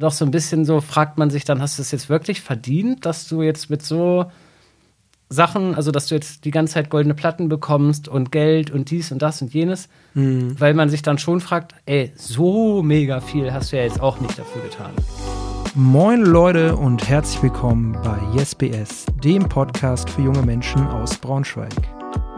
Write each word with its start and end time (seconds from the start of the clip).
Doch 0.00 0.12
so 0.12 0.24
ein 0.24 0.30
bisschen 0.30 0.64
so 0.64 0.80
fragt 0.80 1.18
man 1.18 1.28
sich 1.28 1.44
dann, 1.44 1.60
hast 1.60 1.76
du 1.76 1.82
es 1.82 1.90
jetzt 1.90 2.08
wirklich 2.08 2.40
verdient, 2.40 3.04
dass 3.04 3.26
du 3.26 3.42
jetzt 3.42 3.68
mit 3.68 3.82
so 3.82 4.26
Sachen, 5.28 5.74
also 5.74 5.90
dass 5.90 6.06
du 6.06 6.14
jetzt 6.14 6.44
die 6.44 6.52
ganze 6.52 6.74
Zeit 6.74 6.88
goldene 6.88 7.14
Platten 7.14 7.48
bekommst 7.48 8.06
und 8.06 8.30
Geld 8.30 8.70
und 8.70 8.92
dies 8.92 9.10
und 9.10 9.22
das 9.22 9.42
und 9.42 9.52
jenes, 9.52 9.88
mhm. 10.14 10.54
weil 10.60 10.72
man 10.74 10.88
sich 10.88 11.02
dann 11.02 11.18
schon 11.18 11.40
fragt, 11.40 11.74
ey, 11.86 12.12
so 12.14 12.80
mega 12.80 13.20
viel 13.20 13.52
hast 13.52 13.72
du 13.72 13.76
ja 13.76 13.82
jetzt 13.82 14.00
auch 14.00 14.20
nicht 14.20 14.38
dafür 14.38 14.62
getan. 14.62 14.92
Moin 15.74 16.22
Leute 16.22 16.76
und 16.76 17.08
herzlich 17.08 17.42
willkommen 17.42 17.98
bei 18.04 18.20
YesBS, 18.36 19.04
dem 19.24 19.48
Podcast 19.48 20.08
für 20.08 20.22
junge 20.22 20.42
Menschen 20.42 20.86
aus 20.86 21.18
Braunschweig. 21.18 21.74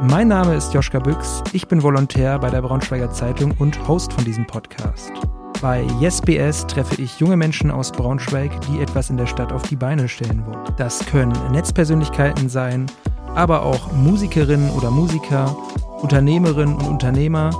Mein 0.00 0.28
Name 0.28 0.54
ist 0.54 0.72
Joschka 0.72 0.98
Büchs, 0.98 1.42
ich 1.52 1.68
bin 1.68 1.82
Volontär 1.82 2.38
bei 2.38 2.48
der 2.48 2.62
Braunschweiger 2.62 3.10
Zeitung 3.10 3.52
und 3.58 3.86
Host 3.86 4.14
von 4.14 4.24
diesem 4.24 4.46
Podcast. 4.46 5.12
Bei 5.60 5.84
YesBS 6.00 6.66
treffe 6.66 7.02
ich 7.02 7.20
junge 7.20 7.36
Menschen 7.36 7.70
aus 7.70 7.92
Braunschweig, 7.92 8.62
die 8.62 8.80
etwas 8.80 9.10
in 9.10 9.18
der 9.18 9.26
Stadt 9.26 9.52
auf 9.52 9.62
die 9.64 9.76
Beine 9.76 10.08
stellen 10.08 10.42
wollen. 10.46 10.64
Das 10.78 11.04
können 11.04 11.34
Netzpersönlichkeiten 11.52 12.48
sein, 12.48 12.86
aber 13.34 13.62
auch 13.62 13.92
Musikerinnen 13.92 14.70
oder 14.70 14.90
Musiker, 14.90 15.54
Unternehmerinnen 16.00 16.76
und 16.76 16.88
Unternehmer 16.88 17.50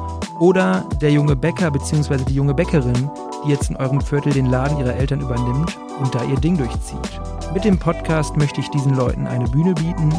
oder 0.40 0.88
der 1.02 1.12
junge 1.12 1.36
Bäcker 1.36 1.70
bzw. 1.70 2.24
die 2.26 2.34
junge 2.34 2.54
Bäckerin, 2.54 3.10
die 3.45 3.50
jetzt 3.50 3.68
in 3.68 3.76
eurem 3.76 4.01
Viertel 4.01 4.32
den 4.32 4.46
Laden 4.46 4.78
ihrer 4.78 4.95
Eltern 4.95 5.20
übernimmt 5.20 5.76
und 5.98 6.14
da 6.14 6.24
ihr 6.24 6.40
Ding 6.40 6.56
durchzieht. 6.56 7.20
Mit 7.52 7.66
dem 7.66 7.78
Podcast 7.78 8.34
möchte 8.34 8.62
ich 8.62 8.70
diesen 8.70 8.95
Leuten 8.95 9.26
eine 9.26 9.45
Bühne 9.45 9.74
bieten 9.74 10.10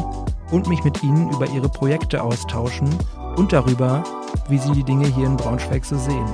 und 0.52 0.68
mich 0.68 0.84
mit 0.84 1.02
ihnen 1.02 1.30
über 1.32 1.48
ihre 1.48 1.68
Projekte 1.68 2.22
austauschen 2.22 2.88
und 3.34 3.52
darüber, 3.52 4.04
wie 4.48 4.58
sie 4.58 4.70
die 4.70 4.84
Dinge 4.84 5.08
hier 5.08 5.26
in 5.26 5.36
Braunschweig 5.36 5.84
so 5.84 5.98
sehen. 5.98 6.26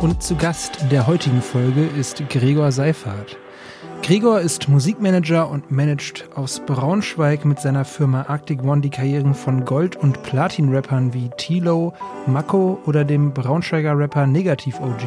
Und 0.00 0.22
zu 0.22 0.36
Gast 0.36 0.78
der 0.90 1.06
heutigen 1.06 1.40
Folge 1.40 1.86
ist 1.86 2.22
Gregor 2.28 2.70
Seifert. 2.70 3.38
Gregor 4.02 4.40
ist 4.40 4.68
Musikmanager 4.68 5.50
und 5.50 5.70
managt 5.70 6.28
aus 6.34 6.60
Braunschweig 6.66 7.46
mit 7.46 7.60
seiner 7.60 7.86
Firma 7.86 8.26
Arctic 8.28 8.62
One 8.62 8.82
die 8.82 8.90
Karrieren 8.90 9.34
von 9.34 9.64
Gold- 9.64 9.96
und 9.96 10.22
Platin-Rappern 10.22 11.14
wie 11.14 11.30
Tilo, 11.38 11.94
Mako 12.26 12.78
oder 12.84 13.06
dem 13.06 13.32
Braunschweiger 13.32 13.98
Rapper 13.98 14.26
Negativ 14.26 14.78
OG. 14.80 15.02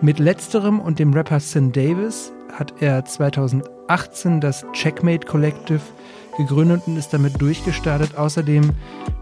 Mit 0.00 0.18
letzterem 0.18 0.80
und 0.80 0.98
dem 0.98 1.12
Rapper 1.12 1.38
Sin 1.38 1.70
Davis 1.70 2.32
hat 2.54 2.72
er 2.80 3.04
2018 3.04 4.40
das 4.40 4.64
Checkmate 4.72 5.26
Collective 5.26 5.82
gegründet 6.46 6.82
und 6.86 6.96
ist 6.96 7.12
damit 7.12 7.40
durchgestartet. 7.40 8.16
Außerdem 8.16 8.70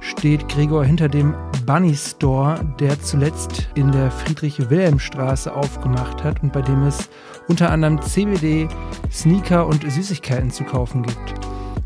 steht 0.01 0.49
Gregor 0.49 0.85
hinter 0.85 1.09
dem 1.09 1.35
Bunny 1.67 1.95
Store, 1.95 2.61
der 2.81 3.01
zuletzt 3.01 3.69
in 3.75 3.93
der 3.93 4.11
Friedrich-Wilhelm-Straße 4.11 5.55
aufgemacht 5.55 6.25
hat 6.25 6.43
und 6.43 6.53
bei 6.53 6.63
dem 6.63 6.85
es 6.85 7.09
unter 7.49 7.71
anderem 7.71 8.01
CBD, 8.01 8.69
Sneaker 9.13 9.67
und 9.67 9.91
Süßigkeiten 9.91 10.51
zu 10.51 10.65
kaufen 10.65 11.03
gibt. 11.03 11.35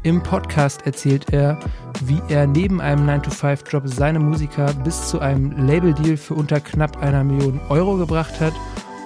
Im 0.05 0.23
Podcast 0.23 0.85
erzählt 0.85 1.33
er, 1.33 1.59
wie 2.05 2.21
er 2.29 2.47
neben 2.47 2.81
einem 2.81 3.09
9-to-5-Job 3.09 3.85
seine 3.87 4.19
Musiker 4.19 4.73
bis 4.85 5.09
zu 5.09 5.21
einem 5.21 5.67
Label-Deal 5.67 6.17
für 6.17 6.35
unter 6.35 6.59
knapp 6.59 7.01
einer 7.01 7.23
Million 7.23 7.61
Euro 7.69 7.97
gebracht 7.97 8.41
hat 8.41 8.55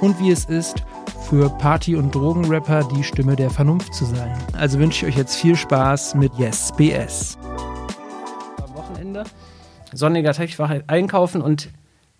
und 0.00 0.18
wie 0.18 0.30
es 0.30 0.46
ist, 0.46 0.84
für 1.28 1.50
Party- 1.58 1.96
und 1.96 2.14
Drogenrapper 2.14 2.88
die 2.94 3.02
Stimme 3.02 3.36
der 3.36 3.50
Vernunft 3.50 3.94
zu 3.94 4.04
sein. 4.04 4.36
Also 4.56 4.78
wünsche 4.78 5.06
ich 5.06 5.12
euch 5.12 5.18
jetzt 5.18 5.36
viel 5.36 5.56
Spaß 5.56 6.14
mit 6.14 6.32
Yes 6.38 6.72
BS. 6.76 7.38
Am 8.62 8.74
Wochenende, 8.74 9.24
sonniger 9.92 10.32
Tag, 10.32 10.46
ich 10.46 10.58
war 10.58 10.68
halt 10.68 10.84
einkaufen 10.88 11.42
und 11.42 11.68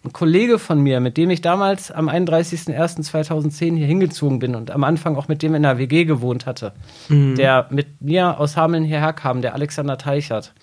ein 0.05 0.13
Kollege 0.13 0.59
von 0.59 0.81
mir, 0.81 1.01
mit 1.01 1.17
dem 1.17 1.31
ich 1.31 1.41
damals 1.41 1.91
am 1.91 2.09
31.01.2010 2.09 3.77
hier 3.77 3.87
hingezogen 3.87 4.39
bin 4.39 4.55
und 4.55 4.71
am 4.71 4.85
Anfang 4.85 5.17
auch 5.17 5.29
mit 5.29 5.43
dem 5.43 5.55
in 5.55 5.63
der 5.63 5.79
WG 5.79 6.05
gewohnt 6.05 6.47
hatte, 6.47 6.73
mhm. 7.09 7.35
der 7.37 7.67
mit 7.71 8.01
mir 8.01 8.39
aus 8.39 8.57
Hameln 8.57 8.85
hierher 8.85 9.13
kam, 9.13 9.43
der 9.43 9.55
Alexander 9.55 9.99
Teichert. 9.99 10.55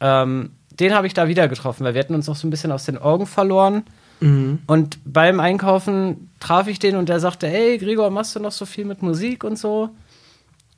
Ähm, 0.00 0.52
den 0.78 0.94
habe 0.94 1.06
ich 1.06 1.14
da 1.14 1.28
wieder 1.28 1.48
getroffen, 1.48 1.84
weil 1.84 1.94
wir 1.94 2.00
hatten 2.00 2.14
uns 2.14 2.26
noch 2.26 2.36
so 2.36 2.46
ein 2.46 2.50
bisschen 2.50 2.72
aus 2.72 2.84
den 2.86 2.96
Augen 2.96 3.26
verloren. 3.26 3.82
Mhm. 4.20 4.60
Und 4.66 4.98
beim 5.04 5.40
Einkaufen 5.40 6.30
traf 6.40 6.68
ich 6.68 6.78
den 6.78 6.96
und 6.96 7.08
der 7.08 7.20
sagte, 7.20 7.46
hey 7.48 7.78
Gregor, 7.78 8.10
machst 8.10 8.36
du 8.36 8.40
noch 8.40 8.52
so 8.52 8.66
viel 8.66 8.84
mit 8.84 9.02
Musik 9.02 9.44
und 9.44 9.58
so? 9.58 9.90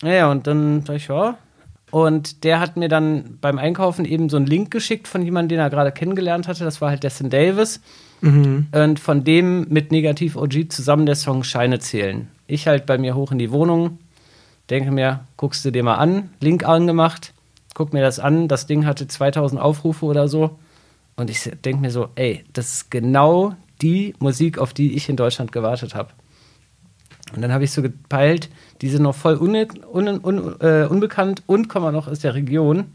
Naja, 0.03 0.30
und 0.30 0.47
dann 0.47 0.80
dachte 0.80 0.97
ich, 0.97 1.08
ja. 1.08 1.36
Und 1.91 2.44
der 2.44 2.58
hat 2.58 2.76
mir 2.76 2.88
dann 2.88 3.38
beim 3.41 3.58
Einkaufen 3.58 4.06
eben 4.06 4.30
so 4.30 4.38
einen 4.38 4.47
Link 4.47 4.70
geschickt 4.70 5.06
von 5.06 5.22
jemandem, 5.22 5.56
den 5.56 5.58
er 5.60 5.70
gerade 5.70 5.92
kennengelernt 5.92 6.48
hatte. 6.48 6.64
Das 6.64 6.80
war 6.80 6.88
halt 6.88 7.04
Destin 7.04 7.28
Davis. 7.28 7.80
Mhm. 8.22 8.69
Und 8.72 8.98
von 8.98 9.25
dem 9.25 9.66
mit 9.69 9.92
Negativ 9.92 10.36
OG 10.36 10.70
zusammen 10.70 11.04
der 11.04 11.16
Song 11.16 11.44
Scheine 11.44 11.80
zählen. 11.80 12.28
Ich 12.47 12.66
halt 12.66 12.86
bei 12.86 12.97
mir 12.97 13.14
hoch 13.14 13.32
in 13.32 13.38
die 13.38 13.50
Wohnung, 13.50 13.98
denke 14.70 14.91
mir, 14.91 15.20
guckst 15.36 15.64
du 15.64 15.70
dir 15.70 15.82
mal 15.82 15.97
an, 15.97 16.30
Link 16.41 16.66
angemacht, 16.66 17.34
guck 17.74 17.92
mir 17.92 18.00
das 18.00 18.19
an. 18.19 18.48
Das 18.48 18.66
Ding 18.66 18.86
hatte 18.86 19.06
2000 19.06 19.60
Aufrufe 19.60 20.06
oder 20.06 20.28
so. 20.28 20.59
Und 21.22 21.31
ich 21.31 21.49
denke 21.65 21.81
mir 21.81 21.93
so, 21.93 22.09
ey, 22.16 22.44
das 22.53 22.72
ist 22.72 22.91
genau 22.91 23.55
die 23.81 24.12
Musik, 24.19 24.59
auf 24.59 24.75
die 24.75 24.97
ich 24.97 25.09
in 25.09 25.15
Deutschland 25.15 25.53
gewartet 25.53 25.94
habe. 25.94 26.09
Und 27.33 27.43
dann 27.43 27.53
habe 27.53 27.62
ich 27.62 27.71
so 27.71 27.81
gepeilt, 27.81 28.49
die 28.81 28.88
sind 28.88 29.03
noch 29.03 29.15
voll 29.15 29.37
un, 29.37 29.55
un, 29.55 30.25
un, 30.25 30.60
äh, 30.60 30.84
unbekannt 30.87 31.44
und 31.47 31.69
kommen 31.69 31.94
noch 31.94 32.09
aus 32.09 32.19
der 32.19 32.34
Region. 32.34 32.87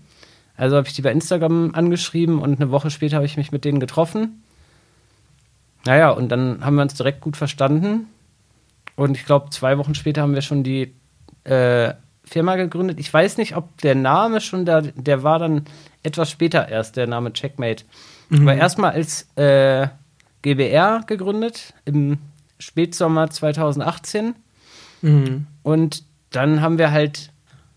Also 0.58 0.76
habe 0.76 0.86
ich 0.86 0.94
die 0.94 1.02
bei 1.02 1.14
Instagram 1.14 1.74
angeschrieben 1.74 2.40
und 2.40 2.60
eine 2.60 2.70
Woche 2.70 2.92
später 2.92 3.16
habe 3.16 3.26
ich 3.26 3.38
mich 3.38 3.54
mit 3.54 3.64
denen 3.64 3.80
getroffen. 3.80 4.44
Naja, 5.86 6.10
und 6.10 6.28
dann 6.28 6.66
haben 6.66 6.76
wir 6.76 6.82
uns 6.82 6.96
direkt 6.96 7.22
gut 7.22 7.38
verstanden. 7.38 8.08
Und 8.98 9.16
ich 9.16 9.26
glaube, 9.26 9.52
zwei 9.52 9.78
Wochen 9.78 9.96
später 9.96 10.22
haben 10.22 10.34
wir 10.34 10.42
schon 10.42 10.64
die 10.64 10.94
äh, 11.46 11.94
Firma 12.26 12.58
gegründet. 12.58 13.00
Ich 13.00 13.14
weiß 13.14 13.38
nicht, 13.38 13.56
ob 13.56 13.78
der 13.78 13.96
Name 13.96 14.42
schon 14.42 14.66
da, 14.66 14.82
der 14.82 15.24
war 15.24 15.40
dann 15.40 15.64
etwas 16.04 16.30
später 16.30 16.68
erst, 16.68 16.98
der 16.98 17.08
Name 17.08 17.32
Checkmate. 17.32 17.86
Mhm. 18.30 18.42
Aber 18.42 18.56
erstmal 18.56 18.92
als 18.92 19.28
äh, 19.36 19.88
GBR 20.42 21.02
gegründet 21.08 21.74
im 21.86 22.18
Spätsommer 22.60 23.30
2018. 23.30 24.36
Mhm. 25.02 25.48
Und 25.64 26.04
dann 26.32 26.62
haben 26.62 26.78
wir 26.78 26.92
halt, 26.92 27.32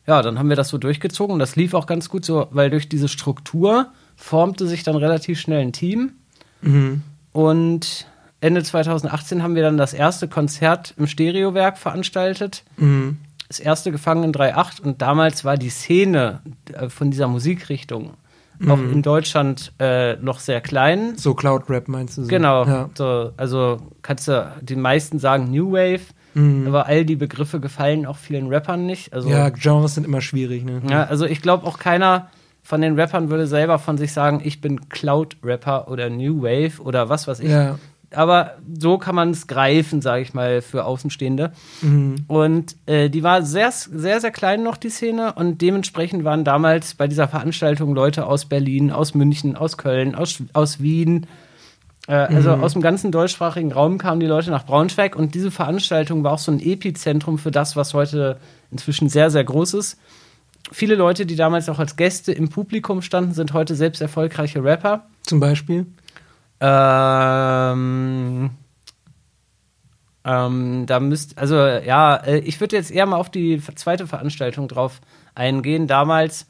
ja, 0.06 0.22
dann 0.22 0.38
haben 0.38 0.48
wir 0.48 0.56
das 0.56 0.68
so 0.68 0.78
durchgezogen. 0.78 1.38
Das 1.38 1.56
lief 1.56 1.74
auch 1.74 1.86
ganz 1.86 2.08
gut 2.08 2.24
so, 2.24 2.48
weil 2.50 2.70
durch 2.70 2.88
diese 2.88 3.08
Struktur 3.08 3.92
formte 4.16 4.66
sich 4.66 4.82
dann 4.82 4.96
relativ 4.96 5.40
schnell 5.40 5.60
ein 5.60 5.72
Team. 5.72 6.12
Mhm. 6.62 7.02
Und 7.32 8.06
Ende 8.40 8.62
2018 8.62 9.42
haben 9.42 9.54
wir 9.54 9.62
dann 9.62 9.76
das 9.76 9.92
erste 9.92 10.28
Konzert 10.28 10.94
im 10.96 11.06
Stereowerk 11.06 11.78
veranstaltet. 11.78 12.64
Mhm 12.76 13.18
das 13.50 13.58
erste 13.58 13.90
Gefangenen 13.90 14.32
3.8 14.32 14.80
und 14.80 15.02
damals 15.02 15.44
war 15.44 15.56
die 15.56 15.70
Szene 15.70 16.40
äh, 16.72 16.88
von 16.88 17.10
dieser 17.10 17.26
Musikrichtung 17.26 18.12
mhm. 18.60 18.70
auch 18.70 18.78
in 18.78 19.02
Deutschland 19.02 19.72
äh, 19.78 20.16
noch 20.16 20.38
sehr 20.38 20.60
klein. 20.60 21.16
So 21.16 21.34
Cloud 21.34 21.68
Rap 21.68 21.88
meinst 21.88 22.18
du? 22.18 22.22
So? 22.22 22.28
Genau. 22.28 22.64
Ja. 22.64 22.90
So, 22.94 23.32
also 23.36 23.78
kannst 24.02 24.28
du 24.28 24.52
die 24.60 24.76
meisten 24.76 25.18
sagen 25.18 25.50
New 25.50 25.72
Wave, 25.72 26.02
mhm. 26.34 26.66
aber 26.66 26.86
all 26.86 27.04
die 27.04 27.16
Begriffe 27.16 27.60
gefallen 27.60 28.06
auch 28.06 28.16
vielen 28.16 28.48
Rappern 28.48 28.86
nicht. 28.86 29.12
Also, 29.12 29.28
ja, 29.28 29.48
Genres 29.48 29.94
sind 29.94 30.04
immer 30.04 30.20
schwierig. 30.20 30.64
Ne? 30.64 30.82
Ja, 30.88 31.04
also 31.04 31.26
ich 31.26 31.42
glaube 31.42 31.66
auch 31.66 31.78
keiner 31.78 32.28
von 32.62 32.80
den 32.80 32.98
Rappern 32.98 33.30
würde 33.30 33.46
selber 33.46 33.78
von 33.78 33.98
sich 33.98 34.12
sagen, 34.12 34.40
ich 34.44 34.60
bin 34.60 34.88
Cloud-Rapper 34.88 35.88
oder 35.88 36.10
New 36.10 36.42
Wave 36.42 36.80
oder 36.82 37.08
was 37.08 37.26
weiß 37.26 37.40
ich. 37.40 37.50
Ja 37.50 37.78
aber 38.12 38.56
so 38.78 38.98
kann 38.98 39.14
man 39.14 39.30
es 39.30 39.46
greifen, 39.46 40.02
sage 40.02 40.22
ich 40.22 40.34
mal, 40.34 40.62
für 40.62 40.84
Außenstehende. 40.84 41.52
Mhm. 41.82 42.16
Und 42.26 42.76
äh, 42.86 43.08
die 43.08 43.22
war 43.22 43.42
sehr, 43.42 43.70
sehr, 43.70 44.20
sehr 44.20 44.30
klein 44.30 44.62
noch, 44.62 44.76
die 44.76 44.90
Szene. 44.90 45.32
Und 45.34 45.62
dementsprechend 45.62 46.24
waren 46.24 46.44
damals 46.44 46.94
bei 46.94 47.06
dieser 47.06 47.28
Veranstaltung 47.28 47.94
Leute 47.94 48.26
aus 48.26 48.46
Berlin, 48.46 48.90
aus 48.90 49.14
München, 49.14 49.56
aus 49.56 49.76
Köln, 49.76 50.14
aus, 50.14 50.42
aus 50.52 50.80
Wien. 50.80 51.26
Äh, 52.08 52.14
also 52.14 52.56
mhm. 52.56 52.64
aus 52.64 52.72
dem 52.72 52.82
ganzen 52.82 53.12
deutschsprachigen 53.12 53.72
Raum 53.72 53.98
kamen 53.98 54.20
die 54.20 54.26
Leute 54.26 54.50
nach 54.50 54.66
Braunschweig. 54.66 55.14
Und 55.14 55.34
diese 55.34 55.52
Veranstaltung 55.52 56.24
war 56.24 56.32
auch 56.32 56.38
so 56.38 56.50
ein 56.50 56.60
Epizentrum 56.60 57.38
für 57.38 57.52
das, 57.52 57.76
was 57.76 57.94
heute 57.94 58.38
inzwischen 58.72 59.08
sehr, 59.08 59.30
sehr 59.30 59.44
groß 59.44 59.74
ist. 59.74 59.98
Viele 60.72 60.94
Leute, 60.94 61.26
die 61.26 61.36
damals 61.36 61.68
auch 61.68 61.78
als 61.78 61.96
Gäste 61.96 62.32
im 62.32 62.48
Publikum 62.48 63.02
standen, 63.02 63.34
sind 63.34 63.52
heute 63.52 63.74
selbst 63.74 64.00
erfolgreiche 64.00 64.62
Rapper. 64.62 65.06
Zum 65.22 65.40
Beispiel? 65.40 65.86
Ähm, 66.60 68.50
ähm, 70.24 70.84
da 70.86 71.00
müsst, 71.00 71.38
also 71.38 71.56
ja, 71.56 72.16
äh, 72.16 72.38
ich 72.40 72.60
würde 72.60 72.76
jetzt 72.76 72.90
eher 72.90 73.06
mal 73.06 73.16
auf 73.16 73.30
die 73.30 73.60
zweite 73.74 74.06
Veranstaltung 74.06 74.68
drauf 74.68 75.00
eingehen. 75.34 75.86
Damals, 75.86 76.46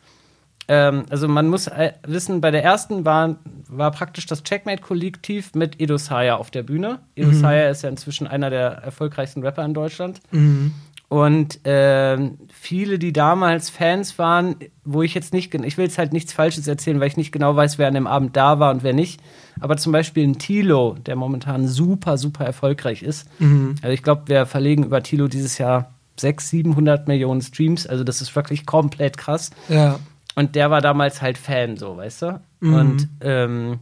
ähm, 0.67 1.05
also 1.09 1.29
man 1.29 1.49
muss 1.49 1.69
äh, 1.69 1.93
wissen, 2.05 2.41
bei 2.41 2.51
der 2.51 2.65
ersten 2.65 3.05
war, 3.05 3.37
war 3.69 3.93
praktisch 3.93 4.27
das 4.27 4.43
Checkmate-Kollektiv 4.43 5.55
mit 5.55 5.81
Edo 5.81 5.99
Saya 5.99 6.37
auf 6.37 6.51
der 6.51 6.65
Bühne. 6.65 6.99
Edo 7.15 7.29
mhm. 7.29 7.45
Ist 7.45 7.83
ja 7.83 7.89
inzwischen 7.89 8.27
einer 8.27 8.51
der 8.51 8.71
erfolgreichsten 8.71 9.43
Rapper 9.43 9.65
in 9.65 9.75
Deutschland. 9.75 10.21
Mhm. 10.33 10.75
Und 11.11 11.67
äh, 11.67 12.31
viele, 12.53 13.01
die 13.01 13.13
damals 13.13 13.69
Fans 13.69 14.17
waren, 14.17 14.55
wo 14.85 15.03
ich 15.03 15.13
jetzt 15.13 15.33
nicht, 15.33 15.53
ich 15.53 15.77
will 15.77 15.85
jetzt 15.85 15.99
halt 15.99 16.13
nichts 16.13 16.33
Falsches 16.33 16.69
erzählen, 16.69 17.01
weil 17.01 17.09
ich 17.09 17.17
nicht 17.17 17.33
genau 17.33 17.57
weiß, 17.57 17.79
wer 17.79 17.89
an 17.89 17.95
dem 17.95 18.07
Abend 18.07 18.37
da 18.37 18.61
war 18.61 18.71
und 18.71 18.85
wer 18.85 18.93
nicht. 18.93 19.21
Aber 19.59 19.77
zum 19.77 19.91
Beispiel 19.91 20.23
ein 20.23 20.39
Tilo, 20.39 20.97
der 21.05 21.17
momentan 21.17 21.67
super, 21.67 22.17
super 22.17 22.45
erfolgreich 22.45 23.03
ist. 23.03 23.29
Mhm. 23.41 23.75
Also 23.83 23.93
ich 23.93 24.05
glaube, 24.05 24.23
wir 24.27 24.47
verlegen 24.47 24.85
über 24.85 25.03
Tilo 25.03 25.27
dieses 25.27 25.59
Jahr 25.59 25.91
600, 26.17 26.49
700 26.49 27.09
Millionen 27.09 27.43
Streams. 27.43 27.89
Also 27.89 28.05
das 28.05 28.21
ist 28.21 28.37
wirklich 28.37 28.65
komplett 28.65 29.19
krass. 29.19 29.51
Ja. 29.69 29.99
Und 30.37 30.55
der 30.55 30.71
war 30.71 30.81
damals 30.81 31.21
halt 31.21 31.39
Fan, 31.39 31.77
so, 31.77 31.97
weißt 31.97 32.23
du? 32.23 32.41
Mhm. 32.61 32.75
Und 32.75 33.09
ähm, 33.21 33.79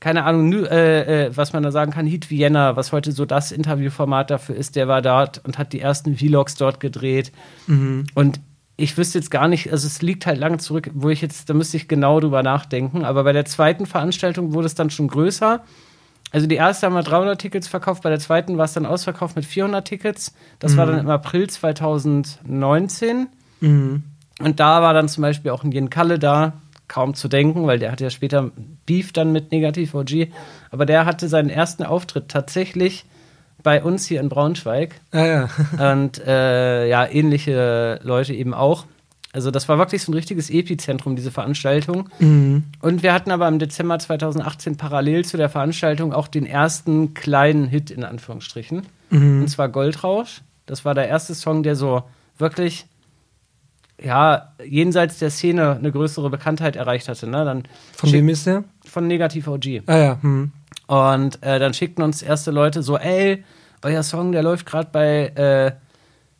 keine 0.00 0.24
Ahnung, 0.24 0.52
äh, 0.66 1.26
äh, 1.26 1.36
was 1.36 1.52
man 1.52 1.62
da 1.62 1.72
sagen 1.72 1.90
kann, 1.90 2.06
Heat 2.06 2.30
Vienna, 2.30 2.76
was 2.76 2.92
heute 2.92 3.12
so 3.12 3.24
das 3.24 3.50
Interviewformat 3.50 4.30
dafür 4.30 4.54
ist, 4.54 4.76
der 4.76 4.86
war 4.86 5.02
dort 5.02 5.44
und 5.44 5.58
hat 5.58 5.72
die 5.72 5.80
ersten 5.80 6.16
Vlogs 6.16 6.54
dort 6.54 6.78
gedreht. 6.78 7.32
Mhm. 7.66 8.06
Und 8.14 8.40
ich 8.76 8.96
wüsste 8.96 9.18
jetzt 9.18 9.32
gar 9.32 9.48
nicht, 9.48 9.72
also 9.72 9.88
es 9.88 10.00
liegt 10.02 10.24
halt 10.24 10.38
lange 10.38 10.58
zurück, 10.58 10.90
wo 10.94 11.08
ich 11.08 11.20
jetzt, 11.20 11.50
da 11.50 11.54
müsste 11.54 11.76
ich 11.76 11.88
genau 11.88 12.20
drüber 12.20 12.44
nachdenken. 12.44 13.04
Aber 13.04 13.24
bei 13.24 13.32
der 13.32 13.44
zweiten 13.44 13.86
Veranstaltung 13.86 14.54
wurde 14.54 14.66
es 14.66 14.76
dann 14.76 14.90
schon 14.90 15.08
größer. 15.08 15.64
Also 16.30 16.46
die 16.46 16.54
erste 16.54 16.86
haben 16.86 16.94
wir 16.94 17.02
300 17.02 17.40
Tickets 17.40 17.66
verkauft, 17.66 18.02
bei 18.04 18.10
der 18.10 18.20
zweiten 18.20 18.56
war 18.56 18.66
es 18.66 18.74
dann 18.74 18.86
ausverkauft 18.86 19.34
mit 19.34 19.44
400 19.44 19.84
Tickets. 19.84 20.32
Das 20.60 20.72
mhm. 20.72 20.76
war 20.76 20.86
dann 20.86 20.98
im 21.00 21.10
April 21.10 21.50
2019. 21.50 23.26
Mhm. 23.60 24.04
Und 24.40 24.60
da 24.60 24.80
war 24.80 24.94
dann 24.94 25.08
zum 25.08 25.22
Beispiel 25.22 25.50
auch 25.50 25.64
ein 25.64 25.72
Jen 25.72 25.90
Kalle 25.90 26.20
da, 26.20 26.52
kaum 26.88 27.14
zu 27.14 27.28
denken, 27.28 27.66
weil 27.66 27.78
der 27.78 27.92
hatte 27.92 28.04
ja 28.04 28.10
später 28.10 28.50
Beef 28.86 29.12
dann 29.12 29.32
mit 29.32 29.52
Negativ 29.52 29.94
OG. 29.94 30.28
Aber 30.70 30.86
der 30.86 31.04
hatte 31.06 31.28
seinen 31.28 31.50
ersten 31.50 31.84
Auftritt 31.84 32.28
tatsächlich 32.28 33.04
bei 33.62 33.82
uns 33.82 34.06
hier 34.06 34.20
in 34.20 34.28
Braunschweig. 34.28 34.94
Ah, 35.12 35.24
ja. 35.24 35.48
Und 35.92 36.18
äh, 36.26 36.88
ja, 36.88 37.06
ähnliche 37.06 38.00
Leute 38.02 38.34
eben 38.34 38.54
auch. 38.54 38.86
Also 39.32 39.50
das 39.50 39.68
war 39.68 39.76
wirklich 39.76 40.02
so 40.02 40.10
ein 40.10 40.14
richtiges 40.14 40.48
Epizentrum, 40.48 41.14
diese 41.14 41.30
Veranstaltung. 41.30 42.08
Mhm. 42.18 42.64
Und 42.80 43.02
wir 43.02 43.12
hatten 43.12 43.30
aber 43.30 43.46
im 43.46 43.58
Dezember 43.58 43.98
2018 43.98 44.76
parallel 44.76 45.24
zu 45.24 45.36
der 45.36 45.50
Veranstaltung 45.50 46.14
auch 46.14 46.28
den 46.28 46.46
ersten 46.46 47.12
kleinen 47.12 47.68
Hit 47.68 47.90
in 47.90 48.04
Anführungsstrichen. 48.04 48.86
Mhm. 49.10 49.42
Und 49.42 49.48
zwar 49.48 49.68
Goldrausch. 49.68 50.40
Das 50.64 50.84
war 50.84 50.94
der 50.94 51.08
erste 51.08 51.34
Song, 51.34 51.62
der 51.62 51.76
so 51.76 52.04
wirklich 52.38 52.86
ja, 54.02 54.52
jenseits 54.64 55.18
der 55.18 55.30
Szene 55.30 55.76
eine 55.76 55.90
größere 55.90 56.30
Bekanntheit 56.30 56.76
erreicht 56.76 57.08
hatte. 57.08 57.26
Ne? 57.26 57.44
Dann 57.44 57.64
von 57.94 58.12
wem 58.12 58.28
ist 58.28 58.46
der? 58.46 58.64
Von 58.84 59.06
Negativ 59.06 59.48
OG. 59.48 59.82
Ah 59.86 59.96
ja. 59.96 60.18
Hm. 60.22 60.52
Und 60.86 61.42
äh, 61.42 61.58
dann 61.58 61.74
schickten 61.74 62.02
uns 62.02 62.22
erste 62.22 62.50
Leute 62.50 62.82
so, 62.82 62.96
ey, 62.96 63.44
euer 63.82 64.02
Song, 64.02 64.32
der 64.32 64.42
läuft 64.42 64.66
gerade 64.66 64.88
bei, 64.90 65.28
äh, 65.34 65.72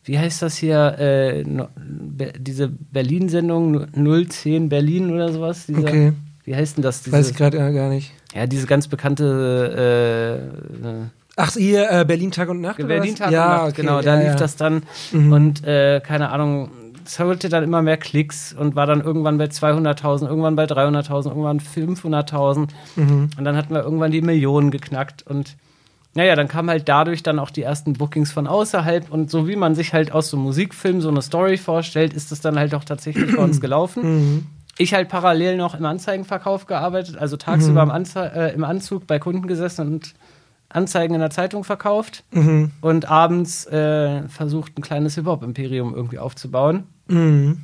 wie 0.05 0.19
heißt 0.19 0.43
das 0.43 0.57
hier, 0.57 0.97
äh, 0.99 1.45
no, 1.45 1.69
be 1.77 2.33
diese 2.39 2.69
Berlin-Sendung 2.69 3.87
010 3.93 4.69
Berlin 4.69 5.13
oder 5.13 5.33
sowas. 5.33 5.67
Diese, 5.67 5.81
okay. 5.81 6.13
Wie 6.45 6.57
heißt 6.57 6.79
denn 6.79 6.83
das? 6.83 7.03
Diese, 7.03 7.15
Weiß 7.15 7.31
ich 7.31 7.37
gerade 7.37 7.59
gar 7.59 7.91
nicht. 7.91 8.13
Ja, 8.35 8.47
diese 8.47 8.67
ganz 8.67 8.89
bekannte 8.89 10.49
äh, 10.83 11.39
Ach, 11.41 11.55
ihr 11.55 11.89
äh, 11.89 12.05
Berlin 12.05 12.33
Tag 12.33 12.49
und 12.49 12.61
Nacht? 12.61 12.79
Berlin 12.79 13.15
Tag 13.15 13.31
ja, 13.31 13.45
und 13.45 13.51
Nacht, 13.51 13.73
okay, 13.73 13.83
genau. 13.83 14.03
Da 14.03 14.15
ja, 14.15 14.21
lief 14.21 14.31
ja. 14.31 14.37
das 14.37 14.57
dann. 14.57 14.83
Mhm. 15.13 15.33
Und 15.33 15.65
äh, 15.65 16.01
keine 16.01 16.31
Ahnung, 16.31 16.71
es 17.09 17.19
holte 17.19 17.49
dann 17.49 17.65
immer 17.65 17.81
mehr 17.81 17.97
Klicks 17.97 18.53
und 18.53 18.77
war 18.77 18.87
dann 18.87 19.01
irgendwann 19.01 19.39
bei 19.39 19.47
200.000, 19.47 20.29
irgendwann 20.29 20.57
bei 20.57 20.65
300.000, 20.65 21.29
irgendwann 21.29 21.59
500.000. 21.59 22.69
Mhm. 22.97 23.31
Und 23.37 23.45
dann 23.45 23.57
hatten 23.57 23.73
wir 23.73 23.83
irgendwann 23.83 24.11
die 24.11 24.21
Millionen 24.21 24.71
geknackt. 24.71 25.27
Und 25.27 25.57
naja, 26.15 26.37
dann 26.37 26.49
kamen 26.49 26.69
halt 26.69 26.87
dadurch 26.87 27.23
dann 27.23 27.39
auch 27.39 27.49
die 27.49 27.63
ersten 27.63 27.95
Bookings 27.95 28.31
von 28.31 28.47
außerhalb. 28.47 29.11
Und 29.11 29.31
so 29.31 29.49
wie 29.49 29.57
man 29.57 29.75
sich 29.75 29.95
halt 29.95 30.13
aus 30.13 30.29
so 30.29 30.37
einem 30.37 30.45
Musikfilm 30.45 31.01
so 31.01 31.09
eine 31.09 31.23
Story 31.23 31.57
vorstellt, 31.57 32.13
ist 32.13 32.31
das 32.31 32.43
dann 32.43 32.59
halt 32.59 32.75
auch 32.75 32.85
tatsächlich 32.85 33.35
bei 33.35 33.43
uns 33.43 33.59
gelaufen. 33.63 34.03
Mhm. 34.03 34.47
Ich 34.77 34.93
halt 34.93 35.09
parallel 35.09 35.57
noch 35.57 35.75
im 35.75 35.87
Anzeigenverkauf 35.87 36.67
gearbeitet, 36.67 37.17
also 37.17 37.39
tagsüber 37.39 37.87
mhm. 37.87 37.91
im, 37.91 37.97
Anze 37.97 38.33
äh, 38.35 38.55
im 38.55 38.65
Anzug 38.65 39.07
bei 39.07 39.19
Kunden 39.19 39.49
gesessen 39.49 39.87
und 39.87 40.15
Anzeigen 40.69 41.15
in 41.15 41.21
der 41.21 41.31
Zeitung 41.31 41.65
verkauft 41.65 42.25
mhm. 42.33 42.73
und 42.83 43.11
abends 43.11 43.65
äh, 43.67 44.29
versucht, 44.29 44.77
ein 44.77 44.83
kleines 44.83 45.15
Hip-Hop-Imperium 45.15 45.95
irgendwie 45.95 46.19
aufzubauen. 46.19 46.85
Mhm. 47.09 47.59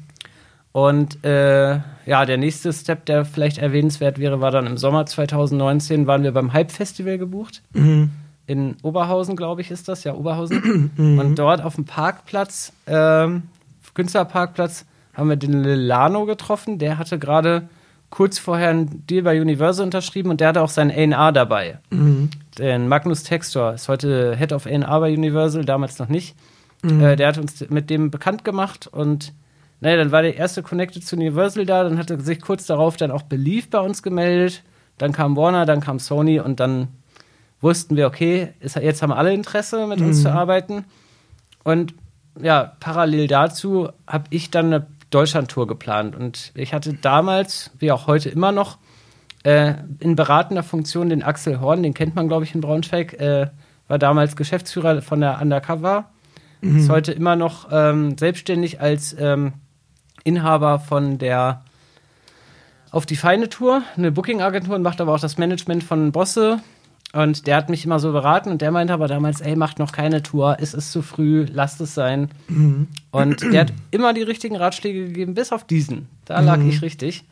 Und 0.73 1.25
äh, 1.25 1.79
ja, 2.06 2.25
der 2.26 2.37
nächste 2.37 2.73
Step, 2.73 3.06
der 3.06 3.25
vielleicht 3.25 3.58
erwähnenswert 3.58 4.19
wäre, 4.19 4.41
war 4.41 4.50
dann 4.50 4.67
im 4.67 4.76
Sommer 4.76 5.06
2019, 5.06 6.06
waren 6.06 6.25
wir 6.25 6.32
beim 6.32 6.52
Hype-Festival 6.52 7.17
gebucht. 7.17 7.62
Mhm. 7.73 8.11
In 8.46 8.76
Oberhausen, 8.82 9.37
glaube 9.37 9.61
ich, 9.61 9.70
ist 9.70 9.88
das, 9.88 10.05
ja, 10.05 10.14
Oberhausen. 10.14 10.91
Mhm. 10.96 11.19
Und 11.19 11.38
dort 11.38 11.62
auf 11.62 11.76
dem 11.76 11.85
Parkplatz, 11.85 12.73
ähm, 12.87 13.44
Künstlerparkplatz, 13.94 14.85
haben 15.14 15.29
wir 15.29 15.37
den 15.37 15.62
Lilano 15.62 16.26
getroffen. 16.26 16.79
Der 16.79 16.99
hatte 16.99 17.19
gerade 17.19 17.69
kurz 18.11 18.38
vorher 18.38 18.70
einen 18.70 19.06
Deal 19.06 19.23
bei 19.23 19.41
Universal 19.41 19.85
unterschrieben 19.85 20.31
und 20.31 20.41
der 20.41 20.49
hatte 20.49 20.62
auch 20.62 20.69
sein 20.69 20.91
A&R 20.91 21.32
dabei. 21.32 21.79
Mhm. 21.91 22.31
Den 22.58 22.88
Magnus 22.88 23.23
Textor 23.23 23.75
ist 23.75 23.88
heute 23.88 24.37
Head 24.37 24.52
of 24.52 24.67
A&R 24.67 25.00
bei 25.00 25.12
Universal, 25.12 25.64
damals 25.64 25.99
noch 25.99 26.08
nicht. 26.08 26.35
Mhm. 26.85 27.01
Äh, 27.01 27.17
der 27.17 27.29
hat 27.29 27.39
uns 27.39 27.69
mit 27.71 27.91
dem 27.91 28.11
bekannt 28.11 28.45
gemacht 28.45 28.87
und 28.87 29.33
naja, 29.81 29.97
dann 29.97 30.13
war 30.13 30.23
der 30.23 30.37
erste 30.37 30.63
Connected 30.63 31.05
zu 31.05 31.17
Universal 31.17 31.67
da, 31.67 31.85
dann 31.85 31.99
hat 31.99 32.11
er 32.11 32.21
sich 32.21 32.41
kurz 32.41 32.67
darauf 32.67 32.97
dann 32.97 33.11
auch 33.11 33.23
Belief 33.23 33.69
bei 33.69 33.81
uns 33.81 34.03
gemeldet. 34.03 34.63
Dann 34.97 35.13
kam 35.13 35.37
Warner, 35.37 35.67
dann 35.67 35.81
kam 35.81 35.99
Sony 35.99 36.41
und 36.41 36.61
dann 36.61 36.89
wussten 37.61 37.97
wir, 37.97 38.07
okay, 38.07 38.55
ist, 38.61 38.77
jetzt 38.77 39.03
haben 39.03 39.13
alle 39.13 39.35
Interesse, 39.35 39.87
mit 39.87 40.01
mhm. 40.01 40.07
uns 40.07 40.23
zu 40.23 40.33
arbeiten. 40.33 40.85
Und 41.65 41.95
ja, 42.41 42.77
parallel 42.81 43.27
dazu 43.27 43.89
habe 44.07 44.25
ich 44.31 44.51
dann 44.51 44.67
eine 44.67 44.87
Deutschland-Tour 45.11 45.67
geplant. 45.67 46.17
Und 46.17 46.53
ich 46.55 46.73
hatte 46.73 46.95
damals, 46.95 47.71
wie 47.79 47.93
auch 47.93 48.07
heute 48.07 48.29
immer 48.29 48.53
noch, 48.53 48.79
äh, 49.43 49.75
in 50.01 50.17
beratender 50.17 50.63
Funktion 50.63 51.11
den 51.11 51.23
Axel 51.23 51.61
Horn, 51.61 51.83
den 51.83 51.95
kennt 51.95 52.15
man, 52.15 52.29
glaube 52.29 52.45
ich, 52.45 52.55
in 52.55 52.61
Braunschweig, 52.61 53.15
äh, 53.21 53.49
war 53.89 53.99
damals 53.99 54.37
Geschäftsführer 54.37 55.03
von 55.03 55.21
der 55.21 55.41
Undercover 55.41 56.07
Mhm. 56.65 56.79
Ist 56.79 56.89
heute 56.89 57.13
immer 57.13 57.37
noch 57.37 57.69
ähm, 57.71 58.17
selbstständig 58.19 58.81
als 58.81 59.15
ähm, 59.19 59.53
Inhaber 60.25 60.81
von 60.81 61.19
der 61.19 61.63
Auf 62.91 63.07
die 63.07 63.17
Feine 63.17 63.49
Tour, 63.49 63.83
eine 63.97 64.13
Booking-Agentur 64.13 64.77
und 64.77 64.83
macht 64.83 65.01
aber 65.01 65.15
auch 65.15 65.21
das 65.21 65.37
Management 65.37 65.85
von 65.85 66.13
Bosse. 66.13 66.61
Und 67.13 67.47
der 67.47 67.57
hat 67.57 67.69
mich 67.71 67.85
immer 67.85 68.01
so 68.01 68.11
beraten 68.11 68.51
und 68.51 68.61
der 68.61 68.73
meinte 68.73 68.93
aber 68.93 69.07
damals, 69.07 69.41
ey, 69.41 69.55
macht 69.55 69.79
noch 69.79 69.93
keine 69.93 70.23
Tour, 70.23 70.57
es 70.59 70.75
ist 70.75 70.91
zu 70.91 71.01
früh, 71.01 71.47
lasst 71.49 71.81
es 71.81 71.95
sein. 71.95 72.29
Mhm. 72.49 72.89
Und 73.13 73.43
der 73.43 73.61
hat 73.61 73.73
immer 73.93 74.13
die 74.13 74.23
richtigen 74.23 74.57
Ratschläge 74.57 75.07
gegeben, 75.07 75.35
bis 75.35 75.53
auf 75.53 75.65
diesen. 75.65 76.09
Da 76.25 76.41
lag 76.41 76.57
mhm. 76.57 76.71
ich 76.71 76.83
richtig. 76.83 77.23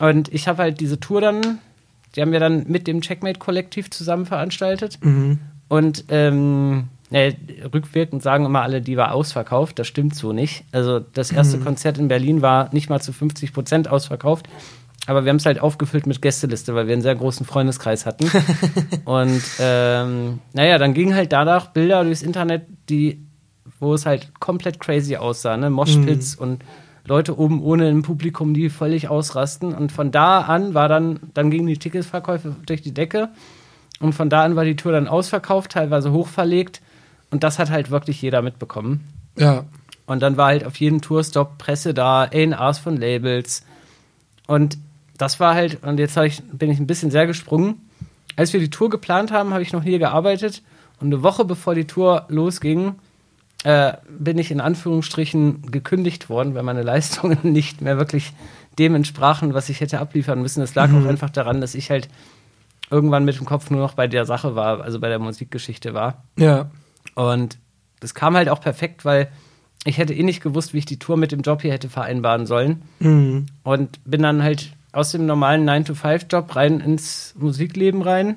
Und 0.00 0.32
ich 0.32 0.48
habe 0.48 0.62
halt 0.62 0.80
diese 0.80 0.98
Tour 0.98 1.20
dann, 1.20 1.58
die 2.16 2.22
haben 2.22 2.32
wir 2.32 2.40
dann 2.40 2.64
mit 2.66 2.88
dem 2.88 3.02
Checkmate-Kollektiv 3.02 3.90
zusammen 3.90 4.26
veranstaltet. 4.26 4.98
Mhm. 5.04 5.38
Und 5.68 6.06
ähm, 6.08 6.88
äh, 7.10 7.34
rückwirkend 7.72 8.22
sagen 8.22 8.44
immer 8.44 8.62
alle, 8.62 8.80
die 8.80 8.96
war 8.96 9.12
ausverkauft. 9.12 9.78
Das 9.78 9.86
stimmt 9.86 10.14
so 10.14 10.32
nicht. 10.32 10.64
Also 10.72 11.00
das 11.00 11.30
erste 11.30 11.58
mhm. 11.58 11.64
Konzert 11.64 11.98
in 11.98 12.08
Berlin 12.08 12.42
war 12.42 12.72
nicht 12.72 12.88
mal 12.88 13.00
zu 13.00 13.12
50 13.12 13.52
Prozent 13.52 13.88
ausverkauft. 13.88 14.48
Aber 15.06 15.24
wir 15.24 15.30
haben 15.30 15.36
es 15.36 15.44
halt 15.44 15.60
aufgefüllt 15.60 16.06
mit 16.06 16.22
Gästeliste, 16.22 16.74
weil 16.74 16.86
wir 16.86 16.94
einen 16.94 17.02
sehr 17.02 17.14
großen 17.14 17.44
Freundeskreis 17.44 18.06
hatten. 18.06 18.30
und 19.04 19.42
ähm, 19.60 20.38
naja, 20.54 20.78
dann 20.78 20.94
gingen 20.94 21.14
halt 21.14 21.32
danach 21.32 21.68
Bilder 21.68 22.02
durchs 22.04 22.22
Internet, 22.22 22.62
die, 22.88 23.26
wo 23.80 23.92
es 23.92 24.06
halt 24.06 24.40
komplett 24.40 24.80
crazy 24.80 25.16
aussah, 25.16 25.58
ne? 25.58 25.68
Moshpits 25.68 26.36
mhm. 26.36 26.42
und 26.42 26.64
Leute 27.06 27.38
oben 27.38 27.62
ohne 27.62 27.90
im 27.90 28.00
Publikum, 28.00 28.54
die 28.54 28.70
völlig 28.70 29.08
ausrasten. 29.08 29.74
Und 29.74 29.92
von 29.92 30.10
da 30.10 30.40
an 30.40 30.72
war 30.72 30.88
dann, 30.88 31.20
dann 31.34 31.50
gingen 31.50 31.66
die 31.66 31.78
Ticketverkäufe 31.78 32.56
durch 32.64 32.80
die 32.80 32.94
Decke. 32.94 33.28
Und 34.00 34.14
von 34.14 34.30
da 34.30 34.42
an 34.42 34.56
war 34.56 34.64
die 34.64 34.76
Tour 34.76 34.92
dann 34.92 35.06
ausverkauft, 35.06 35.72
teilweise 35.72 36.12
hochverlegt. 36.12 36.80
Und 37.34 37.42
das 37.42 37.58
hat 37.58 37.68
halt 37.68 37.90
wirklich 37.90 38.22
jeder 38.22 38.42
mitbekommen. 38.42 39.08
Ja. 39.36 39.64
Und 40.06 40.22
dann 40.22 40.36
war 40.36 40.46
halt 40.46 40.64
auf 40.64 40.76
jedem 40.76 41.00
Tourstop 41.00 41.58
Presse 41.58 41.92
da, 41.92 42.28
A&Rs 42.32 42.78
von 42.78 42.96
Labels. 42.96 43.64
Und 44.46 44.78
das 45.18 45.40
war 45.40 45.56
halt, 45.56 45.82
und 45.82 45.98
jetzt 45.98 46.16
ich, 46.16 46.44
bin 46.44 46.70
ich 46.70 46.78
ein 46.78 46.86
bisschen 46.86 47.10
sehr 47.10 47.26
gesprungen. 47.26 47.90
Als 48.36 48.52
wir 48.52 48.60
die 48.60 48.70
Tour 48.70 48.88
geplant 48.88 49.32
haben, 49.32 49.52
habe 49.52 49.64
ich 49.64 49.72
noch 49.72 49.82
hier 49.82 49.98
gearbeitet. 49.98 50.62
Und 51.00 51.08
eine 51.08 51.24
Woche 51.24 51.44
bevor 51.44 51.74
die 51.74 51.88
Tour 51.88 52.24
losging, 52.28 52.94
äh, 53.64 53.94
bin 54.16 54.38
ich 54.38 54.52
in 54.52 54.60
Anführungsstrichen 54.60 55.72
gekündigt 55.72 56.28
worden, 56.28 56.54
weil 56.54 56.62
meine 56.62 56.82
Leistungen 56.84 57.38
nicht 57.42 57.80
mehr 57.80 57.98
wirklich 57.98 58.32
dem 58.78 58.94
entsprachen, 58.94 59.54
was 59.54 59.68
ich 59.70 59.80
hätte 59.80 59.98
abliefern 59.98 60.40
müssen. 60.40 60.60
Das 60.60 60.76
lag 60.76 60.88
mhm. 60.88 61.02
auch 61.02 61.08
einfach 61.08 61.30
daran, 61.30 61.60
dass 61.60 61.74
ich 61.74 61.90
halt 61.90 62.08
irgendwann 62.92 63.24
mit 63.24 63.36
dem 63.36 63.44
Kopf 63.44 63.70
nur 63.70 63.80
noch 63.80 63.94
bei 63.94 64.06
der 64.06 64.24
Sache 64.24 64.54
war, 64.54 64.82
also 64.82 65.00
bei 65.00 65.08
der 65.08 65.18
Musikgeschichte 65.18 65.94
war. 65.94 66.22
Ja. 66.38 66.70
Und 67.14 67.58
das 68.00 68.14
kam 68.14 68.36
halt 68.36 68.48
auch 68.48 68.60
perfekt, 68.60 69.04
weil 69.04 69.28
ich 69.84 69.98
hätte 69.98 70.14
eh 70.14 70.22
nicht 70.22 70.42
gewusst, 70.42 70.72
wie 70.72 70.78
ich 70.78 70.86
die 70.86 70.98
Tour 70.98 71.16
mit 71.16 71.32
dem 71.32 71.42
Job 71.42 71.62
hier 71.62 71.72
hätte 71.72 71.88
vereinbaren 71.88 72.46
sollen. 72.46 72.82
Mhm. 73.00 73.46
Und 73.62 74.00
bin 74.04 74.22
dann 74.22 74.42
halt 74.42 74.72
aus 74.92 75.12
dem 75.12 75.26
normalen 75.26 75.68
9-to-5-Job 75.68 76.56
rein 76.56 76.80
ins 76.80 77.34
Musikleben 77.36 78.02
rein. 78.02 78.36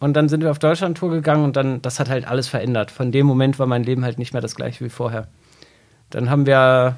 Und 0.00 0.14
dann 0.14 0.28
sind 0.28 0.42
wir 0.42 0.50
auf 0.50 0.58
Deutschland-Tour 0.58 1.10
gegangen 1.10 1.44
und 1.44 1.56
dann, 1.56 1.80
das 1.80 2.00
hat 2.00 2.10
halt 2.10 2.26
alles 2.26 2.48
verändert. 2.48 2.90
Von 2.90 3.12
dem 3.12 3.24
Moment 3.24 3.58
war 3.58 3.66
mein 3.66 3.84
Leben 3.84 4.04
halt 4.04 4.18
nicht 4.18 4.32
mehr 4.32 4.42
das 4.42 4.56
gleiche 4.56 4.84
wie 4.84 4.90
vorher. 4.90 5.28
dann 6.10 6.28
haben 6.28 6.44
wir, 6.44 6.96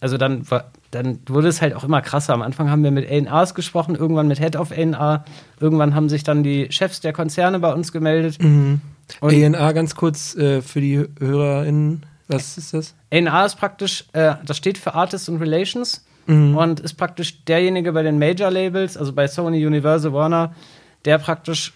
also 0.00 0.18
dann, 0.18 0.44
dann 0.92 1.20
wurde 1.26 1.48
es 1.48 1.60
halt 1.60 1.74
auch 1.74 1.84
immer 1.84 2.02
krasser. 2.02 2.34
Am 2.34 2.42
Anfang 2.42 2.70
haben 2.70 2.84
wir 2.84 2.90
mit 2.90 3.10
A&Rs 3.10 3.54
gesprochen, 3.54 3.96
irgendwann 3.96 4.28
mit 4.28 4.38
Head 4.38 4.56
of 4.56 4.70
A&R, 4.70 5.24
irgendwann 5.58 5.94
haben 5.94 6.08
sich 6.08 6.22
dann 6.22 6.42
die 6.42 6.70
Chefs 6.70 7.00
der 7.00 7.12
Konzerne 7.12 7.58
bei 7.58 7.72
uns 7.72 7.92
gemeldet. 7.92 8.40
Mhm. 8.40 8.80
A&R 9.20 9.72
ganz 9.72 9.96
kurz 9.96 10.36
äh, 10.36 10.62
für 10.62 10.80
die 10.80 11.04
HörerInnen, 11.18 12.04
was 12.28 12.58
ist 12.58 12.74
das? 12.74 12.94
A&R 13.10 13.46
ist 13.46 13.56
praktisch, 13.56 14.04
äh, 14.12 14.34
das 14.44 14.58
steht 14.58 14.78
für 14.78 14.94
Artists 14.94 15.28
and 15.28 15.40
Relations 15.40 16.04
mhm. 16.26 16.56
und 16.56 16.80
ist 16.80 16.94
praktisch 16.94 17.42
derjenige 17.44 17.92
bei 17.92 18.02
den 18.02 18.18
Major 18.18 18.50
Labels, 18.50 18.96
also 18.98 19.14
bei 19.14 19.26
Sony, 19.26 19.66
Universal, 19.66 20.12
Warner, 20.12 20.54
der 21.06 21.18
praktisch 21.18 21.72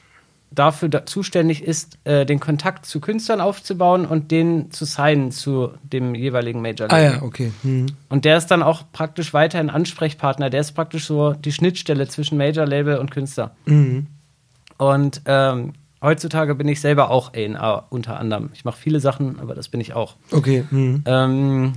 dafür 0.51 0.89
da 0.89 1.05
zuständig 1.07 1.63
ist, 1.63 1.99
äh, 2.05 2.25
den 2.25 2.41
Kontakt 2.41 2.87
zu 2.87 3.01
Künstlern 3.01 3.41
aufzubauen 3.41 4.07
und 4.07 4.31
den 4.31 4.71
zu 4.71 4.85
signen 4.85 5.31
zu 5.31 5.71
dem 5.83 6.15
jeweiligen 6.15 6.63
Major 6.63 6.89
Label. 6.89 6.97
Ah 6.97 7.15
ja, 7.17 7.23
okay. 7.23 7.53
Mhm. 7.63 7.87
Und 8.09 8.25
der 8.25 8.37
ist 8.37 8.47
dann 8.47 8.63
auch 8.63 8.85
praktisch 8.93 9.35
weiterhin 9.35 9.71
Ansprechpartner. 9.71 10.51
Der 10.51 10.61
ist 10.61 10.73
praktisch 10.73 11.07
so 11.07 11.33
die 11.33 11.53
Schnittstelle 11.53 12.09
zwischen 12.09 12.39
Major 12.39 12.67
Label 12.67 12.99
und 12.99 13.11
Künstler. 13.11 13.55
Mhm. 13.67 14.07
Und 14.79 15.23
ähm, 15.27 15.73
heutzutage 16.03 16.55
bin 16.55 16.69
ich 16.69 16.81
selber 16.81 17.11
auch 17.11 17.35
A&R 17.35 17.87
unter 17.91 18.19
anderem. 18.19 18.51
Ich 18.55 18.65
mache 18.65 18.79
viele 18.79 19.01
Sachen, 19.01 19.41
aber 19.41 19.55
das 19.55 19.69
bin 19.69 19.81
ich 19.81 19.95
auch. 19.95 20.17
Okay. 20.31 20.65
Mhm. 20.71 21.03
Ähm, 21.07 21.73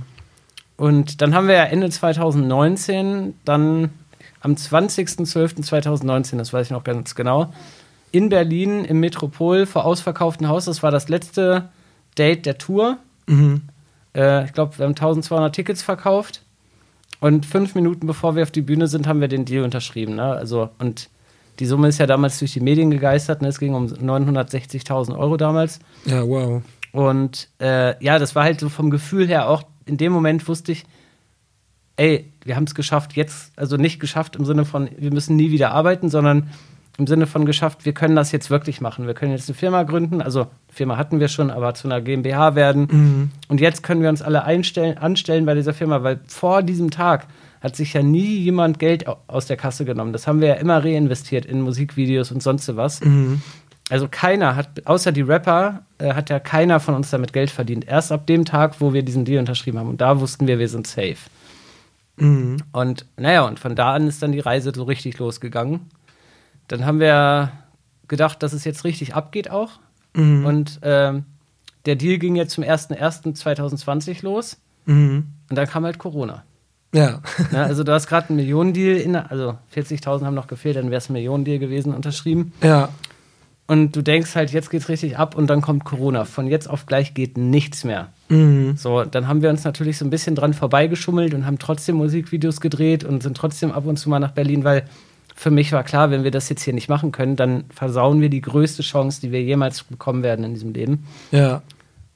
und 0.76 1.20
dann 1.20 1.34
haben 1.34 1.48
wir 1.48 1.56
ja 1.56 1.64
Ende 1.64 1.90
2019, 1.90 3.34
dann 3.44 3.90
am 4.40 4.54
20.12.2019, 4.54 6.38
das 6.38 6.52
weiß 6.52 6.68
ich 6.68 6.72
noch 6.72 6.84
ganz 6.84 7.14
genau, 7.14 7.52
in 8.12 8.28
Berlin 8.28 8.84
im 8.84 9.00
Metropol 9.00 9.66
vor 9.66 9.84
ausverkauftem 9.84 10.48
Haus. 10.48 10.64
Das 10.64 10.82
war 10.82 10.90
das 10.90 11.08
letzte 11.08 11.68
Date 12.18 12.46
der 12.46 12.58
Tour. 12.58 12.98
Mhm. 13.26 13.62
Äh, 14.14 14.44
ich 14.44 14.52
glaube, 14.52 14.78
wir 14.78 14.84
haben 14.84 14.92
1200 14.92 15.54
Tickets 15.54 15.82
verkauft. 15.82 16.42
Und 17.20 17.46
fünf 17.46 17.74
Minuten 17.74 18.06
bevor 18.06 18.34
wir 18.34 18.42
auf 18.42 18.50
die 18.50 18.62
Bühne 18.62 18.86
sind, 18.86 19.06
haben 19.06 19.20
wir 19.20 19.28
den 19.28 19.44
Deal 19.44 19.64
unterschrieben. 19.64 20.16
Ne? 20.16 20.24
Also, 20.24 20.70
und 20.78 21.10
die 21.58 21.66
Summe 21.66 21.88
ist 21.88 21.98
ja 21.98 22.06
damals 22.06 22.38
durch 22.38 22.54
die 22.54 22.60
Medien 22.60 22.90
gegeistert. 22.90 23.42
Ne? 23.42 23.48
Es 23.48 23.58
ging 23.58 23.74
um 23.74 23.86
960.000 23.86 25.16
Euro 25.16 25.36
damals. 25.36 25.80
Ja, 26.06 26.26
wow. 26.26 26.62
Und 26.92 27.48
äh, 27.60 28.02
ja, 28.02 28.18
das 28.18 28.34
war 28.34 28.44
halt 28.44 28.60
so 28.60 28.68
vom 28.68 28.90
Gefühl 28.90 29.28
her 29.28 29.48
auch, 29.48 29.64
in 29.84 29.96
dem 29.96 30.12
Moment 30.12 30.48
wusste 30.48 30.72
ich, 30.72 30.84
ey, 31.96 32.32
wir 32.44 32.56
haben 32.56 32.64
es 32.64 32.74
geschafft, 32.74 33.12
jetzt, 33.12 33.52
also 33.56 33.76
nicht 33.76 34.00
geschafft 34.00 34.36
im 34.36 34.44
Sinne 34.44 34.64
von, 34.64 34.88
wir 34.96 35.12
müssen 35.12 35.36
nie 35.36 35.50
wieder 35.50 35.72
arbeiten, 35.72 36.08
sondern 36.08 36.50
im 37.00 37.06
Sinne 37.06 37.26
von 37.26 37.46
geschafft, 37.46 37.84
wir 37.84 37.94
können 37.94 38.14
das 38.14 38.30
jetzt 38.30 38.50
wirklich 38.50 38.80
machen. 38.80 39.06
Wir 39.06 39.14
können 39.14 39.32
jetzt 39.32 39.48
eine 39.48 39.56
Firma 39.56 39.82
gründen, 39.82 40.20
also 40.22 40.46
Firma 40.68 40.96
hatten 40.96 41.18
wir 41.18 41.28
schon, 41.28 41.50
aber 41.50 41.74
zu 41.74 41.88
einer 41.88 42.00
GmbH 42.00 42.54
werden. 42.54 42.88
Mhm. 42.90 43.30
Und 43.48 43.60
jetzt 43.60 43.82
können 43.82 44.02
wir 44.02 44.10
uns 44.10 44.22
alle 44.22 44.44
einstellen, 44.44 44.98
anstellen 44.98 45.46
bei 45.46 45.54
dieser 45.54 45.72
Firma, 45.72 46.02
weil 46.02 46.20
vor 46.26 46.62
diesem 46.62 46.90
Tag 46.90 47.26
hat 47.60 47.74
sich 47.74 47.94
ja 47.94 48.02
nie 48.02 48.36
jemand 48.36 48.78
Geld 48.78 49.06
aus 49.26 49.46
der 49.46 49.56
Kasse 49.56 49.84
genommen. 49.84 50.12
Das 50.12 50.26
haben 50.26 50.40
wir 50.40 50.48
ja 50.48 50.54
immer 50.54 50.84
reinvestiert 50.84 51.46
in 51.46 51.62
Musikvideos 51.62 52.30
und 52.30 52.42
sonst 52.42 52.74
was. 52.76 53.00
Mhm. 53.00 53.42
Also 53.88 54.06
keiner 54.08 54.54
hat, 54.54 54.86
außer 54.86 55.10
die 55.10 55.22
Rapper, 55.22 55.82
äh, 55.98 56.14
hat 56.14 56.30
ja 56.30 56.38
keiner 56.38 56.80
von 56.80 56.94
uns 56.94 57.10
damit 57.10 57.32
Geld 57.32 57.50
verdient. 57.50 57.88
Erst 57.88 58.12
ab 58.12 58.26
dem 58.26 58.44
Tag, 58.44 58.80
wo 58.80 58.92
wir 58.92 59.02
diesen 59.02 59.24
Deal 59.24 59.40
unterschrieben 59.40 59.78
haben. 59.78 59.88
Und 59.88 60.00
da 60.00 60.20
wussten 60.20 60.46
wir, 60.46 60.58
wir 60.58 60.68
sind 60.68 60.86
safe. 60.86 61.16
Mhm. 62.16 62.58
Und 62.72 63.06
naja, 63.16 63.46
und 63.46 63.58
von 63.58 63.74
da 63.74 63.94
an 63.94 64.06
ist 64.06 64.22
dann 64.22 64.32
die 64.32 64.40
Reise 64.40 64.72
so 64.74 64.84
richtig 64.84 65.18
losgegangen. 65.18 65.90
Dann 66.70 66.86
haben 66.86 67.00
wir 67.00 67.50
gedacht, 68.06 68.44
dass 68.44 68.52
es 68.52 68.64
jetzt 68.64 68.84
richtig 68.84 69.16
abgeht 69.16 69.50
auch. 69.50 69.80
Mhm. 70.14 70.44
Und 70.44 70.80
ähm, 70.82 71.24
der 71.84 71.96
Deal 71.96 72.18
ging 72.18 72.36
jetzt 72.36 72.52
zum 72.52 72.62
01.01.2020 72.62 74.22
los. 74.22 74.56
Mhm. 74.86 75.24
Und 75.48 75.56
dann 75.56 75.66
kam 75.66 75.84
halt 75.84 75.98
Corona. 75.98 76.44
Ja. 76.94 77.22
Na, 77.50 77.64
also 77.64 77.82
du 77.82 77.92
hast 77.92 78.06
gerade 78.06 78.28
einen 78.28 78.36
Millionendeal, 78.36 78.96
in, 78.98 79.16
also 79.16 79.58
40.000 79.74 80.24
haben 80.24 80.34
noch 80.34 80.46
gefehlt, 80.46 80.76
dann 80.76 80.90
wäre 80.90 80.98
es 80.98 81.08
ein 81.08 81.14
Millionendeal 81.14 81.58
gewesen, 81.58 81.92
unterschrieben. 81.92 82.52
Ja. 82.62 82.90
Und 83.66 83.96
du 83.96 84.02
denkst 84.02 84.36
halt, 84.36 84.52
jetzt 84.52 84.70
geht's 84.70 84.88
richtig 84.88 85.18
ab 85.18 85.36
und 85.36 85.48
dann 85.48 85.60
kommt 85.62 85.84
Corona. 85.84 86.24
Von 86.24 86.46
jetzt 86.46 86.70
auf 86.70 86.86
gleich 86.86 87.14
geht 87.14 87.36
nichts 87.36 87.82
mehr. 87.82 88.12
Mhm. 88.28 88.76
So, 88.76 89.04
dann 89.04 89.26
haben 89.26 89.42
wir 89.42 89.50
uns 89.50 89.64
natürlich 89.64 89.98
so 89.98 90.04
ein 90.04 90.10
bisschen 90.10 90.36
dran 90.36 90.54
vorbeigeschummelt 90.54 91.34
und 91.34 91.46
haben 91.46 91.58
trotzdem 91.58 91.96
Musikvideos 91.96 92.60
gedreht 92.60 93.02
und 93.02 93.24
sind 93.24 93.36
trotzdem 93.36 93.72
ab 93.72 93.86
und 93.86 93.96
zu 93.96 94.08
mal 94.08 94.20
nach 94.20 94.32
Berlin, 94.32 94.62
weil 94.62 94.84
für 95.40 95.50
mich 95.50 95.72
war 95.72 95.84
klar, 95.84 96.10
wenn 96.10 96.22
wir 96.22 96.30
das 96.30 96.50
jetzt 96.50 96.64
hier 96.64 96.74
nicht 96.74 96.90
machen 96.90 97.12
können, 97.12 97.34
dann 97.34 97.64
versauen 97.74 98.20
wir 98.20 98.28
die 98.28 98.42
größte 98.42 98.82
Chance, 98.82 99.22
die 99.22 99.32
wir 99.32 99.42
jemals 99.42 99.84
bekommen 99.84 100.22
werden 100.22 100.44
in 100.44 100.52
diesem 100.52 100.74
Leben. 100.74 101.06
Ja. 101.30 101.62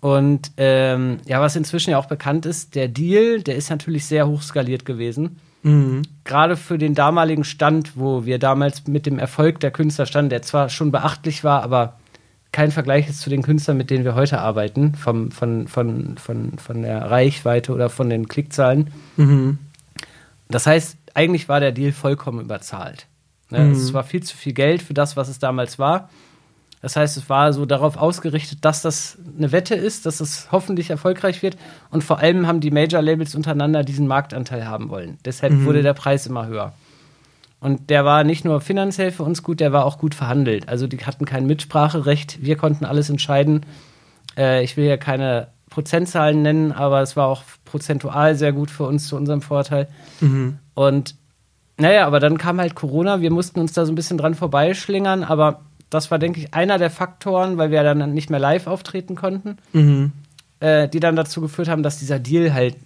Und 0.00 0.50
ähm, 0.58 1.16
ja, 1.24 1.40
was 1.40 1.56
inzwischen 1.56 1.92
ja 1.92 1.98
auch 1.98 2.04
bekannt 2.04 2.44
ist, 2.44 2.74
der 2.74 2.86
Deal, 2.86 3.40
der 3.40 3.56
ist 3.56 3.70
natürlich 3.70 4.04
sehr 4.04 4.28
hoch 4.28 4.42
skaliert 4.42 4.84
gewesen. 4.84 5.40
Mhm. 5.62 6.02
Gerade 6.24 6.58
für 6.58 6.76
den 6.76 6.94
damaligen 6.94 7.44
Stand, 7.44 7.96
wo 7.96 8.26
wir 8.26 8.38
damals 8.38 8.86
mit 8.88 9.06
dem 9.06 9.18
Erfolg 9.18 9.58
der 9.60 9.70
Künstler 9.70 10.04
standen, 10.04 10.28
der 10.28 10.42
zwar 10.42 10.68
schon 10.68 10.92
beachtlich 10.92 11.44
war, 11.44 11.62
aber 11.62 11.98
kein 12.52 12.72
Vergleich 12.72 13.08
ist 13.08 13.22
zu 13.22 13.30
den 13.30 13.40
Künstlern, 13.40 13.78
mit 13.78 13.88
denen 13.88 14.04
wir 14.04 14.14
heute 14.14 14.38
arbeiten, 14.38 14.96
vom, 14.96 15.30
von, 15.30 15.66
von, 15.66 16.18
von, 16.18 16.58
von 16.58 16.82
der 16.82 17.10
Reichweite 17.10 17.72
oder 17.72 17.88
von 17.88 18.10
den 18.10 18.28
Klickzahlen. 18.28 18.90
Mhm. 19.16 19.56
Das 20.50 20.66
heißt, 20.66 20.98
eigentlich 21.14 21.48
war 21.48 21.60
der 21.60 21.72
Deal 21.72 21.92
vollkommen 21.92 22.40
überzahlt. 22.40 23.06
Ne? 23.54 23.64
Mhm. 23.64 23.73
Es 23.73 23.92
war 23.92 24.04
viel 24.04 24.23
zu 24.23 24.37
viel 24.37 24.52
Geld 24.52 24.82
für 24.82 24.94
das, 24.94 25.16
was 25.16 25.28
es 25.28 25.38
damals 25.38 25.78
war. 25.78 26.11
Das 26.82 26.96
heißt, 26.96 27.16
es 27.16 27.30
war 27.30 27.54
so 27.54 27.64
darauf 27.64 27.96
ausgerichtet, 27.96 28.58
dass 28.62 28.82
das 28.82 29.16
eine 29.38 29.52
Wette 29.52 29.75
ist, 29.75 30.04
dass 30.04 30.20
es 30.20 30.52
hoffentlich 30.52 30.90
erfolgreich 30.90 31.42
wird. 31.42 31.56
Und 31.90 32.04
vor 32.04 32.18
allem 32.18 32.46
haben 32.46 32.61
die 32.61 32.70
Major-Labels 32.70 33.34
untereinander 33.34 33.84
diesen 33.84 34.06
Marktanteil 34.06 34.66
haben 34.66 34.90
wollen. 34.90 35.16
Deshalb 35.25 35.54
mhm. 35.54 35.64
wurde 35.64 35.82
der 35.82 35.94
Preis 35.94 36.26
immer 36.26 36.46
höher. 36.46 36.75
Und 37.58 37.88
der 37.88 38.04
war 38.04 38.25
nicht 38.25 38.44
nur 38.44 38.61
finanziell 38.61 39.12
für 39.12 39.23
uns 39.23 39.42
gut, 39.42 39.61
der 39.61 39.73
war 39.73 39.87
auch 39.87 39.96
gut 39.96 40.14
verhandelt. 40.14 40.68
Also 40.68 40.87
die 40.87 40.99
hatten 40.99 41.25
kein 41.25 41.46
Mitspracherecht, 41.46 42.44
wir 42.44 42.56
konnten 42.56 42.84
alles 42.84 43.08
entscheiden. 43.08 43.64
Äh, 44.37 44.62
ich 44.62 44.76
will 44.76 44.84
ja 44.84 44.99
keine 44.99 45.49
Prozentzahlen 45.70 46.42
nennen, 46.42 46.73
aber 46.73 47.00
es 47.00 47.16
war 47.16 47.28
auch 47.28 47.42
prozentual 47.64 48.34
sehr 48.34 48.52
gut 48.52 48.70
für 48.70 48.84
uns 48.84 49.08
zu 49.08 49.16
unserem 49.16 49.40
Vorteil. 49.40 49.88
Mhm. 50.20 50.58
Und 50.75 51.14
naja, 51.76 52.06
aber 52.06 52.20
dann 52.20 52.38
kam 52.38 52.60
halt 52.60 52.74
Corona, 52.74 53.20
wir 53.20 53.30
mussten 53.30 53.60
uns 53.60 53.72
da 53.72 53.84
so 53.84 53.92
ein 53.92 53.96
bisschen 53.96 54.18
dran 54.18 54.34
vorbeischlingern, 54.34 55.24
aber 55.24 55.62
das 55.90 56.10
war, 56.10 56.18
denke 56.18 56.40
ich, 56.40 56.54
einer 56.54 56.78
der 56.78 56.90
Faktoren, 56.90 57.58
weil 57.58 57.70
wir 57.70 57.82
dann 57.82 58.12
nicht 58.12 58.30
mehr 58.30 58.40
live 58.40 58.66
auftreten 58.66 59.14
konnten, 59.16 59.58
mhm. 59.72 60.12
äh, 60.60 60.88
die 60.88 61.00
dann 61.00 61.16
dazu 61.16 61.40
geführt 61.40 61.68
haben, 61.68 61.82
dass 61.82 61.98
dieser 61.98 62.18
Deal 62.18 62.52
halt 62.52 62.76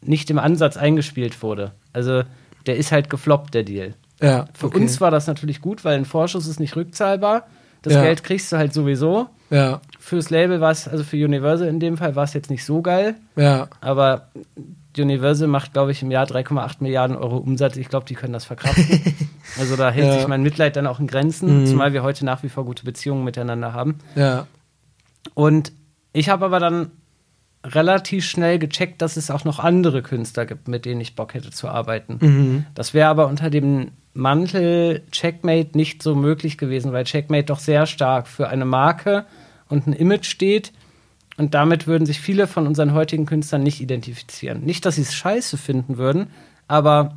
nicht 0.00 0.30
im 0.30 0.38
Ansatz 0.38 0.76
eingespielt 0.76 1.42
wurde. 1.42 1.72
Also 1.92 2.22
der 2.66 2.76
ist 2.76 2.92
halt 2.92 3.10
gefloppt, 3.10 3.54
der 3.54 3.64
Deal. 3.64 3.94
Ja, 4.20 4.46
Für 4.54 4.66
okay. 4.66 4.80
uns 4.80 5.00
war 5.00 5.10
das 5.10 5.26
natürlich 5.26 5.60
gut, 5.60 5.84
weil 5.84 5.96
ein 5.96 6.04
Vorschuss 6.04 6.46
ist 6.46 6.60
nicht 6.60 6.76
rückzahlbar. 6.76 7.46
Das 7.82 7.94
ja. 7.94 8.02
Geld 8.02 8.24
kriegst 8.24 8.50
du 8.52 8.56
halt 8.56 8.74
sowieso. 8.74 9.28
Ja. 9.50 9.80
Fürs 9.98 10.30
Label 10.30 10.60
war 10.60 10.72
es, 10.72 10.88
also 10.88 11.04
für 11.04 11.16
Universal 11.16 11.68
in 11.68 11.80
dem 11.80 11.96
Fall, 11.96 12.16
war 12.16 12.24
es 12.24 12.34
jetzt 12.34 12.50
nicht 12.50 12.64
so 12.64 12.82
geil. 12.82 13.14
Ja. 13.36 13.68
Aber 13.80 14.28
Universal 14.98 15.48
macht, 15.48 15.72
glaube 15.72 15.92
ich, 15.92 16.02
im 16.02 16.10
Jahr 16.10 16.26
3,8 16.26 16.76
Milliarden 16.80 17.16
Euro 17.16 17.38
Umsatz. 17.38 17.76
Ich 17.76 17.88
glaube, 17.88 18.06
die 18.06 18.14
können 18.14 18.32
das 18.32 18.44
verkraften. 18.44 19.00
also 19.58 19.76
da 19.76 19.90
hält 19.90 20.06
ja. 20.06 20.14
sich 20.14 20.28
mein 20.28 20.42
Mitleid 20.42 20.76
dann 20.76 20.86
auch 20.86 21.00
in 21.00 21.06
Grenzen, 21.06 21.60
mhm. 21.60 21.66
zumal 21.66 21.92
wir 21.92 22.02
heute 22.02 22.24
nach 22.24 22.42
wie 22.42 22.48
vor 22.48 22.64
gute 22.64 22.84
Beziehungen 22.84 23.24
miteinander 23.24 23.72
haben. 23.72 23.98
Ja. 24.14 24.46
Und 25.34 25.72
ich 26.12 26.28
habe 26.28 26.44
aber 26.44 26.60
dann 26.60 26.90
relativ 27.64 28.24
schnell 28.24 28.58
gecheckt, 28.58 29.02
dass 29.02 29.16
es 29.16 29.30
auch 29.30 29.44
noch 29.44 29.58
andere 29.58 30.02
Künstler 30.02 30.46
gibt, 30.46 30.68
mit 30.68 30.84
denen 30.84 31.00
ich 31.00 31.16
Bock 31.16 31.34
hätte 31.34 31.50
zu 31.50 31.68
arbeiten. 31.68 32.18
Mhm. 32.20 32.66
Das 32.74 32.94
wäre 32.94 33.08
aber 33.08 33.26
unter 33.26 33.50
dem 33.50 33.92
Mantel 34.14 35.02
Checkmate 35.10 35.76
nicht 35.76 36.02
so 36.02 36.14
möglich 36.14 36.58
gewesen, 36.58 36.92
weil 36.92 37.04
Checkmate 37.04 37.46
doch 37.46 37.58
sehr 37.58 37.86
stark 37.86 38.26
für 38.26 38.48
eine 38.48 38.64
Marke 38.64 39.26
und 39.68 39.86
ein 39.86 39.92
Image 39.92 40.26
steht, 40.26 40.72
und 41.38 41.54
damit 41.54 41.86
würden 41.86 42.04
sich 42.04 42.20
viele 42.20 42.46
von 42.46 42.66
unseren 42.66 42.92
heutigen 42.92 43.24
Künstlern 43.24 43.62
nicht 43.62 43.80
identifizieren. 43.80 44.62
Nicht, 44.64 44.84
dass 44.84 44.96
sie 44.96 45.02
es 45.02 45.14
scheiße 45.14 45.56
finden 45.56 45.96
würden, 45.96 46.26
aber 46.66 47.16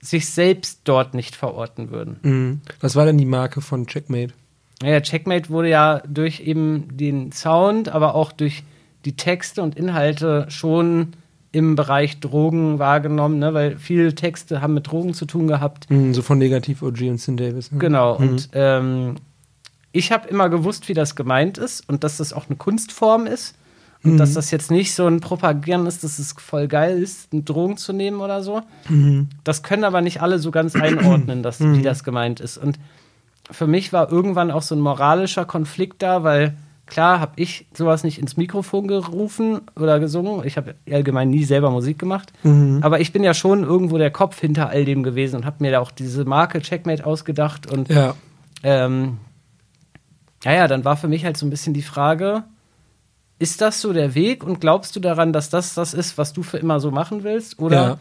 sich 0.00 0.28
selbst 0.30 0.80
dort 0.84 1.14
nicht 1.14 1.36
verorten 1.36 1.90
würden. 1.90 2.16
Mhm. 2.22 2.60
Was 2.80 2.96
war 2.96 3.04
denn 3.04 3.18
die 3.18 3.26
Marke 3.26 3.60
von 3.60 3.86
Checkmate? 3.86 4.32
Ja, 4.82 5.00
Checkmate 5.00 5.50
wurde 5.50 5.68
ja 5.68 6.02
durch 6.08 6.40
eben 6.40 6.96
den 6.96 7.32
Sound, 7.32 7.88
aber 7.88 8.14
auch 8.14 8.32
durch 8.32 8.62
die 9.04 9.16
Texte 9.16 9.62
und 9.62 9.76
Inhalte 9.76 10.46
schon 10.48 11.08
im 11.50 11.76
Bereich 11.76 12.20
Drogen 12.20 12.78
wahrgenommen, 12.78 13.38
ne? 13.38 13.54
weil 13.54 13.76
viele 13.76 14.14
Texte 14.14 14.62
haben 14.62 14.74
mit 14.74 14.86
Drogen 14.90 15.14
zu 15.14 15.26
tun 15.26 15.48
gehabt. 15.48 15.90
Mhm, 15.90 16.14
so 16.14 16.22
von 16.22 16.38
Negativ 16.38 16.82
OG 16.82 17.02
und 17.02 17.20
Sin 17.20 17.36
Davis. 17.36 17.72
Ne? 17.72 17.78
Genau, 17.78 18.18
mhm. 18.18 18.28
und 18.28 18.48
ähm, 18.52 19.14
ich 19.92 20.12
habe 20.12 20.28
immer 20.28 20.48
gewusst, 20.48 20.88
wie 20.88 20.94
das 20.94 21.16
gemeint 21.16 21.58
ist 21.58 21.88
und 21.88 22.04
dass 22.04 22.18
das 22.18 22.32
auch 22.32 22.46
eine 22.48 22.56
Kunstform 22.56 23.26
ist. 23.26 23.54
Und 24.04 24.12
mhm. 24.12 24.16
dass 24.18 24.34
das 24.34 24.52
jetzt 24.52 24.70
nicht 24.70 24.94
so 24.94 25.06
ein 25.06 25.20
Propagieren 25.20 25.86
ist, 25.86 26.04
dass 26.04 26.20
es 26.20 26.32
voll 26.32 26.68
geil 26.68 27.02
ist, 27.02 27.32
eine 27.32 27.42
Drogen 27.42 27.76
zu 27.76 27.92
nehmen 27.92 28.20
oder 28.20 28.42
so. 28.44 28.62
Mhm. 28.88 29.28
Das 29.42 29.64
können 29.64 29.82
aber 29.82 30.02
nicht 30.02 30.22
alle 30.22 30.38
so 30.38 30.52
ganz 30.52 30.76
einordnen, 30.76 31.42
dass, 31.42 31.58
mhm. 31.58 31.76
wie 31.76 31.82
das 31.82 32.04
gemeint 32.04 32.38
ist. 32.38 32.58
Und 32.58 32.78
für 33.50 33.66
mich 33.66 33.92
war 33.92 34.12
irgendwann 34.12 34.52
auch 34.52 34.62
so 34.62 34.76
ein 34.76 34.80
moralischer 34.80 35.44
Konflikt 35.44 36.00
da, 36.02 36.22
weil 36.22 36.54
klar 36.86 37.18
habe 37.18 37.32
ich 37.36 37.66
sowas 37.74 38.04
nicht 38.04 38.18
ins 38.18 38.36
Mikrofon 38.36 38.86
gerufen 38.86 39.62
oder 39.74 39.98
gesungen. 39.98 40.46
Ich 40.46 40.56
habe 40.56 40.76
allgemein 40.88 41.30
nie 41.30 41.44
selber 41.44 41.70
Musik 41.70 41.98
gemacht. 41.98 42.32
Mhm. 42.44 42.78
Aber 42.82 43.00
ich 43.00 43.12
bin 43.12 43.24
ja 43.24 43.34
schon 43.34 43.64
irgendwo 43.64 43.98
der 43.98 44.12
Kopf 44.12 44.38
hinter 44.38 44.68
all 44.68 44.84
dem 44.84 45.02
gewesen 45.02 45.36
und 45.36 45.44
habe 45.44 45.56
mir 45.58 45.72
da 45.72 45.80
auch 45.80 45.90
diese 45.90 46.24
Marke 46.24 46.60
Checkmate 46.60 47.04
ausgedacht. 47.04 47.70
Und 47.70 47.88
Ja. 47.88 48.14
ähm, 48.62 49.18
naja, 50.44 50.68
dann 50.68 50.84
war 50.84 50.96
für 50.96 51.08
mich 51.08 51.24
halt 51.24 51.36
so 51.36 51.46
ein 51.46 51.50
bisschen 51.50 51.74
die 51.74 51.82
Frage, 51.82 52.44
ist 53.38 53.60
das 53.60 53.80
so 53.80 53.92
der 53.92 54.14
Weg 54.14 54.42
und 54.44 54.60
glaubst 54.60 54.94
du 54.96 55.00
daran, 55.00 55.32
dass 55.32 55.50
das 55.50 55.74
das 55.74 55.94
ist, 55.94 56.18
was 56.18 56.32
du 56.32 56.42
für 56.42 56.58
immer 56.58 56.80
so 56.80 56.90
machen 56.90 57.22
willst? 57.24 57.58
Oder 57.58 57.76
Ja. 57.76 57.98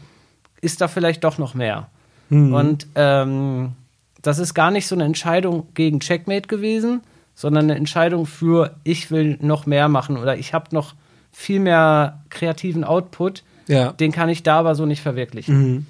ist 0.61 0.81
da 0.81 0.87
vielleicht 0.87 1.23
doch 1.23 1.37
noch 1.37 1.53
mehr? 1.53 1.89
Mhm. 2.29 2.53
Und 2.53 2.87
ähm, 2.95 3.73
das 4.21 4.39
ist 4.39 4.53
gar 4.53 4.71
nicht 4.71 4.87
so 4.87 4.95
eine 4.95 5.03
Entscheidung 5.05 5.67
gegen 5.73 5.99
Checkmate 5.99 6.47
gewesen, 6.47 7.01
sondern 7.35 7.65
eine 7.65 7.75
Entscheidung 7.75 8.25
für, 8.25 8.75
ich 8.83 9.11
will 9.11 9.37
noch 9.41 9.65
mehr 9.67 9.87
machen 9.89 10.17
oder 10.17 10.37
ich 10.37 10.53
habe 10.53 10.73
noch 10.73 10.95
viel 11.31 11.59
mehr 11.59 12.23
kreativen 12.29 12.83
Output, 12.83 13.43
Ja. 13.67 13.91
den 13.93 14.11
kann 14.11 14.29
ich 14.29 14.41
da 14.41 14.57
aber 14.59 14.73
so 14.73 14.85
nicht 14.87 15.01
verwirklichen. 15.03 15.57
Mhm. 15.73 15.85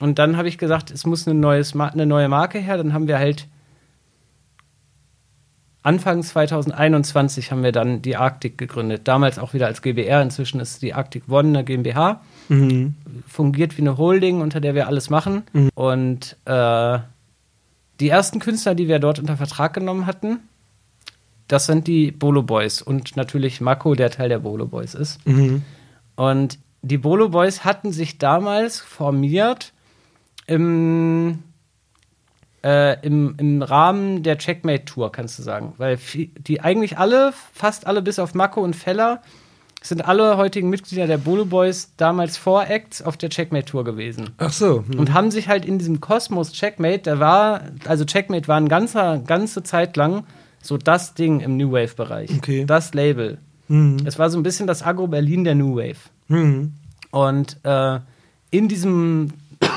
Und 0.00 0.18
dann 0.18 0.36
habe 0.38 0.48
ich 0.48 0.56
gesagt, 0.58 0.90
es 0.90 1.04
muss 1.06 1.26
eine, 1.28 1.38
neues, 1.38 1.74
eine 1.78 2.06
neue 2.06 2.28
Marke 2.28 2.58
her. 2.58 2.76
Dann 2.78 2.92
haben 2.94 3.08
wir 3.08 3.18
halt 3.18 3.46
Anfang 5.86 6.20
2021 6.20 7.52
haben 7.52 7.62
wir 7.62 7.70
dann 7.70 8.02
die 8.02 8.16
Arctic 8.16 8.58
gegründet. 8.58 9.02
Damals 9.06 9.38
auch 9.38 9.54
wieder 9.54 9.66
als 9.66 9.82
GBR. 9.82 10.20
Inzwischen 10.20 10.58
ist 10.58 10.82
die 10.82 10.94
Arctic 10.94 11.28
One 11.28 11.50
eine 11.50 11.64
GmbH. 11.64 12.22
Mhm. 12.48 12.94
Fungiert 13.28 13.76
wie 13.76 13.82
eine 13.82 13.96
Holding, 13.96 14.40
unter 14.40 14.60
der 14.60 14.74
wir 14.74 14.88
alles 14.88 15.10
machen. 15.10 15.44
Mhm. 15.52 15.70
Und 15.76 16.36
äh, 16.44 16.98
die 18.00 18.08
ersten 18.08 18.40
Künstler, 18.40 18.74
die 18.74 18.88
wir 18.88 18.98
dort 18.98 19.20
unter 19.20 19.36
Vertrag 19.36 19.74
genommen 19.74 20.06
hatten, 20.06 20.40
das 21.46 21.66
sind 21.66 21.86
die 21.86 22.10
Bolo 22.10 22.42
Boys 22.42 22.82
und 22.82 23.16
natürlich 23.16 23.60
Mako, 23.60 23.94
der 23.94 24.10
Teil 24.10 24.28
der 24.28 24.40
Bolo 24.40 24.66
Boys 24.66 24.94
ist. 24.94 25.24
Mhm. 25.24 25.62
Und 26.16 26.58
die 26.82 26.98
Bolo 26.98 27.28
Boys 27.28 27.64
hatten 27.64 27.92
sich 27.92 28.18
damals 28.18 28.80
formiert 28.80 29.72
im, 30.48 31.44
äh, 32.66 32.98
im, 33.06 33.36
im 33.38 33.62
Rahmen 33.62 34.24
der 34.24 34.38
Checkmate-Tour, 34.38 35.12
kannst 35.12 35.38
du 35.38 35.44
sagen. 35.44 35.74
Weil 35.78 35.98
die 36.12 36.60
eigentlich 36.60 36.98
alle, 36.98 37.32
fast 37.52 37.86
alle 37.86 38.02
bis 38.02 38.18
auf 38.18 38.34
Mako 38.34 38.60
und 38.60 38.74
Feller, 38.74 39.22
sind 39.82 40.04
alle 40.04 40.36
heutigen 40.36 40.68
Mitglieder 40.68 41.06
der 41.06 41.18
Bolo 41.18 41.44
Boys 41.44 41.92
damals 41.96 42.36
Voracts 42.36 43.02
auf 43.02 43.16
der 43.16 43.30
Checkmate-Tour 43.30 43.84
gewesen. 43.84 44.30
Ach 44.38 44.52
so. 44.52 44.84
Mhm. 44.84 44.98
Und 44.98 45.12
haben 45.12 45.30
sich 45.30 45.46
halt 45.46 45.64
in 45.64 45.78
diesem 45.78 46.00
Kosmos 46.00 46.52
Checkmate, 46.52 47.02
der 47.02 47.20
war, 47.20 47.60
also 47.84 48.04
Checkmate 48.04 48.48
war 48.48 48.56
eine 48.56 48.68
ganze, 48.68 49.22
ganze 49.24 49.62
Zeit 49.62 49.96
lang 49.96 50.24
so 50.60 50.76
das 50.76 51.14
Ding 51.14 51.38
im 51.38 51.56
New 51.56 51.70
Wave-Bereich. 51.70 52.30
Okay. 52.36 52.64
Das 52.66 52.94
Label. 52.94 53.38
Mhm. 53.68 53.98
Es 54.04 54.18
war 54.18 54.28
so 54.28 54.38
ein 54.38 54.42
bisschen 54.42 54.66
das 54.66 54.82
Agro-Berlin 54.82 55.44
der 55.44 55.54
New 55.54 55.76
Wave. 55.76 56.10
Mhm. 56.26 56.72
Und 57.12 57.58
äh, 57.62 58.00
in 58.50 58.66
diesem 58.66 59.32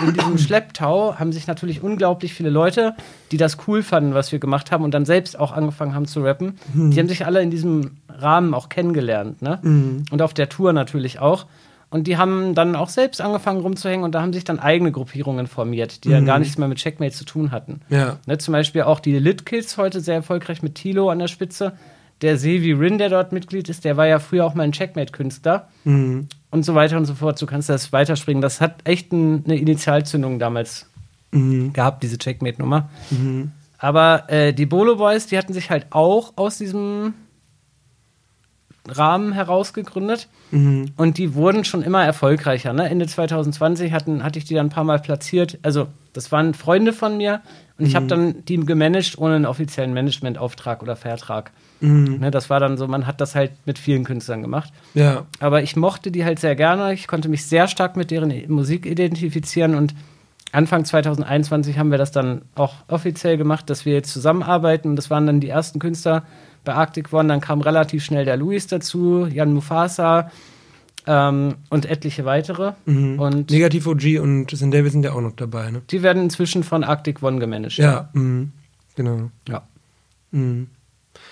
in 0.06 0.14
diesem 0.14 0.38
Schlepptau 0.40 1.16
haben 1.20 1.32
sich 1.32 1.48
natürlich 1.48 1.82
unglaublich 1.84 2.34
viele 2.34 2.50
Leute, 2.50 2.96
die 3.32 3.38
das 3.38 3.58
cool 3.68 3.84
fanden, 3.84 4.14
was 4.14 4.32
wir 4.32 4.40
gemacht 4.40 4.72
haben 4.72 4.84
und 4.84 4.94
dann 4.94 5.06
selbst 5.06 5.40
auch 5.40 5.52
angefangen 5.52 5.94
haben 5.96 6.06
zu 6.06 6.22
rappen, 6.22 6.58
die 6.74 7.00
haben 7.00 7.08
sich 7.08 7.26
alle 7.26 7.42
in 7.42 7.52
diesem 7.52 7.98
Rahmen 8.10 8.54
auch 8.54 8.70
kennengelernt, 8.70 9.42
ne? 9.42 9.60
Mhm. 9.62 10.06
Und 10.12 10.22
auf 10.22 10.34
der 10.34 10.50
Tour 10.50 10.74
natürlich 10.74 11.20
auch. 11.20 11.46
Und 11.92 12.06
die 12.06 12.18
haben 12.18 12.54
dann 12.54 12.76
auch 12.76 12.90
selbst 12.90 13.20
angefangen 13.20 13.62
rumzuhängen 13.62 14.04
und 14.06 14.14
da 14.14 14.22
haben 14.22 14.32
sich 14.32 14.44
dann 14.44 14.60
eigene 14.60 14.92
Gruppierungen 14.92 15.48
formiert, 15.48 16.04
die 16.04 16.10
dann 16.10 16.22
Mhm. 16.22 16.28
gar 16.28 16.38
nichts 16.40 16.58
mehr 16.60 16.68
mit 16.68 16.78
Checkmate 16.78 17.14
zu 17.16 17.26
tun 17.26 17.52
hatten. 17.52 17.82
Ja. 17.90 18.18
Ne, 18.28 18.38
zum 18.38 18.52
Beispiel 18.52 18.84
auch 18.84 19.00
die 19.00 19.18
Lit 19.18 19.46
Kids 19.48 19.76
heute 19.78 20.00
sehr 20.00 20.14
erfolgreich 20.16 20.62
mit 20.62 20.76
Tilo 20.76 21.10
an 21.10 21.18
der 21.18 21.28
Spitze. 21.28 21.74
Der 22.22 22.38
Sevi 22.38 22.74
Rin, 22.74 23.00
der 23.00 23.10
dort 23.10 23.32
Mitglied 23.32 23.70
ist, 23.70 23.86
der 23.86 23.98
war 23.98 24.06
ja 24.06 24.20
früher 24.20 24.46
auch 24.46 24.54
mal 24.54 24.64
ein 24.64 24.72
Checkmate-Künstler 24.74 25.68
Mhm. 25.86 26.28
Und 26.52 26.64
so 26.64 26.76
weiter 26.76 26.98
und 26.98 27.06
so 27.06 27.14
fort. 27.16 27.42
Du 27.42 27.46
kannst 27.46 27.70
das 27.70 27.92
weiterspringen. 27.94 28.42
Das 28.42 28.60
hat 28.62 28.82
echt 28.84 29.12
ein, 29.12 29.44
eine 29.46 29.58
Initialzündung 29.58 30.40
damals 30.40 30.88
Mhm. 31.32 31.74
gehabt, 31.74 32.02
diese 32.02 32.18
Checkmate-Nummer. 32.18 32.90
Mhm. 33.12 33.52
Aber 33.78 34.30
äh, 34.32 34.52
die 34.52 34.66
Bolo 34.66 34.96
Boys, 34.96 35.28
die 35.28 35.38
hatten 35.38 35.54
sich 35.54 35.70
halt 35.70 35.86
auch 35.92 36.34
aus 36.38 36.58
diesem 36.58 37.14
Rahmen 38.88 39.34
heraus 39.34 39.74
gegründet 39.74 40.28
Mhm. 40.52 40.94
und 40.98 41.18
die 41.20 41.36
wurden 41.36 41.64
schon 41.64 41.84
immer 41.84 42.04
erfolgreicher. 42.04 42.74
Ne? 42.74 42.90
Ende 42.90 43.06
2020 43.06 43.92
hatten, 43.94 44.24
hatte 44.24 44.40
ich 44.40 44.46
die 44.46 44.56
dann 44.56 44.68
ein 44.68 44.72
paar 44.72 44.84
Mal 44.84 45.00
platziert. 45.00 45.60
Also, 45.62 45.88
das 46.14 46.32
waren 46.32 46.56
Freunde 46.56 46.92
von 46.94 47.18
mir 47.18 47.42
und 47.80 47.86
ich 47.86 47.96
habe 47.96 48.08
dann 48.08 48.44
die 48.46 48.58
gemanagt 48.58 49.18
ohne 49.18 49.36
einen 49.36 49.46
offiziellen 49.46 49.94
Managementauftrag 49.94 50.84
oder 50.84 50.96
Vertrag. 50.96 51.52
Mhm. 51.80 52.20
Ne? 52.20 52.32
Das 52.32 52.50
war 52.50 52.60
dann 52.60 52.78
so, 52.78 52.88
man 52.88 53.08
hat 53.08 53.22
das 53.22 53.36
halt 53.36 53.52
mit 53.66 53.80
vielen 53.80 54.04
Künstlern 54.04 54.42
gemacht. 54.42 54.74
Ja. 54.94 55.26
Aber 55.40 55.64
ich 55.64 55.76
mochte 55.76 56.12
die 56.12 56.26
halt 56.26 56.40
sehr 56.40 56.56
gerne. 56.56 56.94
Ich 56.94 57.08
konnte 57.08 57.30
mich 57.30 57.46
sehr 57.46 57.68
stark 57.68 57.96
mit 57.96 58.12
deren 58.12 58.34
Musik 58.52 58.86
identifizieren 58.86 59.76
und 59.76 59.96
Anfang 60.52 60.84
2021 60.84 61.78
haben 61.78 61.92
wir 61.92 62.00
das 62.00 62.12
dann 62.12 62.42
auch 62.56 62.74
offiziell 62.88 63.38
gemacht, 63.38 63.70
dass 63.70 63.86
wir 63.86 63.94
jetzt 63.94 64.12
zusammenarbeiten. 64.12 64.90
Und 64.90 64.96
das 64.96 65.10
waren 65.10 65.28
dann 65.28 65.40
die 65.40 65.50
ersten 65.50 65.80
Künstler 65.80 66.24
bei 66.66 66.74
Arctic 66.74 67.14
One. 67.14 67.30
Dann 67.30 67.40
kam 67.40 67.62
relativ 67.62 68.04
schnell 68.04 68.26
der 68.26 68.36
Luis 68.36 68.66
dazu, 68.66 69.28
Jan 69.28 69.54
Mufasa 69.54 70.32
ähm, 71.08 71.56
und 71.70 71.86
etliche 71.86 72.26
weitere. 72.26 72.74
Mhm. 72.86 73.20
Und 73.20 73.52
Negativ 73.52 73.88
OG 73.88 74.20
und 74.22 74.52
St. 74.52 74.74
David 74.74 74.92
sind 74.92 75.04
ja 75.04 75.14
auch 75.14 75.22
noch 75.22 75.36
dabei, 75.36 75.72
ne? 75.72 75.82
die 75.90 76.04
werden 76.04 76.24
inzwischen 76.24 76.64
von 76.64 76.84
Arctic 76.84 77.24
One 77.24 77.40
gemanagt. 77.40 77.78
Ja. 77.78 78.10
Mhm. 78.14 78.52
Genau. 78.96 79.32
ja. 79.48 79.64
Mhm. 80.32 80.68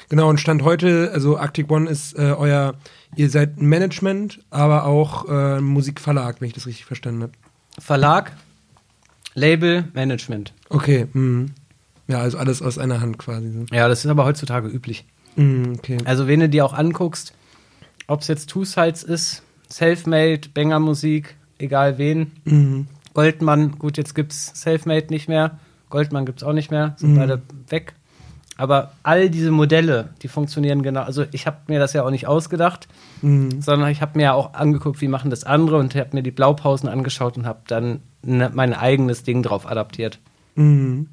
Genau, 0.09 0.29
und 0.29 0.39
Stand 0.39 0.63
heute, 0.63 1.11
also 1.13 1.37
Arctic 1.37 1.69
One 1.69 1.89
ist 1.89 2.17
äh, 2.17 2.31
euer, 2.31 2.75
ihr 3.15 3.29
seid 3.29 3.57
ein 3.57 3.67
Management, 3.67 4.39
aber 4.49 4.85
auch 4.85 5.27
äh, 5.27 5.57
ein 5.57 5.63
Musikverlag, 5.63 6.39
wenn 6.39 6.47
ich 6.47 6.53
das 6.53 6.65
richtig 6.65 6.85
verstanden 6.85 7.23
habe. 7.23 7.33
Verlag, 7.77 8.31
Label, 9.33 9.85
Management. 9.93 10.53
Okay, 10.69 11.07
mhm. 11.13 11.51
ja, 12.07 12.19
also 12.19 12.37
alles 12.37 12.61
aus 12.61 12.77
einer 12.77 13.01
Hand 13.01 13.17
quasi. 13.17 13.51
So. 13.51 13.65
Ja, 13.75 13.87
das 13.87 14.05
ist 14.05 14.09
aber 14.09 14.25
heutzutage 14.25 14.67
üblich. 14.67 15.05
Mhm, 15.35 15.75
okay. 15.77 15.97
Also, 16.05 16.27
wenn 16.27 16.39
du 16.39 16.49
dir 16.49 16.65
auch 16.65 16.73
anguckst, 16.73 17.33
ob 18.07 18.21
es 18.21 18.27
jetzt 18.27 18.49
Two 18.49 18.63
Sides 18.63 19.03
ist, 19.03 19.43
Selfmade, 19.69 20.41
Banger 20.53 20.79
Musik, 20.79 21.35
egal 21.59 21.97
wen, 21.97 22.31
Mhm. 22.45 22.87
Goldmann, 23.13 23.71
gut, 23.79 23.97
jetzt 23.97 24.13
gibt's 24.15 24.51
Selfmade 24.61 25.07
nicht 25.09 25.27
mehr, 25.27 25.57
Goldmann 25.89 26.25
gibt's 26.25 26.43
auch 26.43 26.53
nicht 26.53 26.69
mehr, 26.71 26.93
sind 26.97 27.13
Mhm. 27.13 27.17
beide 27.17 27.41
weg. 27.69 27.93
Aber 28.59 28.91
all 29.03 29.29
diese 29.29 29.51
Modelle, 29.51 30.09
die 30.23 30.27
funktionieren 30.27 30.81
genau. 30.81 31.01
Also, 31.01 31.25
ich 31.31 31.45
habe 31.45 31.57
mir 31.67 31.79
das 31.79 31.93
ja 31.93 32.03
auch 32.03 32.09
nicht 32.09 32.25
ausgedacht, 32.27 32.87
Mhm. 33.21 33.61
sondern 33.61 33.89
ich 33.91 34.01
habe 34.01 34.17
mir 34.17 34.23
ja 34.23 34.33
auch 34.33 34.53
angeguckt, 34.55 34.99
wie 35.01 35.07
machen 35.07 35.29
das 35.29 35.43
andere 35.43 35.77
und 35.77 35.93
habe 35.95 36.09
mir 36.13 36.23
die 36.23 36.31
Blaupausen 36.31 36.89
angeschaut 36.89 37.37
und 37.37 37.45
habe 37.45 37.59
dann 37.67 37.99
ne, 38.23 38.51
mein 38.53 38.73
eigenes 38.73 39.23
Ding 39.23 39.43
drauf 39.43 39.67
adaptiert. 39.69 40.19
Mhm. 40.55 41.07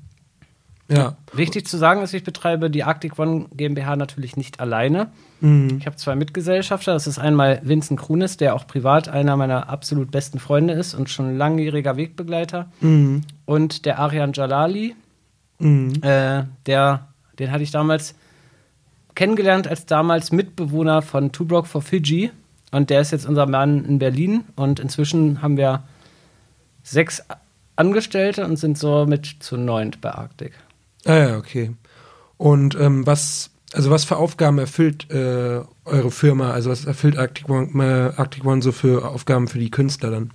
Ja. 0.89 1.17
Wichtig 1.33 1.67
zu 1.67 1.79
sagen 1.79 2.03
ist, 2.03 2.13
ich 2.13 2.25
betreibe 2.25 2.69
die 2.71 2.85
Arctic 2.85 3.19
One 3.19 3.47
GmbH 3.55 3.97
natürlich 3.97 4.37
nicht 4.37 4.61
alleine. 4.61 5.09
Mhm. 5.41 5.79
Ich 5.79 5.87
habe 5.87 5.97
zwei 5.97 6.15
Mitgesellschafter. 6.15 6.93
Das 6.93 7.07
ist 7.07 7.19
einmal 7.19 7.61
Vincent 7.65 7.99
Krunis, 7.99 8.37
der 8.37 8.55
auch 8.55 8.67
privat 8.67 9.09
einer 9.09 9.37
meiner 9.37 9.69
absolut 9.71 10.11
besten 10.11 10.39
Freunde 10.39 10.75
ist 10.75 10.95
und 10.95 11.09
schon 11.09 11.39
langjähriger 11.39 11.97
Wegbegleiter. 11.97 12.71
Mhm. 12.81 13.23
Und 13.47 13.87
der 13.87 13.99
Arian 13.99 14.33
Jalali, 14.35 14.95
Mhm. 15.59 16.03
äh, 16.03 16.45
der, 16.67 17.09
den 17.39 17.51
hatte 17.53 17.63
ich 17.63 17.71
damals 17.71 18.15
kennengelernt 19.15 19.69
als 19.69 19.87
damals 19.87 20.33
Mitbewohner 20.33 21.01
von 21.01 21.33
Two 21.33 21.45
Broke 21.45 21.69
for 21.69 21.81
Fiji. 21.81 22.31
Und 22.73 22.91
der 22.91 23.01
ist 23.01 23.13
jetzt 23.13 23.27
unser 23.27 23.47
Mann 23.47 23.85
in 23.85 23.99
Berlin. 24.01 24.45
Und 24.57 24.81
inzwischen 24.81 25.41
haben 25.41 25.57
wir 25.57 25.85
sechs 26.83 27.23
Angestellte 27.77 28.45
und 28.45 28.57
sind 28.57 28.77
somit 28.79 29.37
zu 29.41 29.57
neunt 29.57 30.01
bei 30.01 30.11
Arctic. 30.11 30.53
Ah 31.07 31.17
ja, 31.17 31.37
okay. 31.39 31.73
Und 32.37 32.77
ähm, 32.81 33.07
was, 33.07 33.51
also 33.73 33.91
was 33.91 34.05
für 34.05 34.17
Aufgaben 34.17 34.59
erfüllt 34.59 35.11
äh, 35.11 35.61
eure 35.85 36.11
Firma? 36.11 36.51
Also 36.51 36.71
was 36.71 36.85
erfüllt 36.85 37.17
Arctic 37.19 37.49
One, 37.49 37.69
äh, 37.85 38.19
Arctic 38.21 38.45
One 38.45 38.63
so 38.63 38.73
für 38.73 39.09
Aufgaben 39.09 39.49
für 39.49 39.59
die 39.59 39.71
Künstler 39.71 40.11
dann? 40.11 40.31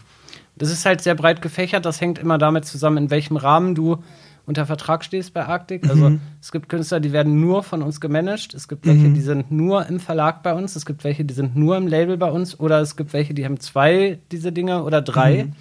Das 0.55 0.69
ist 0.71 0.85
halt 0.85 1.01
sehr 1.01 1.15
breit 1.15 1.41
gefächert. 1.41 1.85
Das 1.85 2.01
hängt 2.01 2.19
immer 2.19 2.37
damit 2.37 2.65
zusammen, 2.65 2.97
in 2.97 3.09
welchem 3.09 3.37
Rahmen 3.37 3.75
du 3.75 3.97
unter 4.45 4.65
Vertrag 4.65 5.03
stehst 5.05 5.33
bei 5.33 5.45
Arctic. 5.45 5.87
Also 5.87 6.09
Mhm. 6.09 6.21
es 6.41 6.51
gibt 6.51 6.69
Künstler, 6.69 6.99
die 6.99 7.11
werden 7.13 7.39
nur 7.39 7.61
von 7.63 7.81
uns 7.83 8.01
gemanagt. 8.01 8.53
Es 8.55 8.67
gibt 8.67 8.85
welche, 8.87 9.07
Mhm. 9.07 9.13
die 9.13 9.21
sind 9.21 9.51
nur 9.51 9.85
im 9.87 9.99
Verlag 9.99 10.41
bei 10.43 10.53
uns. 10.53 10.75
Es 10.75 10.85
gibt 10.85 11.03
welche, 11.03 11.23
die 11.23 11.33
sind 11.35 11.55
nur 11.55 11.77
im 11.77 11.87
Label 11.87 12.17
bei 12.17 12.29
uns. 12.31 12.59
Oder 12.59 12.79
es 12.81 12.95
gibt 12.95 13.13
welche, 13.13 13.33
die 13.33 13.45
haben 13.45 13.59
zwei 13.59 14.19
diese 14.31 14.51
Dinge 14.51 14.83
oder 14.83 15.01
drei. 15.01 15.45
Mhm. 15.45 15.53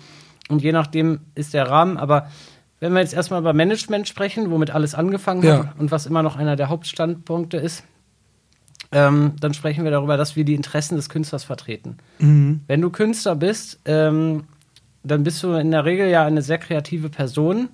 Und 0.48 0.62
je 0.62 0.72
nachdem 0.72 1.20
ist 1.34 1.52
der 1.54 1.68
Rahmen. 1.68 1.98
Aber 1.98 2.28
wenn 2.80 2.92
wir 2.92 3.00
jetzt 3.00 3.14
erstmal 3.14 3.40
über 3.40 3.52
Management 3.52 4.06
sprechen, 4.08 4.50
womit 4.50 4.70
alles 4.70 4.94
angefangen 4.94 5.42
Ja. 5.42 5.58
hat 5.58 5.78
und 5.78 5.90
was 5.90 6.06
immer 6.06 6.22
noch 6.22 6.36
einer 6.36 6.56
der 6.56 6.68
Hauptstandpunkte 6.68 7.56
ist, 7.56 7.84
ähm, 8.92 9.32
dann 9.40 9.52
sprechen 9.54 9.84
wir 9.84 9.90
darüber, 9.90 10.16
dass 10.16 10.36
wir 10.36 10.44
die 10.44 10.54
Interessen 10.54 10.96
des 10.96 11.08
Künstlers 11.08 11.44
vertreten. 11.44 11.98
Mhm. 12.18 12.60
Wenn 12.66 12.80
du 12.80 12.90
Künstler 12.90 13.34
bist, 13.36 13.80
ähm, 13.84 14.44
dann 15.02 15.24
bist 15.24 15.42
du 15.42 15.52
in 15.52 15.70
der 15.70 15.84
Regel 15.84 16.08
ja 16.08 16.24
eine 16.24 16.42
sehr 16.42 16.58
kreative 16.58 17.08
Person 17.10 17.68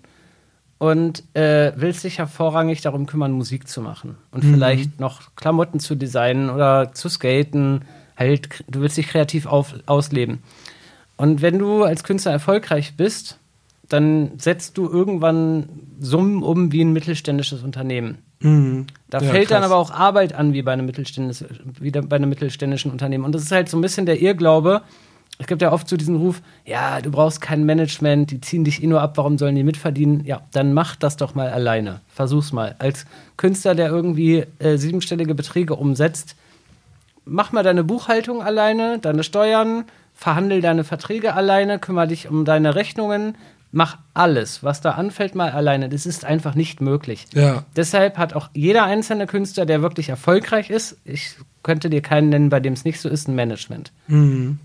und 0.79 1.23
äh, 1.37 1.73
willst 1.77 2.03
dich 2.05 2.17
ja 2.17 2.27
vorrangig 2.27 2.81
darum 2.81 3.07
kümmern, 3.07 3.33
Musik 3.33 3.69
zu 3.69 3.81
machen 3.81 4.17
und 4.33 4.43
Mhm. 4.45 4.55
vielleicht 4.55 5.01
noch 5.01 5.35
Klamotten 5.37 5.79
zu 5.81 5.95
designen 5.95 6.51
oder 6.51 6.93
zu 6.93 7.09
skaten. 7.09 7.83
Halt, 8.17 8.65
du 8.69 8.81
willst 8.81 8.97
dich 8.97 9.09
kreativ 9.09 9.47
auf, 9.47 9.75
ausleben. 9.87 10.43
Und 11.17 11.43
wenn 11.43 11.59
du 11.59 11.85
als 11.85 12.03
Künstler 12.05 12.33
erfolgreich 12.33 12.95
bist, 12.97 13.39
dann 13.89 14.33
setzt 14.39 14.79
du 14.79 14.89
irgendwann 14.89 15.69
Summen 16.01 16.43
um 16.43 16.73
wie 16.73 16.83
ein 16.83 16.93
mittelständisches 16.93 17.63
Unternehmen. 17.63 18.19
Mhm. 18.41 18.87
Da 19.11 19.21
Ja, 19.21 19.31
fällt 19.31 19.51
dann 19.51 19.61
krass. 19.63 19.71
aber 19.71 19.81
auch 19.81 19.91
Arbeit 19.91 20.35
an 20.35 20.53
wie 20.53 20.63
bei 20.63 20.73
einem, 20.73 20.87
mittelständis 20.87 21.45
wie 21.81 21.91
bei 21.91 22.17
einem 22.17 22.29
mittelständischen 22.29 22.91
Unternehmen. 22.91 23.25
Und 23.25 23.35
das 23.35 23.43
ist 23.43 23.53
halt 23.53 23.69
so 23.69 23.79
ein 23.79 23.83
bisschen 23.83 24.07
der 24.07 24.21
Irrglaube. 24.21 24.83
Es 25.39 25.47
gibt 25.49 25.63
ja 25.63 25.73
oft 25.73 25.89
so 25.89 25.97
diesen 25.97 26.17
Ruf, 26.17 26.43
ja, 26.65 27.01
du 27.01 27.11
brauchst 27.11 27.41
kein 27.41 27.65
Management, 27.65 28.31
die 28.31 28.41
ziehen 28.41 28.63
dich 28.63 28.83
eh 28.83 28.87
nur 28.87 29.01
ab, 29.01 29.17
warum 29.17 29.37
sollen 29.37 29.57
die 29.57 29.65
mitverdienen? 29.65 30.25
Ja, 30.25 30.43
dann 30.53 30.73
mach 30.75 30.95
das 30.95 31.17
doch 31.17 31.35
mal 31.35 31.49
alleine. 31.51 32.01
Versuch's 32.09 32.53
mal. 32.53 32.77
Als 32.79 33.05
Künstler, 33.37 33.75
der 33.75 33.89
irgendwie 33.89 34.45
äh, 34.61 34.77
siebenstellige 34.77 35.35
Beträge 35.35 35.75
umsetzt, 35.75 36.37
mach 37.25 37.51
mal 37.51 37.65
deine 37.65 37.83
Buchhaltung 37.83 38.43
alleine, 38.43 38.99
deine 39.01 39.25
Steuern, 39.25 39.85
verhandel 40.15 40.61
deine 40.61 40.85
Verträge 40.85 41.35
alleine, 41.35 41.81
kümmere 41.81 42.07
dich 42.09 42.29
um 42.29 42.45
deine 42.45 42.77
Rechnungen, 42.77 43.35
mach 43.75 43.99
alles, 44.15 44.63
was 44.63 44.81
da 44.81 44.93
anfällt, 44.93 45.35
mal 45.35 45.51
alleine. 45.51 45.89
Das 45.89 46.07
ist 46.07 46.25
einfach 46.25 46.55
nicht 46.55 46.81
möglich. 46.81 47.27
Ja. 47.35 47.65
Deshalb 47.77 48.17
hat 48.19 48.33
auch 48.35 48.49
jeder 48.55 48.85
einzelne 48.85 49.27
Künstler, 49.27 49.67
der 49.67 49.83
wirklich 49.83 50.09
erfolgreich 50.09 50.71
ist, 50.71 50.97
ich 51.05 51.35
könnte 51.63 51.91
dir 51.91 52.01
keinen 52.01 52.29
nennen, 52.29 52.49
bei 52.49 52.61
dem 52.61 52.73
es 52.73 52.85
nicht 52.85 53.01
so 53.01 53.09
ist, 53.09 53.29
ein 53.29 53.35
Management. 53.35 53.93
Mhm. 54.07 54.59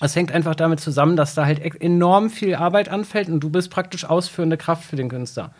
Es 0.00 0.14
hängt 0.16 0.32
einfach 0.32 0.54
damit 0.56 0.80
zusammen, 0.80 1.16
dass 1.16 1.34
da 1.34 1.46
halt 1.46 1.60
e- 1.64 1.78
enorm 1.80 2.28
viel 2.28 2.54
Arbeit 2.56 2.88
anfällt 2.88 3.28
und 3.28 3.40
du 3.40 3.48
bist 3.50 3.70
praktisch 3.70 4.04
ausführende 4.04 4.56
Kraft 4.56 4.84
für 4.84 4.96
den 4.96 5.08
Künstler. 5.08 5.52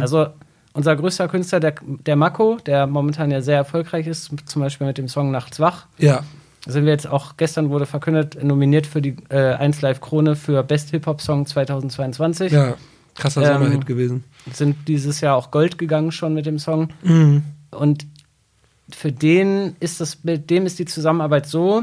Also 0.00 0.28
unser 0.72 0.96
größter 0.96 1.28
Künstler, 1.28 1.60
der, 1.60 1.74
der 1.82 2.16
Mako, 2.16 2.56
der 2.64 2.86
momentan 2.86 3.30
ja 3.30 3.42
sehr 3.42 3.56
erfolgreich 3.58 4.06
ist, 4.06 4.32
zum 4.46 4.62
Beispiel 4.62 4.86
mit 4.86 4.96
dem 4.98 5.08
Song 5.08 5.30
Nachts 5.30 5.60
wach, 5.60 5.86
Ja. 5.98 6.22
Sind 6.66 6.84
wir 6.84 6.92
jetzt 6.92 7.08
auch, 7.08 7.36
gestern 7.36 7.70
wurde 7.70 7.86
verkündet, 7.86 8.42
nominiert 8.42 8.86
für 8.86 9.02
die 9.02 9.16
äh, 9.30 9.54
1 9.54 9.80
Live 9.82 10.00
Krone 10.00 10.36
für 10.36 10.62
Best 10.62 10.90
Hip-Hop-Song 10.90 11.46
2022. 11.46 12.52
Ja. 12.52 12.76
Krasser 13.14 13.42
Ähm, 13.42 13.52
Sommerhit 13.54 13.86
gewesen. 13.86 14.24
Sind 14.52 14.76
dieses 14.88 15.20
Jahr 15.20 15.36
auch 15.36 15.50
Gold 15.50 15.76
gegangen 15.76 16.12
schon 16.12 16.34
mit 16.34 16.46
dem 16.46 16.58
Song. 16.58 16.88
Mhm. 17.02 17.42
Und 17.70 18.06
für 18.90 19.12
den 19.12 19.76
ist 19.80 20.00
das, 20.00 20.24
mit 20.24 20.50
dem 20.50 20.66
ist 20.66 20.78
die 20.78 20.84
Zusammenarbeit 20.84 21.46
so, 21.46 21.82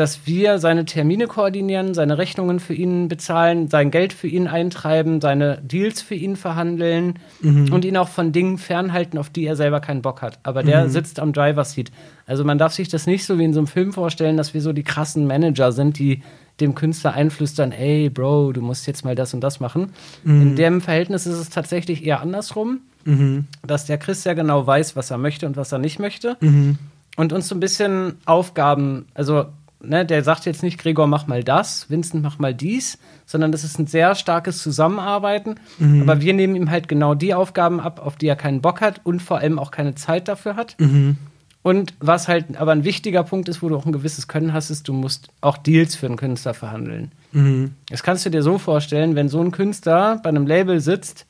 dass 0.00 0.26
wir 0.26 0.58
seine 0.58 0.84
Termine 0.84 1.26
koordinieren, 1.26 1.94
seine 1.94 2.18
Rechnungen 2.18 2.58
für 2.58 2.74
ihn 2.74 3.08
bezahlen, 3.08 3.68
sein 3.68 3.90
Geld 3.90 4.12
für 4.12 4.26
ihn 4.26 4.48
eintreiben, 4.48 5.20
seine 5.20 5.58
Deals 5.62 6.02
für 6.02 6.14
ihn 6.14 6.36
verhandeln 6.36 7.14
und 7.42 7.84
ihn 7.84 7.96
auch 7.96 8.08
von 8.08 8.32
Dingen 8.32 8.58
fernhalten, 8.58 9.18
auf 9.18 9.30
die 9.30 9.44
er 9.44 9.56
selber 9.56 9.80
keinen 9.80 10.02
Bock 10.02 10.22
hat. 10.22 10.38
Aber 10.42 10.62
der 10.62 10.88
sitzt 10.88 11.20
am 11.20 11.32
Driver 11.32 11.64
Seat. 11.64 11.92
Also 12.26 12.44
man 12.44 12.58
darf 12.58 12.72
sich 12.72 12.88
das 12.88 13.06
nicht 13.06 13.24
so 13.24 13.38
wie 13.38 13.44
in 13.44 13.52
so 13.52 13.60
einem 13.60 13.66
Film 13.66 13.92
vorstellen, 13.92 14.36
dass 14.36 14.54
wir 14.54 14.62
so 14.62 14.72
die 14.72 14.82
krassen 14.82 15.26
Manager 15.26 15.70
sind, 15.70 15.98
die 15.98 16.22
dem 16.60 16.74
Künstler 16.74 17.14
einflüstern, 17.14 17.72
ey 17.72 18.10
Bro, 18.10 18.52
du 18.52 18.60
musst 18.60 18.86
jetzt 18.86 19.04
mal 19.04 19.14
das 19.14 19.32
und 19.34 19.40
das 19.40 19.60
machen. 19.60 19.92
In 20.24 20.56
dem 20.56 20.80
Verhältnis 20.80 21.26
ist 21.26 21.38
es 21.38 21.48
tatsächlich 21.50 22.04
eher 22.04 22.20
andersrum 22.20 22.80
Mhm. 23.04 23.46
dass 23.66 23.86
der 23.86 23.98
Chris 23.98 24.24
ja 24.24 24.34
genau 24.34 24.66
weiß, 24.66 24.96
was 24.96 25.10
er 25.10 25.18
möchte 25.18 25.46
und 25.46 25.56
was 25.56 25.72
er 25.72 25.78
nicht 25.78 25.98
möchte. 25.98 26.36
Mhm. 26.40 26.78
Und 27.16 27.32
uns 27.32 27.48
so 27.48 27.54
ein 27.54 27.60
bisschen 27.60 28.16
Aufgaben, 28.24 29.06
also 29.14 29.46
ne, 29.82 30.04
der 30.04 30.22
sagt 30.24 30.46
jetzt 30.46 30.62
nicht, 30.62 30.78
Gregor, 30.78 31.06
mach 31.06 31.26
mal 31.26 31.44
das, 31.44 31.88
Vincent, 31.90 32.22
mach 32.22 32.38
mal 32.38 32.54
dies, 32.54 32.98
sondern 33.26 33.52
das 33.52 33.64
ist 33.64 33.78
ein 33.78 33.86
sehr 33.86 34.14
starkes 34.14 34.62
Zusammenarbeiten. 34.62 35.56
Mhm. 35.78 36.02
Aber 36.02 36.20
wir 36.20 36.34
nehmen 36.34 36.56
ihm 36.56 36.70
halt 36.70 36.88
genau 36.88 37.14
die 37.14 37.34
Aufgaben 37.34 37.80
ab, 37.80 38.00
auf 38.04 38.16
die 38.16 38.26
er 38.26 38.36
keinen 38.36 38.60
Bock 38.60 38.80
hat 38.80 39.00
und 39.04 39.22
vor 39.22 39.38
allem 39.38 39.58
auch 39.58 39.70
keine 39.70 39.94
Zeit 39.94 40.28
dafür 40.28 40.56
hat. 40.56 40.76
Mhm. 40.78 41.16
Und 41.62 41.94
was 42.00 42.26
halt 42.26 42.56
aber 42.56 42.72
ein 42.72 42.84
wichtiger 42.84 43.22
Punkt 43.22 43.48
ist, 43.48 43.62
wo 43.62 43.68
du 43.68 43.76
auch 43.76 43.84
ein 43.84 43.92
gewisses 43.92 44.28
Können 44.28 44.54
hast, 44.54 44.70
ist, 44.70 44.88
du 44.88 44.94
musst 44.94 45.28
auch 45.42 45.58
Deals 45.58 45.94
für 45.94 46.06
einen 46.06 46.16
Künstler 46.16 46.54
verhandeln. 46.54 47.12
Mhm. 47.32 47.72
Das 47.90 48.02
kannst 48.02 48.24
du 48.24 48.30
dir 48.30 48.42
so 48.42 48.56
vorstellen, 48.56 49.14
wenn 49.14 49.28
so 49.28 49.40
ein 49.40 49.50
Künstler 49.50 50.20
bei 50.22 50.30
einem 50.30 50.46
Label 50.46 50.80
sitzt, 50.80 51.26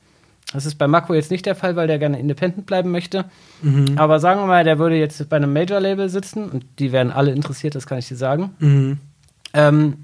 das 0.53 0.65
ist 0.65 0.75
bei 0.75 0.87
Mako 0.87 1.13
jetzt 1.13 1.31
nicht 1.31 1.45
der 1.45 1.55
Fall, 1.55 1.75
weil 1.75 1.87
der 1.87 1.99
gerne 1.99 2.19
independent 2.19 2.65
bleiben 2.65 2.91
möchte. 2.91 3.25
Mhm. 3.61 3.97
Aber 3.97 4.19
sagen 4.19 4.41
wir 4.41 4.47
mal, 4.47 4.63
der 4.63 4.79
würde 4.79 4.95
jetzt 4.97 5.27
bei 5.29 5.37
einem 5.37 5.53
Major-Label 5.53 6.09
sitzen 6.09 6.49
und 6.49 6.65
die 6.79 6.91
werden 6.91 7.11
alle 7.11 7.31
interessiert, 7.31 7.75
das 7.75 7.85
kann 7.87 7.97
ich 7.99 8.07
dir 8.07 8.15
sagen. 8.17 8.51
Mhm. 8.59 8.97
Ähm, 9.53 9.97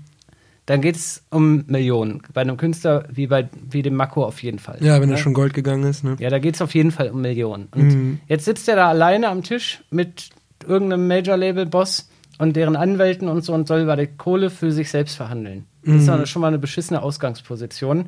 dann 0.65 0.81
geht 0.81 0.97
es 0.97 1.23
um 1.29 1.63
Millionen. 1.67 2.21
Bei 2.33 2.41
einem 2.41 2.57
Künstler 2.57 3.05
wie, 3.09 3.27
bei, 3.27 3.47
wie 3.69 3.81
dem 3.81 3.95
Mako 3.95 4.25
auf 4.25 4.43
jeden 4.43 4.59
Fall. 4.59 4.77
Ja, 4.81 4.95
wenn 4.99 5.09
er 5.09 5.15
Ne? 5.15 5.17
schon 5.17 5.33
Gold 5.33 5.53
gegangen 5.53 5.83
ist, 5.85 6.03
ne? 6.03 6.17
Ja, 6.19 6.29
da 6.29 6.39
geht 6.39 6.55
es 6.55 6.61
auf 6.61 6.75
jeden 6.75 6.91
Fall 6.91 7.09
um 7.09 7.21
Millionen. 7.21 7.69
Und 7.73 7.87
Mhm. 7.87 8.19
jetzt 8.27 8.43
sitzt 8.45 8.67
er 8.67 8.75
da 8.75 8.89
alleine 8.89 9.29
am 9.29 9.43
Tisch 9.43 9.81
mit 9.91 10.29
irgendeinem 10.67 11.07
Major-Label-Boss 11.07 12.09
und 12.39 12.55
deren 12.57 12.75
Anwälten 12.75 13.29
und 13.29 13.45
so 13.45 13.53
und 13.53 13.67
soll 13.67 13.79
über 13.81 13.95
die 13.95 14.07
Kohle 14.07 14.49
für 14.49 14.71
sich 14.73 14.89
selbst 14.89 15.15
verhandeln. 15.15 15.63
Das 15.85 15.95
ist 15.95 16.03
Mhm. 16.03 16.07
dann 16.07 16.25
schon 16.27 16.41
mal 16.41 16.49
eine 16.49 16.59
beschissene 16.59 17.01
Ausgangsposition. 17.01 18.07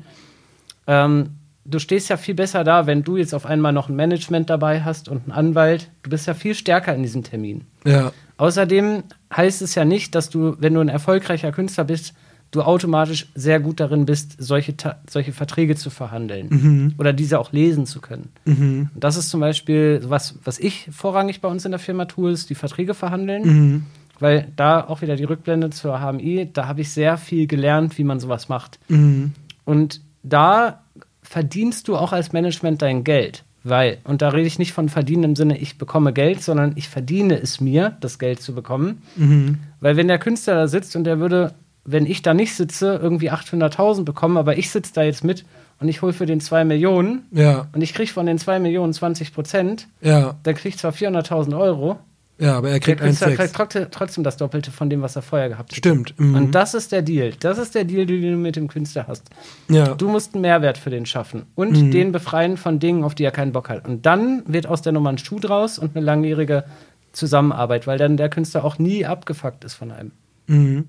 Ähm, 0.86 1.30
du 1.66 1.80
stehst 1.80 2.10
ja 2.10 2.18
viel 2.18 2.36
besser 2.36 2.64
da, 2.64 2.88
wenn 2.88 3.04
du 3.04 3.18
jetzt 3.18 3.34
auf 3.34 3.46
einmal 3.46 3.74
noch 3.74 3.90
ein 3.90 3.96
Management 3.96 4.50
dabei 4.50 4.82
hast 4.82 5.10
und 5.10 5.24
einen 5.24 5.32
Anwalt. 5.32 5.90
Du 6.04 6.10
bist 6.10 6.28
ja 6.28 6.34
viel 6.34 6.56
stärker 6.56 6.96
in 6.96 7.04
diesem 7.04 7.24
Termin. 7.24 7.66
Ja. 7.86 8.12
Außerdem 8.38 9.04
heißt 9.36 9.62
es 9.62 9.76
ja 9.76 9.86
nicht, 9.86 10.16
dass 10.16 10.30
du, 10.30 10.56
wenn 10.60 10.74
du 10.74 10.80
ein 10.80 10.90
erfolgreicher 10.90 11.52
Künstler 11.52 11.84
bist, 11.84 12.14
du 12.52 12.64
automatisch 12.64 13.28
sehr 13.36 13.60
gut 13.60 13.80
darin 13.80 14.06
bist, 14.08 14.36
solche, 14.40 14.74
solche 15.08 15.34
Verträge 15.34 15.76
zu 15.76 15.92
verhandeln 15.92 16.48
Mhm. 16.50 16.94
oder 16.98 17.14
diese 17.14 17.38
auch 17.40 17.52
lesen 17.52 17.86
zu 17.86 18.02
können. 18.02 18.30
Mhm. 18.46 18.90
Das 18.96 19.18
ist 19.18 19.30
zum 19.30 19.40
Beispiel 19.40 20.02
was, 20.06 20.40
was 20.44 20.58
ich 20.58 20.88
vorrangig 20.92 21.42
bei 21.42 21.48
uns 21.48 21.66
in 21.66 21.72
der 21.72 21.80
Firma 21.80 22.06
tue, 22.06 22.32
ist 22.32 22.50
die 22.50 22.56
Verträge 22.56 22.96
verhandeln, 22.96 23.44
Mhm. 23.44 23.86
weil 24.20 24.48
da 24.56 24.82
auch 24.88 25.02
wieder 25.04 25.16
die 25.16 25.26
Rückblende 25.26 25.70
zur 25.70 26.00
HMI, 26.00 26.50
da 26.52 26.68
habe 26.68 26.82
ich 26.82 26.90
sehr 26.92 27.18
viel 27.18 27.46
gelernt, 27.46 28.00
wie 28.00 28.04
man 28.04 28.20
sowas 28.20 28.50
macht. 28.50 28.80
Mhm. 28.88 29.34
Und 29.66 30.02
da 30.24 30.82
verdienst 31.30 31.88
du 31.88 31.96
auch 31.96 32.12
als 32.12 32.34
Management 32.34 32.82
dein 32.82 33.04
Geld. 33.04 33.44
Weil, 33.64 33.98
und 34.06 34.22
da 34.24 34.30
rede 34.30 34.48
ich 34.48 34.58
nicht 34.58 34.72
von 34.74 34.90
verdienen 34.90 35.24
im 35.24 35.36
Sinne, 35.36 35.58
ich 35.58 35.78
bekomme 35.78 36.12
Geld, 36.12 36.42
sondern 36.42 36.74
ich 36.76 36.90
verdiene 36.90 37.40
es 37.40 37.62
mir, 37.62 37.96
das 38.00 38.18
Geld 38.18 38.42
zu 38.42 38.56
bekommen. 38.56 39.04
Mhm. 39.16 39.60
Weil 39.80 39.96
wenn 39.96 40.08
der 40.08 40.18
Künstler 40.18 40.56
da 40.56 40.68
sitzt 40.68 40.96
und 40.96 41.04
der 41.04 41.20
würde, 41.20 41.54
wenn 41.86 42.06
ich 42.08 42.22
da 42.24 42.34
nicht 42.34 42.56
sitze, 42.56 42.98
irgendwie 43.02 43.30
800.000 43.32 44.06
bekommen, 44.06 44.38
aber 44.38 44.58
ich 44.58 44.72
sitze 44.72 44.94
da 44.96 45.04
jetzt 45.04 45.24
mit 45.24 45.46
und 45.80 45.88
ich 45.88 46.02
hole 46.02 46.14
für 46.14 46.26
den 46.26 46.40
2 46.40 46.64
Millionen 46.66 47.24
Ja. 47.32 47.68
und 47.74 47.82
ich 47.82 47.94
kriege 47.94 48.12
von 48.12 48.26
den 48.26 48.40
2 48.40 48.60
Millionen 48.60 48.94
20 48.94 49.34
Prozent, 49.34 49.88
Ja. 50.02 50.36
dann 50.44 50.56
kriege 50.56 50.70
ich 50.70 50.78
zwar 50.78 50.92
400.000 50.94 51.56
Euro, 51.56 52.00
Ja, 52.40 52.58
aber 52.58 52.70
er 52.70 52.80
kriegt 52.80 53.02
1,6. 53.02 53.36
kriegt 53.36 53.54
trotzdem- 53.56 53.88
trotzdem 53.92 54.24
das 54.24 54.38
Doppelte 54.38 54.72
von 54.72 54.90
dem, 54.90 55.02
was 55.02 55.16
er 55.16 55.22
vorher 55.22 55.50
gehabt 55.50 55.72
hat. 55.72 55.78
Stimmt. 55.78 56.18
Mhm. 56.20 56.36
Und 56.36 56.52
das 56.56 56.74
ist 56.74 56.92
der 56.94 57.02
Deal. 57.02 57.34
Das 57.40 57.58
ist 57.58 57.76
der 57.76 57.84
Deal, 57.84 58.06
den 58.06 58.22
du 58.22 58.38
mit 58.38 58.56
dem 58.56 58.68
Künstler 58.70 59.06
hast. 59.08 59.30
ja. 59.68 59.94
Du 59.96 60.08
musst 60.08 60.34
einen 60.34 60.42
Mehrwert 60.42 60.78
für 60.78 60.90
den 60.90 61.06
schaffen 61.06 61.44
und 61.56 61.72
Mhm. 61.72 61.92
den 61.92 62.12
befreien 62.14 62.56
von 62.58 62.80
Dingen, 62.80 63.04
auf 63.04 63.14
die 63.14 63.24
er 63.26 63.32
keinen 63.32 63.52
Bock 63.52 63.68
hat. 63.70 63.88
Und 63.88 64.06
dann 64.06 64.44
wird 64.48 64.68
aus 64.68 64.82
der 64.82 64.94
Nummer 64.94 65.10
ein 65.12 65.18
Schuh 65.18 65.40
draus 65.40 65.78
und 65.78 65.96
eine 65.98 66.06
langjährige 66.06 66.64
Zusammenarbeit, 67.12 67.88
weil 67.88 67.98
dann 67.98 68.18
der 68.18 68.30
Künstler 68.30 68.64
auch 68.64 68.78
nie 68.80 69.06
abgefuckt 69.06 69.64
ist 69.66 69.74
von 69.74 69.92
einem. 69.92 70.12
Mhm. 70.48 70.88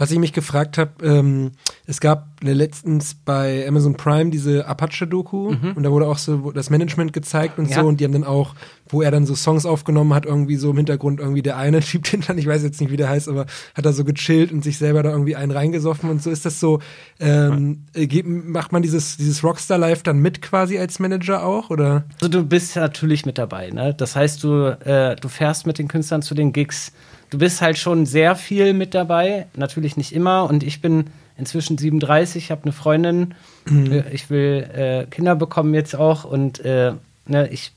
Was 0.00 0.10
ich 0.10 0.18
mich 0.18 0.32
gefragt 0.32 0.78
habe, 0.78 0.92
ähm, 1.04 1.50
es 1.86 2.00
gab 2.00 2.28
letztens 2.42 3.14
bei 3.14 3.66
Amazon 3.68 3.96
Prime 3.98 4.30
diese 4.30 4.66
Apache-Doku 4.66 5.48
und 5.74 5.82
da 5.82 5.90
wurde 5.90 6.06
auch 6.06 6.16
so 6.16 6.52
das 6.52 6.70
Management 6.70 7.12
gezeigt 7.12 7.58
und 7.58 7.66
Mhm. 7.66 7.70
Ja. 7.70 7.82
so 7.82 7.86
und 7.86 8.00
die 8.00 8.04
haben 8.04 8.12
dann 8.14 8.24
auch, 8.24 8.54
wo 8.88 9.02
er 9.02 9.10
dann 9.10 9.26
so 9.26 9.34
Songs 9.34 9.66
aufgenommen 9.66 10.14
hat, 10.14 10.24
irgendwie 10.24 10.56
so 10.56 10.70
im 10.70 10.78
Hintergrund 10.78 11.20
irgendwie 11.20 11.42
der 11.42 11.58
eine 11.58 11.82
schiebt 11.82 12.08
hinter, 12.08 12.34
ich 12.34 12.46
weiß 12.46 12.62
jetzt 12.62 12.80
nicht, 12.80 12.90
wie 12.90 12.96
der 12.96 13.10
heißt, 13.10 13.28
aber 13.28 13.44
hat 13.74 13.84
da 13.84 13.92
so 13.92 14.04
gechillt 14.04 14.52
und 14.52 14.64
sich 14.64 14.78
selber 14.78 15.02
da 15.02 15.10
irgendwie 15.10 15.36
einen 15.36 15.52
reingesoffen 15.52 16.08
und 16.08 16.22
so 16.22 16.30
ist 16.30 16.46
das 16.46 16.58
so, 16.60 16.80
ähm, 17.20 17.84
äh, 17.94 18.22
macht 18.22 18.72
man 18.72 18.80
dieses, 18.80 19.18
dieses 19.18 19.44
Rockstar-Life 19.44 20.02
dann 20.02 20.18
mit 20.20 20.40
quasi 20.40 20.78
als 20.78 20.98
Manager 20.98 21.44
auch 21.44 21.68
oder? 21.68 22.04
Also 22.22 22.28
du 22.28 22.42
bist 22.42 22.74
natürlich 22.74 23.26
mit 23.26 23.36
dabei, 23.36 23.68
ne? 23.68 23.92
Das 23.94 24.16
heißt, 24.16 24.42
du, 24.42 24.78
äh, 24.82 25.14
du 25.16 25.28
fährst 25.28 25.66
mit 25.66 25.78
den 25.78 25.88
Künstlern 25.88 26.22
zu 26.22 26.34
den 26.34 26.54
Gigs. 26.54 26.92
Du 27.30 27.38
bist 27.38 27.60
halt 27.60 27.78
schon 27.78 28.06
sehr 28.06 28.34
viel 28.36 28.72
mit 28.72 28.94
dabei, 28.94 29.46
natürlich 29.54 29.96
nicht 29.96 30.12
immer. 30.12 30.44
Und 30.44 30.62
ich 30.62 30.80
bin 30.80 31.04
inzwischen 31.36 31.78
37, 31.78 32.50
habe 32.50 32.64
eine 32.64 32.72
Freundin, 32.72 33.34
äh, 33.68 34.12
ich 34.12 34.30
will 34.30 34.68
äh, 34.74 35.06
Kinder 35.06 35.36
bekommen 35.36 35.74
jetzt 35.74 35.96
auch 35.96 36.24
und 36.24 36.60
äh, 36.60 36.92
ne, 37.26 37.48
ich 37.48 37.72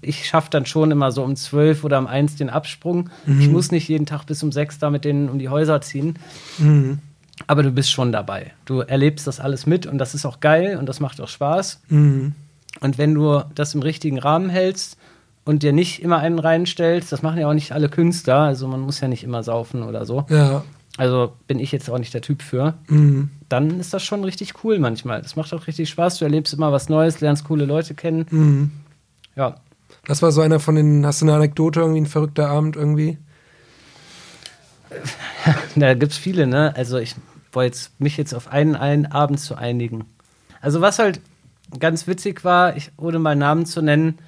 ich 0.00 0.26
schaffe 0.26 0.48
dann 0.50 0.66
schon 0.66 0.90
immer 0.90 1.12
so 1.12 1.22
um 1.22 1.36
12 1.36 1.84
oder 1.84 1.98
um 1.98 2.06
1 2.06 2.36
den 2.36 2.48
Absprung. 2.48 3.10
Ich 3.38 3.48
muss 3.48 3.70
nicht 3.70 3.86
jeden 3.86 4.06
Tag 4.06 4.24
bis 4.24 4.42
um 4.42 4.50
6 4.50 4.78
da 4.78 4.90
mit 4.90 5.04
denen 5.04 5.28
um 5.28 5.38
die 5.38 5.50
Häuser 5.50 5.80
ziehen. 5.82 6.18
Mhm. 6.58 6.98
Aber 7.46 7.62
du 7.62 7.70
bist 7.70 7.90
schon 7.90 8.12
dabei. 8.12 8.52
Du 8.64 8.80
erlebst 8.80 9.26
das 9.26 9.40
alles 9.40 9.66
mit 9.66 9.86
und 9.86 9.98
das 9.98 10.14
ist 10.14 10.24
auch 10.24 10.40
geil 10.40 10.78
und 10.78 10.88
das 10.88 11.00
macht 11.00 11.20
auch 11.20 11.28
Spaß. 11.28 11.80
Mhm. 11.88 12.32
Und 12.80 12.98
wenn 12.98 13.14
du 13.14 13.42
das 13.54 13.74
im 13.74 13.82
richtigen 13.82 14.18
Rahmen 14.18 14.48
hältst 14.48 14.96
und 15.44 15.62
dir 15.62 15.72
nicht 15.72 16.02
immer 16.02 16.18
einen 16.18 16.38
reinstellst, 16.38 17.10
das 17.12 17.22
machen 17.22 17.38
ja 17.38 17.48
auch 17.48 17.54
nicht 17.54 17.72
alle 17.72 17.88
Künstler, 17.88 18.40
also 18.40 18.66
man 18.68 18.80
muss 18.80 19.00
ja 19.00 19.08
nicht 19.08 19.24
immer 19.24 19.42
saufen 19.42 19.82
oder 19.82 20.06
so. 20.06 20.24
Ja. 20.28 20.64
also 20.98 21.32
bin 21.46 21.58
ich 21.58 21.72
jetzt 21.72 21.88
auch 21.90 21.98
nicht 21.98 22.12
der 22.14 22.20
Typ 22.20 22.42
für, 22.42 22.74
Mhm. 22.88 23.30
dann 23.48 23.80
ist 23.80 23.92
das 23.94 24.02
schon 24.04 24.24
richtig 24.24 24.62
cool 24.62 24.78
manchmal. 24.78 25.22
Das 25.22 25.36
macht 25.36 25.52
auch 25.54 25.66
richtig 25.66 25.88
Spaß. 25.88 26.18
Du 26.18 26.24
erlebst 26.26 26.52
immer 26.54 26.70
was 26.70 26.88
Neues, 26.88 27.20
lernst 27.20 27.44
coole 27.44 27.64
Leute 27.64 27.94
kennen. 27.94 28.26
Mhm. 28.30 28.70
Ja, 29.36 29.56
Das 30.04 30.20
war 30.22 30.32
so 30.32 30.40
einer 30.42 30.58
von 30.60 30.74
den, 30.74 31.06
hast 31.06 31.20
du 31.22 31.26
eine 31.26 31.34
Anekdote, 31.34 31.80
irgendwie 31.80 32.00
ein 32.02 32.06
verrückter 32.06 32.48
Abend 32.48 32.76
irgendwie? 32.76 33.18
da 35.76 35.94
gibt's 35.94 36.16
viele, 36.18 36.46
ne? 36.46 36.74
Also 36.76 36.98
ich 36.98 37.14
wollte 37.52 37.76
jetzt- 37.76 38.00
mich 38.00 38.16
jetzt 38.16 38.34
auf 38.34 38.48
einen, 38.48 38.76
einen 38.76 39.06
Abend 39.06 39.40
zu 39.40 39.54
einigen. 39.54 40.04
Also 40.60 40.80
was 40.80 40.98
halt 40.98 41.20
ganz 41.78 42.06
witzig 42.06 42.44
war, 42.44 42.76
ich, 42.76 42.90
ohne 42.96 43.18
mal 43.18 43.36
Namen 43.36 43.66
zu 43.66 43.80
nennen, 43.82 44.18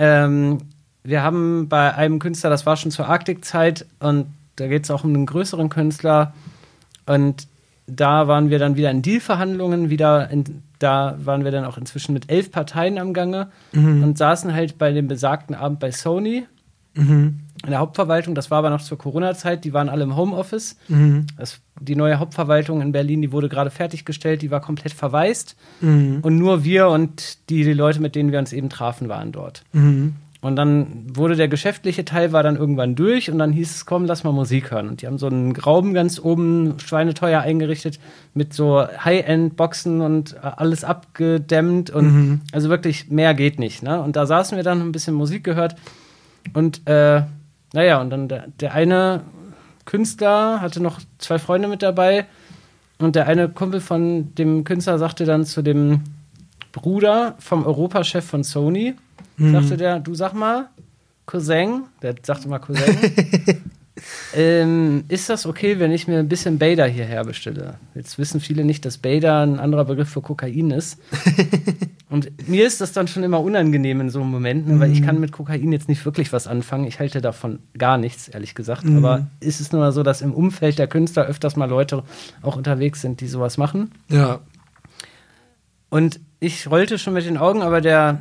ähm, 0.00 0.58
wir 1.04 1.22
haben 1.22 1.68
bei 1.68 1.94
einem 1.94 2.18
Künstler, 2.18 2.48
das 2.48 2.64
war 2.64 2.76
schon 2.76 2.90
zur 2.90 3.06
Arktikzeit 3.06 3.84
und 4.00 4.26
da 4.56 4.66
geht 4.66 4.84
es 4.84 4.90
auch 4.90 5.04
um 5.04 5.14
einen 5.14 5.26
größeren 5.26 5.68
Künstler. 5.68 6.32
Und 7.06 7.46
da 7.86 8.26
waren 8.26 8.48
wir 8.48 8.58
dann 8.58 8.76
wieder 8.76 8.90
in 8.90 9.02
Dealverhandlungen, 9.02 9.90
wieder 9.90 10.30
in, 10.30 10.62
da 10.78 11.16
waren 11.22 11.44
wir 11.44 11.50
dann 11.50 11.64
auch 11.64 11.76
inzwischen 11.76 12.14
mit 12.14 12.30
elf 12.30 12.50
Parteien 12.50 12.98
am 12.98 13.12
Gange 13.12 13.50
und 14.02 14.18
saßen 14.18 14.54
halt 14.54 14.78
bei 14.78 14.92
dem 14.92 15.06
besagten 15.06 15.54
Abend 15.54 15.80
bei 15.80 15.92
Sony. 15.92 16.46
Mhm. 16.94 17.40
In 17.64 17.70
der 17.70 17.78
Hauptverwaltung. 17.78 18.34
Das 18.34 18.50
war 18.50 18.58
aber 18.58 18.70
noch 18.70 18.80
zur 18.80 18.96
Corona-Zeit, 18.98 19.64
die 19.64 19.72
waren 19.72 19.88
alle 19.88 20.04
im 20.04 20.16
Homeoffice. 20.16 20.76
Mhm. 20.88 21.26
Das, 21.36 21.60
die 21.80 21.96
neue 21.96 22.18
Hauptverwaltung 22.18 22.80
in 22.80 22.92
Berlin, 22.92 23.20
die 23.22 23.32
wurde 23.32 23.48
gerade 23.48 23.70
fertiggestellt, 23.70 24.42
die 24.42 24.50
war 24.50 24.60
komplett 24.60 24.92
verwaist. 24.92 25.56
Mhm. 25.80 26.20
Und 26.22 26.38
nur 26.38 26.64
wir 26.64 26.88
und 26.88 27.50
die, 27.50 27.64
die 27.64 27.72
Leute, 27.74 28.00
mit 28.00 28.14
denen 28.14 28.32
wir 28.32 28.38
uns 28.38 28.52
eben 28.52 28.70
trafen, 28.70 29.08
waren 29.08 29.32
dort. 29.32 29.62
Mhm. 29.72 30.14
Und 30.42 30.56
dann 30.56 31.04
wurde 31.12 31.36
der 31.36 31.48
geschäftliche 31.48 32.06
Teil 32.06 32.32
war 32.32 32.42
dann 32.42 32.56
irgendwann 32.56 32.94
durch 32.94 33.30
und 33.30 33.38
dann 33.38 33.52
hieß 33.52 33.74
es, 33.74 33.84
komm, 33.84 34.06
lass 34.06 34.24
mal 34.24 34.32
Musik 34.32 34.70
hören. 34.70 34.88
Und 34.88 35.02
die 35.02 35.06
haben 35.06 35.18
so 35.18 35.26
einen 35.26 35.54
Raum 35.54 35.92
ganz 35.92 36.18
oben 36.18 36.76
schweineteuer 36.78 37.42
eingerichtet 37.42 38.00
mit 38.32 38.54
so 38.54 38.80
High-End-Boxen 39.04 40.00
und 40.00 40.32
äh, 40.32 40.38
alles 40.56 40.82
abgedämmt 40.82 41.90
und 41.90 42.04
Mhm. 42.06 42.40
also 42.52 42.70
wirklich 42.70 43.10
mehr 43.10 43.34
geht 43.34 43.58
nicht. 43.58 43.82
Ne? 43.82 44.00
Und 44.00 44.16
da 44.16 44.24
saßen 44.24 44.56
wir 44.56 44.64
dann 44.64 44.80
ein 44.80 44.92
bisschen 44.92 45.14
Musik 45.14 45.44
gehört 45.44 45.76
und 46.54 46.86
äh, 46.88 47.20
naja, 47.72 48.00
und 48.00 48.10
dann 48.10 48.28
der, 48.28 48.46
der 48.60 48.74
eine 48.74 49.22
Künstler 49.84 50.60
hatte 50.60 50.80
noch 50.82 51.00
zwei 51.18 51.38
Freunde 51.38 51.68
mit 51.68 51.82
dabei. 51.82 52.26
Und 52.98 53.16
der 53.16 53.26
eine 53.26 53.48
Kumpel 53.48 53.80
von 53.80 54.34
dem 54.34 54.64
Künstler 54.64 54.98
sagte 54.98 55.24
dann 55.24 55.44
zu 55.44 55.62
dem 55.62 56.02
Bruder 56.72 57.34
vom 57.38 57.66
Europachef 57.66 58.24
von 58.24 58.44
Sony, 58.44 58.94
sagte 59.38 59.76
der, 59.76 60.00
du 60.00 60.14
sag 60.14 60.34
mal, 60.34 60.68
Cousin, 61.26 61.84
der 62.02 62.14
sagte 62.22 62.48
mal 62.48 62.58
Cousin, 62.58 62.94
ähm, 64.34 65.04
ist 65.08 65.28
das 65.28 65.46
okay, 65.46 65.78
wenn 65.78 65.92
ich 65.92 66.08
mir 66.08 66.18
ein 66.18 66.28
bisschen 66.28 66.58
Bader 66.58 66.86
hierher 66.86 67.24
bestelle? 67.24 67.74
Jetzt 67.94 68.18
wissen 68.18 68.40
viele 68.40 68.64
nicht, 68.64 68.84
dass 68.84 68.98
Bader 68.98 69.40
ein 69.40 69.58
anderer 69.58 69.84
Begriff 69.84 70.08
für 70.08 70.20
Kokain 70.20 70.70
ist. 70.70 70.98
Und 72.10 72.48
mir 72.48 72.66
ist 72.66 72.80
das 72.80 72.92
dann 72.92 73.06
schon 73.06 73.22
immer 73.22 73.40
unangenehm 73.40 74.00
in 74.00 74.10
so 74.10 74.24
Momenten, 74.24 74.80
weil 74.80 74.90
ich 74.90 75.02
kann 75.02 75.20
mit 75.20 75.30
Kokain 75.30 75.72
jetzt 75.72 75.88
nicht 75.88 76.04
wirklich 76.04 76.32
was 76.32 76.48
anfangen. 76.48 76.86
Ich 76.86 76.98
halte 76.98 77.20
davon 77.20 77.60
gar 77.78 77.98
nichts, 77.98 78.28
ehrlich 78.28 78.54
gesagt. 78.54 78.84
Aber 78.84 79.28
ist 79.38 79.60
es 79.60 79.70
nur 79.70 79.80
mal 79.80 79.92
so, 79.92 80.02
dass 80.02 80.20
im 80.20 80.34
Umfeld 80.34 80.78
der 80.78 80.88
Künstler 80.88 81.26
öfters 81.26 81.54
mal 81.54 81.68
Leute 81.68 82.02
auch 82.42 82.56
unterwegs 82.56 83.00
sind, 83.00 83.20
die 83.20 83.28
sowas 83.28 83.58
machen? 83.58 83.92
Ja. 84.08 84.40
Und 85.88 86.20
ich 86.40 86.68
rollte 86.70 86.98
schon 86.98 87.12
mit 87.14 87.26
den 87.26 87.36
Augen, 87.36 87.62
aber 87.62 87.80
der 87.80 88.20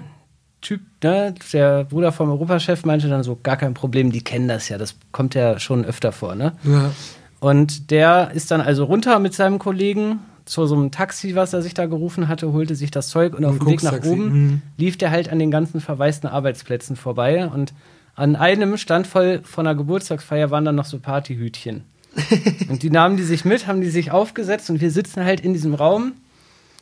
Typ, 0.62 0.82
ne, 1.04 1.34
der 1.54 1.86
Bruder 1.86 2.12
vom 2.12 2.30
Europachef 2.30 2.86
meinte 2.86 3.08
dann 3.08 3.24
so, 3.24 3.38
gar 3.42 3.56
kein 3.56 3.74
Problem, 3.74 4.12
die 4.12 4.22
kennen 4.22 4.48
das 4.48 4.68
ja, 4.70 4.78
das 4.78 4.96
kommt 5.12 5.36
ja 5.36 5.60
schon 5.60 5.86
öfter 5.86 6.12
vor, 6.12 6.36
ne? 6.36 6.54
Ja. 6.64 6.92
Und 7.40 7.92
der 7.92 8.32
ist 8.34 8.52
dann 8.52 8.60
also 8.60 8.84
runter 8.84 9.20
mit 9.20 9.34
seinem 9.34 9.60
Kollegen 9.60 10.20
zu 10.44 10.66
so 10.66 10.76
einem 10.76 10.92
Taxi, 10.92 11.36
was 11.36 11.54
er 11.54 11.62
sich 11.62 11.74
da 11.74 11.86
gerufen 11.86 12.28
hatte, 12.28 12.52
holte 12.52 12.76
sich 12.76 12.92
das 12.92 13.10
Zeug 13.10 13.36
und 13.36 13.46
auf 13.46 13.60
dem 13.60 13.68
Weg 13.68 13.84
nach 13.84 14.04
oben 14.04 14.32
mhm. 14.32 14.62
lief 14.78 14.98
der 14.98 15.12
halt 15.12 15.32
an 15.32 15.40
den 15.40 15.52
ganzen 15.52 15.80
verwaisten 15.80 16.28
Arbeitsplätzen 16.28 16.96
vorbei 16.96 17.48
und 17.48 17.74
an 18.16 18.36
einem 18.36 18.76
stand 18.76 19.08
voll 19.08 19.42
von 19.44 19.66
einer 19.66 19.78
Geburtstagsfeier 19.78 20.52
waren 20.52 20.66
dann 20.66 20.76
noch 20.76 20.86
so 20.86 21.00
Partyhütchen. 21.00 21.84
und 22.70 22.84
die 22.84 22.90
nahmen 22.90 23.16
die 23.16 23.24
sich 23.24 23.46
mit, 23.46 23.68
haben 23.68 23.82
die 23.82 23.90
sich 23.90 24.12
aufgesetzt 24.12 24.70
und 24.70 24.82
wir 24.82 24.92
sitzen 24.92 25.24
halt 25.24 25.40
in 25.40 25.54
diesem 25.54 25.76
Raum 25.76 26.14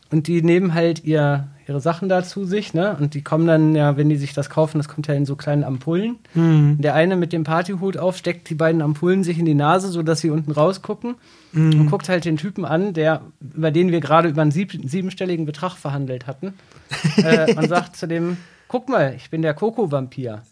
und 0.10 0.28
die 0.28 0.42
nehmen 0.42 0.74
halt 0.74 1.04
ihr, 1.04 1.48
ihre 1.68 1.82
Sachen 1.82 2.10
da 2.10 2.24
zu 2.24 2.46
sich, 2.46 2.74
ne? 2.74 2.96
Und 3.00 3.14
die 3.14 3.24
kommen 3.24 3.46
dann, 3.46 3.76
ja, 3.76 3.98
wenn 3.98 4.10
die 4.10 4.16
sich 4.16 4.34
das 4.34 4.50
kaufen, 4.50 4.78
das 4.78 4.88
kommt 4.88 5.08
ja 5.08 5.14
in 5.14 5.26
so 5.26 5.36
kleinen 5.36 5.64
Ampullen. 5.64 6.18
Mhm. 6.34 6.78
Der 6.80 6.94
eine 6.94 7.16
mit 7.16 7.34
dem 7.34 7.44
Partyhut 7.44 7.98
auf, 7.98 8.18
steckt 8.18 8.50
die 8.50 8.56
beiden 8.56 8.82
Ampullen 8.82 9.24
sich 9.24 9.38
in 9.38 9.46
die 9.46 9.54
Nase, 9.54 9.90
sodass 9.90 10.22
sie 10.22 10.30
unten 10.30 10.52
rausgucken 10.52 11.16
und 11.54 11.90
guckt 11.90 12.10
halt 12.10 12.26
den 12.26 12.38
Typen 12.38 12.66
an, 12.66 12.94
der, 12.94 13.22
über 13.40 13.72
den 13.72 13.92
wir 13.92 14.00
gerade 14.00 14.30
über 14.30 14.42
einen 14.42 14.52
sieb 14.52 14.78
siebenstelligen 14.84 15.46
Betrag 15.46 15.76
verhandelt 15.76 16.28
hatten, 16.28 16.54
äh, 17.18 17.54
und 17.56 17.68
sagt 17.68 17.96
zu 17.96 18.08
dem, 18.08 18.38
guck 18.68 18.90
mal, 18.90 19.14
ich 19.16 19.30
bin 19.30 19.42
der 19.42 19.54
Koko-Vampir. 19.54 20.44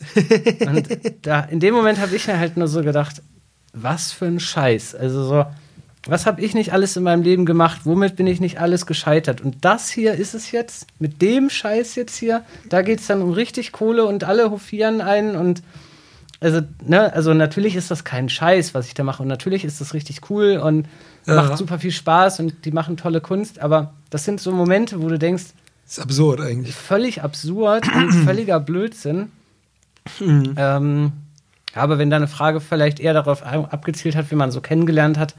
und 0.66 0.88
da, 1.22 1.42
in 1.42 1.60
dem 1.60 1.74
Moment 1.74 2.00
habe 2.00 2.16
ich 2.16 2.28
mir 2.28 2.40
halt 2.40 2.58
nur 2.58 2.68
so 2.68 2.82
gedacht, 2.82 3.22
was 3.74 4.12
für 4.12 4.26
ein 4.26 4.40
Scheiß. 4.40 4.96
Also 4.96 5.24
so, 5.24 5.46
was 6.08 6.26
habe 6.26 6.42
ich 6.42 6.54
nicht 6.54 6.72
alles 6.74 6.96
in 6.98 7.04
meinem 7.04 7.24
Leben 7.24 7.46
gemacht? 7.46 7.82
Womit 7.84 8.16
bin 8.16 8.28
ich 8.28 8.40
nicht 8.40 8.60
alles 8.60 8.86
gescheitert? 8.86 9.42
Und 9.42 9.64
das 9.66 9.90
hier 9.90 10.14
ist 10.14 10.34
es 10.36 10.52
jetzt, 10.52 10.88
mit 11.00 11.22
dem 11.22 11.50
Scheiß 11.50 11.96
jetzt 11.96 12.16
hier, 12.18 12.44
da 12.70 12.82
geht 12.84 13.00
es 13.00 13.08
dann 13.08 13.22
um 13.22 13.32
richtig 13.32 13.72
Kohle 13.72 14.06
und 14.06 14.24
alle 14.24 14.52
hofieren 14.52 15.02
einen 15.02 15.36
und 15.36 15.64
also, 16.42 16.62
ne, 16.86 17.12
also 17.14 17.34
natürlich 17.34 17.76
ist 17.76 17.90
das 17.90 18.04
kein 18.04 18.28
Scheiß, 18.30 18.74
was 18.74 18.88
ich 18.88 18.94
da 18.94 19.04
mache. 19.04 19.24
Und 19.24 19.30
natürlich 19.30 19.64
ist 19.66 19.80
das 19.82 19.94
richtig 19.94 20.30
cool 20.30 20.58
und 20.58 20.86
Ja. 21.26 21.36
macht 21.36 21.58
super 21.58 21.80
viel 21.80 21.92
Spaß 21.92 22.40
und 22.42 22.66
die 22.66 22.72
machen 22.72 22.98
tolle 22.98 23.20
Kunst, 23.22 23.60
aber 23.60 23.94
das 24.12 24.26
sind 24.26 24.40
so 24.42 24.52
Momente, 24.52 25.02
wo 25.02 25.08
du 25.10 25.18
denkst, 25.18 25.46
Ist 25.88 26.00
absurd 26.00 26.42
eigentlich. 26.42 26.76
völlig 26.76 27.24
absurd 27.24 27.86
und 27.96 28.12
völliger 28.26 28.60
Blödsinn. 28.60 29.32
Ähm, 30.22 31.12
aber 31.74 31.98
wenn 31.98 32.10
deine 32.10 32.28
Frage 32.28 32.62
vielleicht 32.62 33.00
eher 33.00 33.14
darauf 33.14 33.44
abgezielt 33.44 34.16
hat, 34.16 34.30
wie 34.30 34.36
man 34.36 34.52
so 34.52 34.62
kennengelernt 34.62 35.18
hat, 35.18 35.36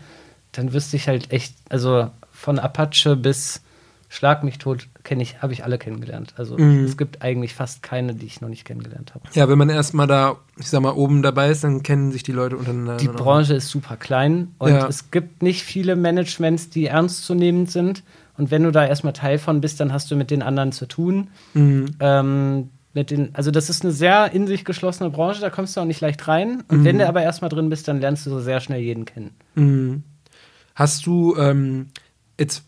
dann 0.52 0.72
wüsste 0.72 0.96
ich 0.96 1.09
halt 1.09 1.32
echt, 1.32 1.54
also 1.68 2.11
von 2.32 2.59
Apache 2.59 3.16
bis 3.16 3.62
Schlag 4.09 4.44
mich 4.44 4.59
tot 4.59 4.87
kenne 5.02 5.20
ich, 5.24 5.42
habe 5.42 5.52
ich 5.52 5.64
alle 5.64 5.78
kennengelernt. 5.78 6.35
Also 6.37 6.56
Mhm. 6.56 6.85
es 6.85 6.96
gibt 6.96 7.22
eigentlich 7.22 7.54
fast 7.54 7.82
keine, 7.82 8.14
die 8.14 8.24
ich 8.26 8.40
noch 8.40 8.48
nicht 8.48 8.64
kennengelernt 8.64 9.14
habe. 9.14 9.24
Ja, 9.32 9.48
wenn 9.48 9.59
man 9.59 9.68
erstmal 9.68 10.06
da, 10.06 10.37
ich 10.56 10.68
sag 10.68 10.80
mal, 10.80 10.92
oben 10.92 11.22
dabei 11.22 11.50
ist, 11.50 11.64
dann 11.64 11.82
kennen 11.82 12.12
sich 12.12 12.22
die 12.22 12.30
Leute 12.32 12.56
untereinander. 12.56 12.98
Die. 12.98 13.09
Branche 13.09 13.54
ist 13.54 13.68
super 13.68 13.96
klein 13.96 14.52
und 14.59 14.70
Ja. 14.70 14.87
es 14.87 15.11
gibt 15.11 15.42
nicht 15.42 15.64
viele 15.64 15.96
Managements, 15.96 16.70
die 16.70 16.87
ernstzunehmend 16.87 17.70
sind. 17.70 18.04
Und 18.38 18.50
wenn 18.52 18.62
du 18.62 18.70
da 18.70 18.87
erstmal 18.87 19.12
Teil 19.12 19.38
von 19.38 19.61
bist, 19.61 19.80
dann 19.80 19.92
hast 19.92 20.09
du 20.11 20.14
mit 20.16 20.30
den 20.30 20.42
anderen 20.42 20.70
zu 20.70 20.87
tun. 20.87 21.28
Mhm. 21.54 21.87
Ähm, 21.98 22.70
mit 22.94 23.11
den, 23.11 23.35
also 23.35 23.50
das 23.50 23.68
ist 23.70 23.82
eine 23.82 23.92
sehr 23.92 24.30
in 24.32 24.46
sich 24.46 24.64
geschlossene 24.64 25.11
Branche, 25.11 25.40
da 25.40 25.50
kommst 25.50 25.76
du 25.76 25.80
auch 25.80 25.85
nicht 25.85 26.00
leicht 26.00 26.26
rein. 26.28 26.62
Und 26.68 26.85
wenn 26.85 26.98
du 26.98 27.09
aber 27.09 27.22
erstmal 27.22 27.50
drin 27.50 27.68
bist, 27.70 27.88
dann 27.88 28.00
lernst 28.00 28.24
du 28.24 28.30
so 28.30 28.40
sehr 28.40 28.61
schnell 28.61 28.80
jeden 28.80 29.04
kennen. 29.04 29.32
Hast 30.76 31.04
du 31.06 31.34
ähm, 31.36 31.88
jetzt 32.38 32.62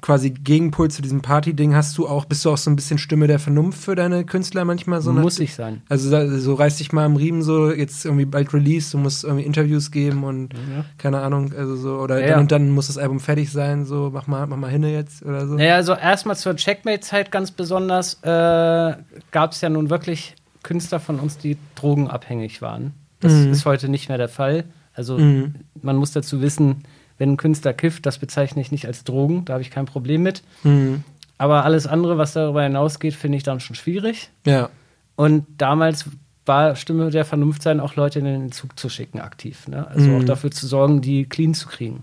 quasi 0.00 0.30
Gegenpol 0.30 0.90
zu 0.90 1.00
diesem 1.00 1.22
Party-Ding, 1.22 1.76
hast 1.76 1.96
du 1.96 2.08
auch, 2.08 2.24
bist 2.24 2.44
du 2.44 2.50
auch 2.50 2.56
so 2.56 2.68
ein 2.68 2.74
bisschen 2.74 2.98
Stimme 2.98 3.28
der 3.28 3.38
Vernunft 3.38 3.80
für 3.84 3.94
deine 3.94 4.24
Künstler 4.24 4.64
manchmal 4.64 5.00
so? 5.00 5.12
Muss 5.12 5.38
ich 5.38 5.54
sein. 5.54 5.82
Also 5.88 6.10
so 6.40 6.54
reiß 6.54 6.78
dich 6.78 6.92
mal 6.92 7.04
am 7.04 7.14
Riemen, 7.14 7.42
so 7.42 7.70
jetzt 7.70 8.04
irgendwie 8.04 8.24
bald 8.24 8.52
Release, 8.52 8.90
du 8.90 8.98
musst 8.98 9.22
irgendwie 9.22 9.44
Interviews 9.44 9.92
geben 9.92 10.24
und 10.24 10.54
Ja. 10.54 10.84
keine 10.98 11.20
Ahnung, 11.20 11.52
also 11.56 11.76
so, 11.76 11.98
oder 12.00 12.16
Ja, 12.16 12.20
dann 12.22 12.30
ja. 12.30 12.40
und 12.40 12.50
dann 12.50 12.70
muss 12.70 12.88
das 12.88 12.98
Album 12.98 13.20
fertig 13.20 13.52
sein, 13.52 13.84
so 13.84 14.10
mach 14.12 14.26
mal, 14.26 14.44
mach 14.48 14.56
mal 14.56 14.70
hinne 14.72 14.92
jetzt 14.92 15.22
oder 15.22 15.46
so. 15.46 15.54
Naja, 15.54 15.76
also 15.76 15.92
erstmal 15.94 16.36
zur 16.36 16.56
Checkmate-Zeit 16.56 17.30
ganz 17.30 17.52
besonders 17.52 18.14
äh, 18.24 18.96
gab 19.30 19.52
es 19.52 19.60
ja 19.60 19.68
nun 19.68 19.88
wirklich 19.88 20.34
Künstler 20.64 20.98
von 20.98 21.20
uns, 21.20 21.38
die 21.38 21.56
drogenabhängig 21.76 22.60
waren. 22.60 22.94
Das 23.20 23.32
Mhm. 23.34 23.52
ist 23.52 23.66
heute 23.66 23.88
nicht 23.88 24.08
mehr 24.08 24.18
der 24.18 24.28
Fall. 24.30 24.64
Also 24.94 25.16
Mhm. 25.18 25.54
man 25.80 25.94
muss 25.94 26.10
dazu 26.10 26.40
wissen, 26.40 26.82
wenn 27.22 27.34
ein 27.34 27.36
Künstler 27.36 27.72
kifft, 27.72 28.04
das 28.04 28.18
bezeichne 28.18 28.60
ich 28.60 28.72
nicht 28.72 28.84
als 28.86 29.04
Drogen, 29.04 29.44
da 29.44 29.52
habe 29.52 29.62
ich 29.62 29.70
kein 29.70 29.86
Problem 29.86 30.24
mit. 30.24 30.42
Mhm. 30.64 31.04
Aber 31.38 31.64
alles 31.64 31.86
andere, 31.86 32.18
was 32.18 32.32
darüber 32.32 32.64
hinausgeht, 32.64 33.14
finde 33.14 33.36
ich 33.38 33.44
dann 33.44 33.60
schon 33.60 33.76
schwierig. 33.76 34.30
Ja. 34.44 34.70
Und 35.14 35.46
damals 35.56 36.06
war 36.46 36.74
Stimme 36.74 37.10
der 37.10 37.24
Vernunft 37.24 37.62
sein, 37.62 37.78
auch 37.78 37.94
Leute 37.94 38.18
in 38.18 38.24
den 38.24 38.50
Zug 38.50 38.76
zu 38.76 38.88
schicken, 38.88 39.20
aktiv. 39.20 39.68
Ne? 39.68 39.86
Also 39.86 40.10
Mhm. 40.10 40.16
auch 40.18 40.24
dafür 40.24 40.50
zu 40.50 40.66
sorgen, 40.66 41.00
die 41.00 41.24
clean 41.26 41.54
zu 41.54 41.68
kriegen. 41.68 42.02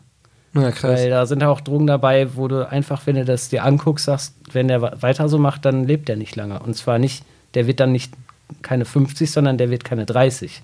Ja, 0.53 0.71
krass. 0.71 0.97
Weil 1.01 1.09
da 1.09 1.25
sind 1.25 1.43
auch 1.43 1.59
Drogen 1.59 1.85
dabei, 1.87 2.35
wo 2.37 2.47
du 2.47 2.69
einfach, 2.69 3.05
wenn 3.05 3.17
du 3.17 3.25
das 3.25 3.49
dir 3.49 3.65
anguckst, 3.65 4.05
sagst, 4.05 4.35
wenn 4.53 4.69
der 4.69 5.01
weiter 5.01 5.27
so 5.27 5.37
macht, 5.37 5.65
dann 5.65 5.83
lebt 5.83 6.07
der 6.07 6.15
nicht 6.15 6.37
lange. 6.37 6.59
Und 6.59 6.75
zwar 6.77 6.97
nicht, 6.97 7.25
der 7.55 7.67
wird 7.67 7.81
dann 7.81 7.91
nicht 7.91 8.13
keine 8.61 8.85
50, 8.85 9.29
sondern 9.29 9.57
der 9.57 9.69
wird 9.69 9.83
keine 9.83 10.05
30. 10.05 10.61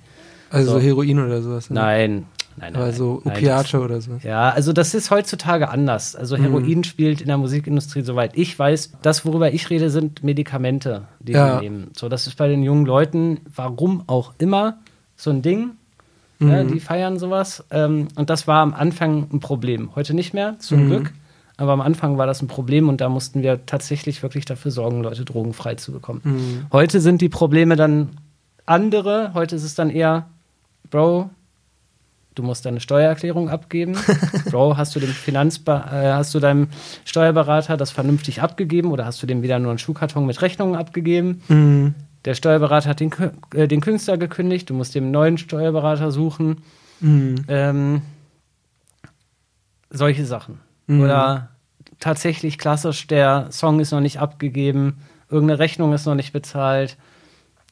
Also 0.49 0.71
so 0.71 0.79
so. 0.79 0.85
Heroin 0.85 1.19
oder 1.19 1.41
sowas. 1.41 1.69
ne? 1.69 1.75
Nein, 1.75 2.25
nein, 2.57 2.73
nein. 2.73 2.81
Aber 2.81 2.91
so 2.93 3.21
nein, 3.23 3.37
Opiate 3.37 3.79
oder 3.79 4.01
so. 4.01 4.19
ja, 4.23 4.49
also 4.49 4.73
das 4.73 4.93
ist 4.93 5.11
heutzutage 5.11 5.69
anders. 5.69 6.15
Also 6.15 6.37
Heroin 6.37 6.83
spielt 6.83 7.21
in 7.21 7.27
der 7.27 7.37
Musikindustrie, 7.37 8.01
soweit 8.01 8.37
ich 8.37 8.57
weiß, 8.57 8.93
das, 9.01 9.25
worüber 9.25 9.53
ich 9.53 9.69
rede, 9.69 9.89
sind 9.89 10.23
Medikamente, 10.23 11.03
die 11.19 11.33
Ja. 11.33 11.55
wir 11.55 11.61
nehmen. 11.61 11.91
So, 11.97 12.09
das 12.09 12.27
ist 12.27 12.35
bei 12.37 12.47
den 12.47 12.63
jungen 12.63 12.85
Leuten, 12.85 13.41
warum 13.55 14.03
auch 14.07 14.33
immer, 14.37 14.79
so 15.15 15.29
ein 15.29 15.41
Ding. 15.41 15.71
Mhm. 16.39 16.49
Ja, 16.49 16.63
die 16.63 16.79
feiern 16.79 17.17
sowas. 17.17 17.63
Ähm, 17.71 18.09
und 18.15 18.29
das 18.29 18.47
war 18.47 18.61
am 18.61 18.73
Anfang 18.73 19.27
ein 19.31 19.39
Problem. 19.39 19.95
Heute 19.95 20.13
nicht 20.13 20.33
mehr, 20.33 20.57
zum 20.59 20.85
mhm. 20.85 20.87
Glück. 20.89 21.13
Aber 21.57 21.71
am 21.71 21.81
Anfang 21.81 22.17
war 22.17 22.27
das 22.27 22.41
ein 22.41 22.47
Problem 22.47 22.89
und 22.89 22.99
da 22.99 23.07
mussten 23.07 23.41
wir 23.41 23.65
tatsächlich 23.65 24.21
wirklich 24.21 24.43
dafür 24.43 24.71
sorgen, 24.71 25.01
Leute 25.01 25.23
drogenfrei 25.23 25.75
zu 25.75 25.93
bekommen. 25.93 26.21
Mhm. 26.23 26.65
Heute 26.73 26.99
sind 26.99 27.21
die 27.21 27.29
Probleme 27.29 27.77
dann 27.77 28.09
andere. 28.65 29.31
Heute 29.33 29.55
ist 29.55 29.63
es 29.63 29.75
dann 29.75 29.89
eher, 29.89 30.27
Bro, 30.89 31.29
du 32.35 32.43
musst 32.43 32.65
deine 32.65 32.79
Steuererklärung 32.79 33.49
abgeben. 33.49 33.97
Bro, 34.51 34.77
hast 34.77 34.95
du 34.95 34.99
dem 34.99 35.09
Finanzba 35.09 35.89
äh, 35.91 36.13
hast 36.13 36.35
du 36.35 36.39
deinem 36.39 36.67
Steuerberater 37.05 37.77
das 37.77 37.91
vernünftig 37.91 38.41
abgegeben 38.41 38.91
oder 38.91 39.05
hast 39.05 39.23
du 39.23 39.27
dem 39.27 39.41
wieder 39.41 39.57
nur 39.59 39.71
einen 39.71 39.79
Schuhkarton 39.79 40.25
mit 40.25 40.41
Rechnungen 40.41 40.75
abgegeben? 40.75 41.41
Mhm. 41.47 41.95
Der 42.25 42.33
Steuerberater 42.33 42.89
hat 42.89 42.99
den, 42.99 43.11
äh, 43.53 43.67
den 43.67 43.81
Künstler 43.81 44.17
gekündigt, 44.17 44.69
du 44.69 44.73
musst 44.73 44.95
dem 44.95 45.11
neuen 45.11 45.37
Steuerberater 45.37 46.11
suchen. 46.11 46.61
Mhm. 46.99 47.35
Ähm, 47.47 48.01
solche 49.89 50.25
Sachen. 50.25 50.59
Mhm. 50.87 51.01
Oder 51.01 51.49
tatsächlich 51.99 52.57
klassisch, 52.57 53.07
der 53.07 53.47
Song 53.51 53.79
ist 53.79 53.91
noch 53.91 54.01
nicht 54.01 54.19
abgegeben, 54.19 55.01
irgendeine 55.29 55.59
Rechnung 55.59 55.93
ist 55.93 56.05
noch 56.05 56.15
nicht 56.15 56.33
bezahlt. 56.33 56.97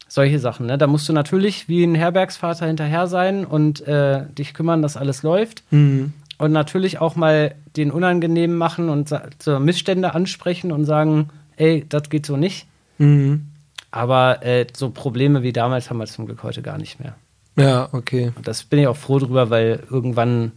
Solche 0.08 0.39
Sachen. 0.39 0.68
Ne? 0.68 0.78
Da 0.78 0.88
musst 0.88 1.10
du 1.10 1.13
natürlich 1.13 1.68
wie 1.68 1.84
ein 1.84 1.96
Herbergsvater 1.96 2.68
hinterher 2.68 3.08
sein 3.08 3.46
und 3.46 3.82
äh, 3.88 4.26
dich 4.28 4.54
kümmern, 4.54 4.82
dass 4.82 4.98
alles 4.98 5.24
läuft. 5.24 5.63
Mhm. 5.72 6.13
Und 6.38 6.52
natürlich 6.52 7.00
auch 7.00 7.16
mal 7.16 7.56
den 7.78 7.92
Unangenehmen 7.92 8.58
machen 8.58 8.89
und 8.89 9.13
so 9.39 9.60
Missstände 9.60 10.13
ansprechen 10.13 10.72
und 10.72 10.86
sagen, 10.86 11.30
ey, 11.56 11.86
das 11.88 12.10
geht 12.10 12.26
so 12.26 12.38
nicht. 12.38 12.68
Mhm. 12.98 13.48
Aber 13.92 14.44
äh, 14.44 14.66
so 14.76 14.89
Probleme 14.89 15.44
wie 15.44 15.54
damals 15.54 15.89
haben 15.89 15.98
wir 15.98 16.06
zum 16.06 16.26
Glück 16.26 16.44
heute 16.44 16.62
gar 16.62 16.78
nicht 16.78 17.00
mehr. 17.00 17.16
Ja, 17.56 17.89
okay. 17.92 18.32
Und 18.36 18.48
das 18.48 18.63
bin 18.63 18.80
ich 18.80 18.88
auch 18.88 18.98
froh 18.98 19.20
drüber, 19.20 19.50
weil 19.50 19.84
irgendwann 19.89 20.52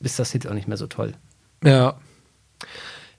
ist 0.00 0.18
das 0.18 0.32
jetzt 0.34 0.46
auch 0.46 0.54
nicht 0.54 0.68
mehr 0.68 0.76
so 0.76 0.86
toll. 0.86 1.14
Ja. 1.62 1.94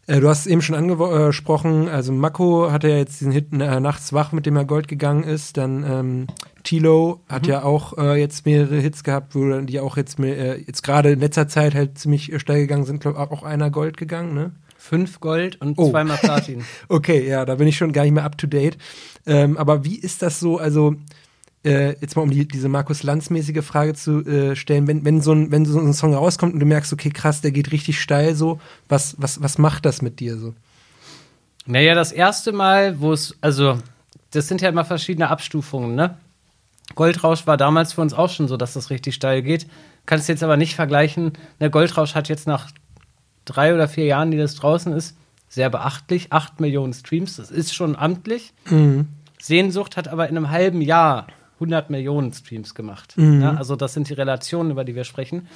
Äh, 0.07 0.19
du 0.19 0.29
hast 0.29 0.45
eben 0.45 0.61
schon 0.61 0.75
angesprochen, 0.75 1.89
also 1.89 2.13
Mako 2.13 2.71
hatte 2.71 2.89
ja 2.89 2.97
jetzt 2.97 3.19
diesen 3.21 3.31
Hit 3.31 3.53
äh, 3.53 3.79
Nachts 3.79 4.13
wach, 4.13 4.31
mit 4.31 4.45
dem 4.45 4.55
er 4.55 4.65
Gold 4.65 4.87
gegangen 4.87 5.23
ist. 5.23 5.57
Dann 5.57 5.83
ähm, 5.83 6.27
Tilo 6.63 7.21
hat 7.27 7.43
mhm. 7.43 7.49
ja 7.49 7.63
auch 7.63 7.97
äh, 7.97 8.19
jetzt 8.19 8.45
mehrere 8.45 8.75
Hits 8.75 9.03
gehabt, 9.03 9.35
wo 9.35 9.61
die 9.61 9.79
auch 9.79 9.97
jetzt, 9.97 10.19
äh, 10.19 10.57
jetzt 10.57 10.83
gerade 10.83 11.11
in 11.11 11.19
letzter 11.19 11.47
Zeit 11.47 11.73
halt 11.73 11.97
ziemlich 11.97 12.31
äh, 12.31 12.39
steil 12.39 12.61
gegangen 12.61 12.85
sind, 12.85 13.01
glaube 13.01 13.19
auch 13.19 13.43
einer 13.43 13.71
Gold 13.71 13.97
gegangen, 13.97 14.33
ne? 14.33 14.51
Fünf 14.77 15.19
Gold 15.19 15.59
und 15.61 15.79
oh. 15.79 15.89
zweimal 15.89 16.17
Platin. 16.17 16.63
okay, 16.89 17.27
ja, 17.27 17.43
da 17.43 17.55
bin 17.55 17.67
ich 17.67 17.75
schon 17.75 17.91
gar 17.91 18.03
nicht 18.03 18.11
mehr 18.11 18.23
up 18.23 18.37
to 18.37 18.45
date. 18.45 18.77
Ähm, 19.25 19.57
aber 19.57 19.83
wie 19.83 19.97
ist 19.97 20.21
das 20.21 20.39
so? 20.39 20.59
Also 20.59 20.95
äh, 21.65 21.95
jetzt 21.99 22.15
mal 22.15 22.21
um 22.21 22.29
die, 22.29 22.47
diese 22.47 22.69
Markus 22.69 23.03
Lanz-mäßige 23.03 23.63
Frage 23.63 23.93
zu 23.95 24.25
äh, 24.25 24.55
stellen, 24.55 24.87
wenn, 24.87 25.03
wenn, 25.03 25.21
so 25.21 25.33
ein, 25.33 25.51
wenn 25.51 25.65
so 25.65 25.79
ein 25.79 25.93
Song 25.93 26.13
rauskommt 26.13 26.53
und 26.53 26.59
du 26.59 26.65
merkst, 26.65 26.93
okay, 26.93 27.09
krass, 27.09 27.41
der 27.41 27.51
geht 27.51 27.71
richtig 27.71 27.99
steil 27.99 28.35
so, 28.35 28.59
was, 28.87 29.15
was, 29.17 29.41
was 29.41 29.57
macht 29.57 29.85
das 29.85 30.01
mit 30.01 30.19
dir 30.19 30.37
so? 30.37 30.53
Naja, 31.65 31.95
das 31.95 32.11
erste 32.11 32.51
Mal, 32.51 32.99
wo 32.99 33.11
es, 33.11 33.35
also, 33.41 33.79
das 34.31 34.47
sind 34.47 34.61
ja 34.61 34.69
immer 34.69 34.85
verschiedene 34.85 35.29
Abstufungen, 35.29 35.95
ne? 35.95 36.17
Goldrausch 36.93 37.47
war 37.47 37.57
damals 37.57 37.93
für 37.93 38.01
uns 38.01 38.13
auch 38.13 38.29
schon 38.29 38.47
so, 38.47 38.57
dass 38.57 38.73
das 38.73 38.91
richtig 38.91 39.15
steil 39.15 39.41
geht. 39.41 39.65
Kannst 40.05 40.29
jetzt 40.29 40.43
aber 40.43 40.55
nicht 40.55 40.75
vergleichen. 40.75 41.33
Der 41.59 41.71
Goldrausch 41.71 42.13
hat 42.13 42.29
jetzt 42.29 42.45
nach 42.45 42.69
drei 43.43 43.73
oder 43.73 43.87
vier 43.87 44.05
Jahren, 44.05 44.29
die 44.29 44.37
das 44.37 44.53
draußen 44.53 44.93
ist, 44.93 45.17
sehr 45.49 45.71
beachtlich, 45.71 46.31
acht 46.31 46.59
Millionen 46.59 46.93
Streams. 46.93 47.37
Das 47.37 47.49
ist 47.49 47.73
schon 47.73 47.95
amtlich. 47.95 48.53
Mhm. 48.69 49.07
Sehnsucht 49.41 49.97
hat 49.97 50.07
aber 50.07 50.29
in 50.29 50.37
einem 50.37 50.51
halben 50.51 50.81
Jahr 50.81 51.27
100 51.55 51.89
Millionen 51.89 52.33
Streams 52.33 52.75
gemacht. 52.75 53.17
Mhm. 53.17 53.41
Ja, 53.41 53.53
also 53.55 53.75
das 53.75 53.93
sind 53.93 54.09
die 54.09 54.13
Relationen, 54.13 54.71
über 54.71 54.83
die 54.83 54.95
wir 54.95 55.03
sprechen. 55.03 55.47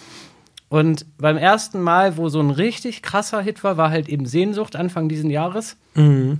Und 0.69 1.05
beim 1.17 1.37
ersten 1.37 1.81
Mal, 1.81 2.17
wo 2.17 2.29
so 2.29 2.39
ein 2.39 2.51
richtig 2.51 3.01
krasser 3.01 3.41
Hit 3.41 3.63
war, 3.63 3.77
war 3.77 3.89
halt 3.89 4.07
eben 4.07 4.25
Sehnsucht 4.25 4.75
Anfang 4.75 5.09
dieses 5.09 5.29
Jahres. 5.29 5.77
Mhm. 5.95 6.39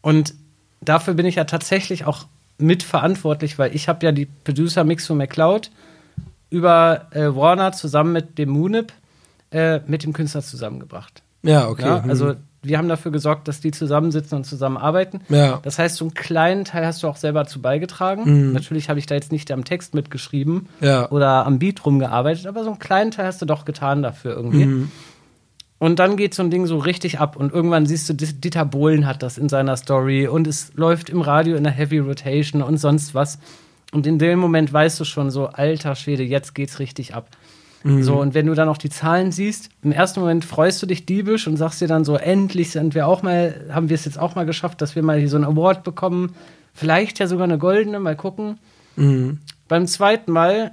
Und 0.00 0.34
dafür 0.80 1.14
bin 1.14 1.26
ich 1.26 1.34
ja 1.34 1.44
tatsächlich 1.44 2.04
auch 2.04 2.26
mitverantwortlich, 2.58 3.58
weil 3.58 3.74
ich 3.74 3.88
habe 3.88 4.06
ja 4.06 4.12
die 4.12 4.26
Producer 4.26 4.84
Mixo 4.84 5.14
McCloud 5.14 5.70
über 6.50 7.08
äh, 7.10 7.34
Warner 7.34 7.72
zusammen 7.72 8.12
mit 8.12 8.38
dem 8.38 8.50
Munip 8.50 8.92
äh, 9.50 9.80
mit 9.86 10.04
dem 10.04 10.12
Künstler 10.12 10.42
zusammengebracht. 10.42 11.22
Ja, 11.42 11.68
okay. 11.68 11.86
Ja, 11.86 12.04
also 12.06 12.26
mhm 12.26 12.47
wir 12.68 12.78
haben 12.78 12.88
dafür 12.88 13.10
gesorgt, 13.10 13.48
dass 13.48 13.60
die 13.60 13.70
zusammensitzen 13.70 14.38
und 14.38 14.44
zusammenarbeiten. 14.44 15.20
Ja. 15.28 15.60
Das 15.62 15.78
heißt, 15.78 15.96
so 15.96 16.04
einen 16.04 16.14
kleinen 16.14 16.64
Teil 16.64 16.86
hast 16.86 17.02
du 17.02 17.08
auch 17.08 17.16
selber 17.16 17.46
zu 17.46 17.60
beigetragen. 17.60 18.48
Mhm. 18.48 18.52
Natürlich 18.52 18.88
habe 18.88 18.98
ich 18.98 19.06
da 19.06 19.14
jetzt 19.14 19.32
nicht 19.32 19.50
am 19.50 19.64
Text 19.64 19.94
mitgeschrieben 19.94 20.68
ja. 20.80 21.10
oder 21.10 21.46
am 21.46 21.58
Beat 21.58 21.84
rumgearbeitet, 21.84 22.46
aber 22.46 22.64
so 22.64 22.70
einen 22.70 22.78
kleinen 22.78 23.10
Teil 23.10 23.26
hast 23.26 23.42
du 23.42 23.46
doch 23.46 23.64
getan 23.64 24.02
dafür 24.02 24.36
irgendwie. 24.36 24.66
Mhm. 24.66 24.90
Und 25.78 26.00
dann 26.00 26.16
geht 26.16 26.34
so 26.34 26.42
ein 26.42 26.50
Ding 26.50 26.66
so 26.66 26.78
richtig 26.78 27.20
ab 27.20 27.36
und 27.36 27.52
irgendwann 27.52 27.86
siehst 27.86 28.08
du, 28.08 28.14
Dieter 28.14 28.64
Bohlen 28.64 29.06
hat 29.06 29.22
das 29.22 29.38
in 29.38 29.48
seiner 29.48 29.76
Story 29.76 30.26
und 30.26 30.46
es 30.46 30.72
läuft 30.74 31.08
im 31.08 31.20
Radio 31.20 31.56
in 31.56 31.62
der 31.62 31.72
Heavy 31.72 31.98
Rotation 31.98 32.62
und 32.62 32.78
sonst 32.78 33.14
was. 33.14 33.38
Und 33.92 34.06
in 34.06 34.18
dem 34.18 34.38
Moment 34.38 34.72
weißt 34.72 34.98
du 35.00 35.04
schon 35.04 35.30
so, 35.30 35.46
alter 35.46 35.94
Schwede, 35.94 36.22
jetzt 36.24 36.54
geht's 36.54 36.78
richtig 36.78 37.14
ab. 37.14 37.30
Mhm. 37.82 38.02
So, 38.02 38.20
und 38.20 38.34
wenn 38.34 38.46
du 38.46 38.54
dann 38.54 38.68
auch 38.68 38.78
die 38.78 38.90
Zahlen 38.90 39.32
siehst, 39.32 39.70
im 39.82 39.92
ersten 39.92 40.20
Moment 40.20 40.44
freust 40.44 40.82
du 40.82 40.86
dich 40.86 41.06
diebisch 41.06 41.46
und 41.46 41.56
sagst 41.56 41.80
dir 41.80 41.88
dann 41.88 42.04
so, 42.04 42.16
endlich 42.16 42.70
sind 42.70 42.94
wir 42.94 43.06
auch 43.06 43.22
mal, 43.22 43.66
haben 43.70 43.88
wir 43.88 43.94
es 43.94 44.04
jetzt 44.04 44.18
auch 44.18 44.34
mal 44.34 44.46
geschafft, 44.46 44.82
dass 44.82 44.96
wir 44.96 45.02
mal 45.02 45.18
hier 45.18 45.28
so 45.28 45.36
einen 45.36 45.44
Award 45.44 45.84
bekommen. 45.84 46.34
Vielleicht 46.74 47.18
ja 47.18 47.26
sogar 47.26 47.44
eine 47.44 47.58
goldene, 47.58 48.00
mal 48.00 48.16
gucken. 48.16 48.58
Mhm. 48.96 49.38
Beim 49.68 49.86
zweiten 49.86 50.32
Mal 50.32 50.72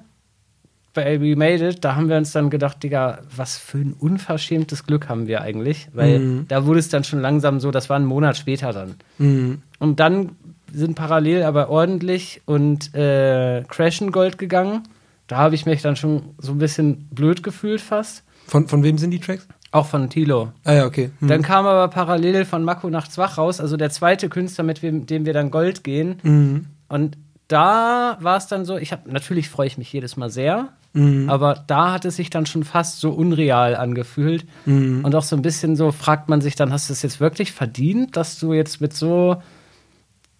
bei 0.94 1.20
We 1.20 1.36
Made 1.36 1.68
It, 1.68 1.84
da 1.84 1.96
haben 1.96 2.10
wir 2.10 2.16
uns 2.18 2.32
dann 2.32 2.50
gedacht, 2.50 2.82
Digga, 2.82 3.20
was 3.36 3.58
für 3.58 3.80
ein 3.80 3.94
unverschämtes 4.00 4.86
Glück 4.86 5.10
haben 5.10 5.28
wir 5.28 5.42
eigentlich. 5.42 5.90
Weil 5.94 6.20
mhm. 6.20 6.48
da 6.48 6.66
wurde 6.66 6.80
es 6.80 6.90
dann 6.90 7.04
schon 7.04 7.22
langsam 7.22 7.60
so, 7.60 7.70
das 7.70 7.90
war 7.90 7.98
ein 7.98 8.06
Monat 8.06 8.38
später 8.38 8.72
dann. 8.72 8.96
Mhm. 9.18 9.62
Und 9.78 10.00
dann 10.00 10.32
sind 10.74 10.96
parallel 10.96 11.44
aber 11.44 11.70
ordentlich 11.70 12.42
und 12.46 12.94
äh, 12.96 13.64
Crashen 13.68 14.12
Gold 14.12 14.38
gegangen 14.38 14.84
da 15.28 15.38
habe 15.38 15.56
ich 15.56 15.66
mich 15.66 15.82
dann 15.82 15.96
schon 15.96 16.36
so 16.38 16.52
ein 16.52 16.58
bisschen 16.58 17.08
blöd 17.10 17.44
gefühlt 17.44 17.82
fast. 17.82 18.24
Von, 18.48 18.68
von 18.68 18.84
wem 18.84 18.98
sind 18.98 19.12
die 19.12 19.20
Tracks? 19.20 19.48
Auch 19.72 19.88
von 19.88 20.10
Tilo. 20.10 20.54
Ah 20.64 20.74
ja, 20.74 20.86
okay. 20.86 21.12
Hm. 21.20 21.28
Dann 21.28 21.42
kam 21.42 21.66
aber 21.66 21.88
parallel 21.90 22.46
von 22.46 22.64
Mako 22.64 22.90
nachts 22.90 23.18
wach 23.18 23.38
raus, 23.38 23.60
also 23.60 23.76
der 23.76 23.90
zweite 23.90 24.30
Künstler, 24.30 24.64
mit 24.64 24.82
dem, 24.82 25.06
dem 25.06 25.26
wir 25.26 25.34
dann 25.34 25.52
Gold 25.52 25.84
gehen. 25.84 26.20
Mhm. 26.24 26.66
Und 26.88 27.18
da 27.48 28.18
war 28.22 28.38
es 28.38 28.48
dann 28.48 28.66
so, 28.66 28.78
ich 28.78 28.92
habe 28.92 29.12
natürlich 29.12 29.50
freue 29.50 29.68
ich 29.68 29.78
mich 29.78 29.92
jedes 29.92 30.18
Mal 30.18 30.30
sehr, 30.30 30.70
mhm. 30.94 31.30
aber 31.30 31.64
da 31.68 31.92
hat 31.92 32.06
es 32.06 32.16
sich 32.16 32.30
dann 32.30 32.46
schon 32.46 32.64
fast 32.64 33.00
so 33.00 33.12
unreal 33.12 33.76
angefühlt 33.76 34.46
mhm. 34.66 35.04
und 35.04 35.14
auch 35.14 35.24
so 35.24 35.36
ein 35.36 35.42
bisschen 35.42 35.76
so 35.76 35.92
fragt 35.92 36.30
man 36.30 36.42
sich 36.42 36.56
dann, 36.56 36.72
hast 36.72 36.90
du 36.90 36.94
es 36.94 37.02
jetzt 37.02 37.20
wirklich 37.20 37.52
verdient, 37.52 38.18
dass 38.18 38.40
du 38.40 38.54
jetzt 38.54 38.82
mit 38.82 38.94
so 38.94 39.38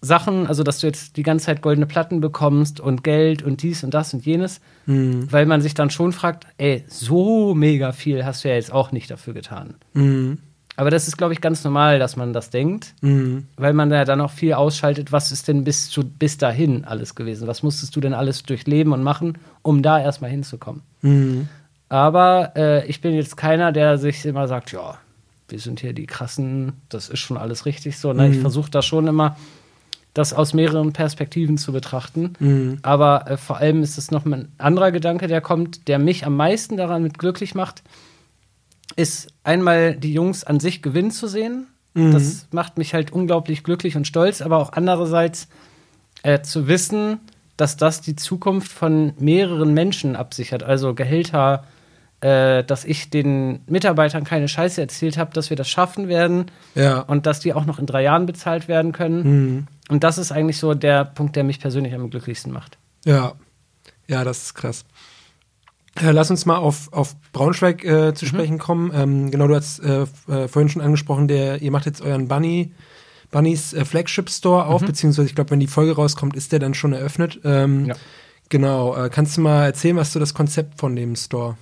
Sachen, 0.06 0.46
also 0.46 0.62
dass 0.62 0.78
du 0.78 0.86
jetzt 0.86 1.16
die 1.16 1.22
ganze 1.22 1.46
Zeit 1.46 1.62
goldene 1.62 1.86
Platten 1.86 2.20
bekommst 2.20 2.80
und 2.80 3.04
Geld 3.04 3.42
und 3.42 3.62
dies 3.62 3.84
und 3.84 3.92
das 3.92 4.14
und 4.14 4.24
jenes, 4.24 4.60
mhm. 4.86 5.30
weil 5.30 5.46
man 5.46 5.60
sich 5.60 5.74
dann 5.74 5.90
schon 5.90 6.12
fragt, 6.12 6.46
ey, 6.58 6.84
so 6.88 7.54
mega 7.54 7.92
viel 7.92 8.24
hast 8.24 8.44
du 8.44 8.48
ja 8.48 8.54
jetzt 8.54 8.72
auch 8.72 8.92
nicht 8.92 9.10
dafür 9.10 9.34
getan. 9.34 9.74
Mhm. 9.92 10.38
Aber 10.78 10.90
das 10.90 11.08
ist, 11.08 11.16
glaube 11.16 11.32
ich, 11.32 11.40
ganz 11.40 11.64
normal, 11.64 11.98
dass 11.98 12.16
man 12.16 12.34
das 12.34 12.50
denkt, 12.50 12.94
mhm. 13.00 13.46
weil 13.56 13.72
man 13.72 13.90
ja 13.90 14.04
dann 14.04 14.20
auch 14.20 14.30
viel 14.30 14.52
ausschaltet, 14.52 15.10
was 15.10 15.32
ist 15.32 15.48
denn 15.48 15.64
bis, 15.64 15.88
zu, 15.88 16.04
bis 16.04 16.36
dahin 16.36 16.84
alles 16.84 17.14
gewesen? 17.14 17.48
Was 17.48 17.62
musstest 17.62 17.96
du 17.96 18.00
denn 18.00 18.12
alles 18.12 18.42
durchleben 18.42 18.92
und 18.92 19.02
machen, 19.02 19.38
um 19.62 19.82
da 19.82 19.98
erstmal 19.98 20.30
hinzukommen? 20.30 20.82
Mhm. 21.00 21.48
Aber 21.88 22.52
äh, 22.56 22.86
ich 22.86 23.00
bin 23.00 23.14
jetzt 23.14 23.36
keiner, 23.36 23.72
der 23.72 23.96
sich 23.96 24.24
immer 24.26 24.48
sagt, 24.48 24.72
ja, 24.72 24.98
wir 25.48 25.58
sind 25.58 25.80
hier 25.80 25.92
die 25.92 26.06
krassen, 26.06 26.74
das 26.88 27.08
ist 27.08 27.20
schon 27.20 27.36
alles 27.36 27.64
richtig 27.64 27.98
so. 27.98 28.12
Ne? 28.12 28.28
Ich 28.28 28.36
mhm. 28.36 28.40
versuche 28.42 28.70
da 28.70 28.82
schon 28.82 29.06
immer 29.06 29.36
das 30.16 30.32
aus 30.32 30.54
mehreren 30.54 30.94
Perspektiven 30.94 31.58
zu 31.58 31.72
betrachten. 31.72 32.32
Mhm. 32.38 32.78
Aber 32.80 33.30
äh, 33.30 33.36
vor 33.36 33.58
allem 33.58 33.82
ist 33.82 33.98
es 33.98 34.10
noch 34.10 34.24
ein 34.24 34.50
anderer 34.56 34.90
Gedanke, 34.90 35.26
der 35.26 35.42
kommt, 35.42 35.88
der 35.88 35.98
mich 35.98 36.24
am 36.24 36.36
meisten 36.36 36.78
daran 36.78 37.02
mit 37.02 37.18
glücklich 37.18 37.54
macht, 37.54 37.82
ist 38.96 39.28
einmal 39.44 39.94
die 39.94 40.14
Jungs 40.14 40.42
an 40.42 40.58
sich 40.58 40.80
gewinnen 40.80 41.10
zu 41.10 41.26
sehen. 41.26 41.66
Mhm. 41.92 42.12
Das 42.12 42.46
macht 42.50 42.78
mich 42.78 42.94
halt 42.94 43.12
unglaublich 43.12 43.62
glücklich 43.62 43.94
und 43.94 44.06
stolz, 44.06 44.40
aber 44.40 44.56
auch 44.56 44.72
andererseits 44.72 45.48
äh, 46.22 46.40
zu 46.40 46.66
wissen, 46.66 47.20
dass 47.58 47.76
das 47.76 48.00
die 48.00 48.16
Zukunft 48.16 48.72
von 48.72 49.12
mehreren 49.18 49.74
Menschen 49.74 50.16
absichert. 50.16 50.62
Also 50.62 50.94
Gehälter, 50.94 51.64
äh, 52.20 52.64
dass 52.64 52.84
ich 52.84 53.10
den 53.10 53.60
Mitarbeitern 53.66 54.24
keine 54.24 54.48
Scheiße 54.48 54.80
erzählt 54.80 55.18
habe, 55.18 55.32
dass 55.34 55.50
wir 55.50 55.56
das 55.56 55.68
schaffen 55.68 56.08
werden 56.08 56.46
ja. 56.74 57.00
und 57.00 57.26
dass 57.26 57.40
die 57.40 57.52
auch 57.52 57.66
noch 57.66 57.78
in 57.78 57.86
drei 57.86 58.02
Jahren 58.02 58.26
bezahlt 58.26 58.68
werden 58.68 58.92
können. 58.92 59.22
Mhm. 59.22 59.66
Und 59.88 60.02
das 60.02 60.18
ist 60.18 60.32
eigentlich 60.32 60.58
so 60.58 60.74
der 60.74 61.04
Punkt, 61.04 61.36
der 61.36 61.44
mich 61.44 61.60
persönlich 61.60 61.94
am 61.94 62.08
glücklichsten 62.10 62.52
macht. 62.52 62.78
Ja, 63.04 63.34
ja, 64.08 64.24
das 64.24 64.44
ist 64.44 64.54
krass. 64.54 64.84
Äh, 66.00 66.12
lass 66.12 66.30
uns 66.30 66.46
mal 66.46 66.56
auf, 66.56 66.92
auf 66.92 67.16
Braunschweig 67.32 67.84
äh, 67.84 68.14
zu 68.14 68.24
mhm. 68.24 68.28
sprechen 68.28 68.58
kommen. 68.58 68.90
Ähm, 68.94 69.30
genau, 69.30 69.46
du 69.46 69.54
hast 69.54 69.80
äh, 69.80 70.02
äh, 70.28 70.48
vorhin 70.48 70.68
schon 70.68 70.82
angesprochen, 70.82 71.28
der, 71.28 71.62
ihr 71.62 71.70
macht 71.70 71.86
jetzt 71.86 72.02
euren 72.02 72.28
Bunny, 72.28 72.72
Bunnys 73.30 73.72
äh, 73.72 73.84
Flagship 73.84 74.30
Store 74.30 74.66
auf, 74.66 74.82
mhm. 74.82 74.86
beziehungsweise 74.86 75.28
ich 75.28 75.34
glaube, 75.34 75.50
wenn 75.50 75.60
die 75.60 75.66
Folge 75.66 75.96
rauskommt, 75.96 76.36
ist 76.36 76.52
der 76.52 76.58
dann 76.58 76.74
schon 76.74 76.92
eröffnet. 76.92 77.40
Ähm, 77.44 77.86
ja. 77.86 77.94
Genau. 78.48 79.08
Kannst 79.10 79.36
du 79.36 79.40
mal 79.40 79.64
erzählen, 79.64 79.96
was 79.96 80.12
so 80.12 80.20
das 80.20 80.32
Konzept 80.32 80.78
von 80.78 80.94
dem 80.94 81.16
Store? 81.16 81.56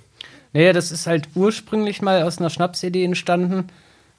Naja, 0.55 0.71
das 0.71 0.89
ist 0.93 1.05
halt 1.05 1.27
ursprünglich 1.35 2.01
mal 2.01 2.23
aus 2.23 2.37
einer 2.39 2.49
Schnapsidee 2.49 3.03
entstanden, 3.03 3.65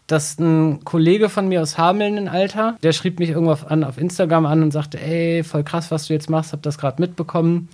dass 0.07 0.39
ein 0.39 0.84
Kollege 0.84 1.30
von 1.30 1.49
mir 1.49 1.62
aus 1.62 1.78
Hameln 1.78 2.18
in 2.18 2.28
Alter, 2.28 2.76
der 2.82 2.93
schrieb 2.93 3.18
mich 3.18 3.30
irgendwo 3.30 3.53
an, 3.53 3.82
auf 3.82 3.97
Instagram 3.97 4.45
an 4.45 4.62
und 4.62 4.70
sagte, 4.70 5.01
ey, 5.01 5.43
voll 5.43 5.64
krass, 5.64 5.91
was 5.91 6.07
du 6.07 6.12
jetzt 6.12 6.28
machst, 6.28 6.53
hab 6.53 6.62
das 6.62 6.76
gerade 6.76 7.01
mitbekommen. 7.01 7.70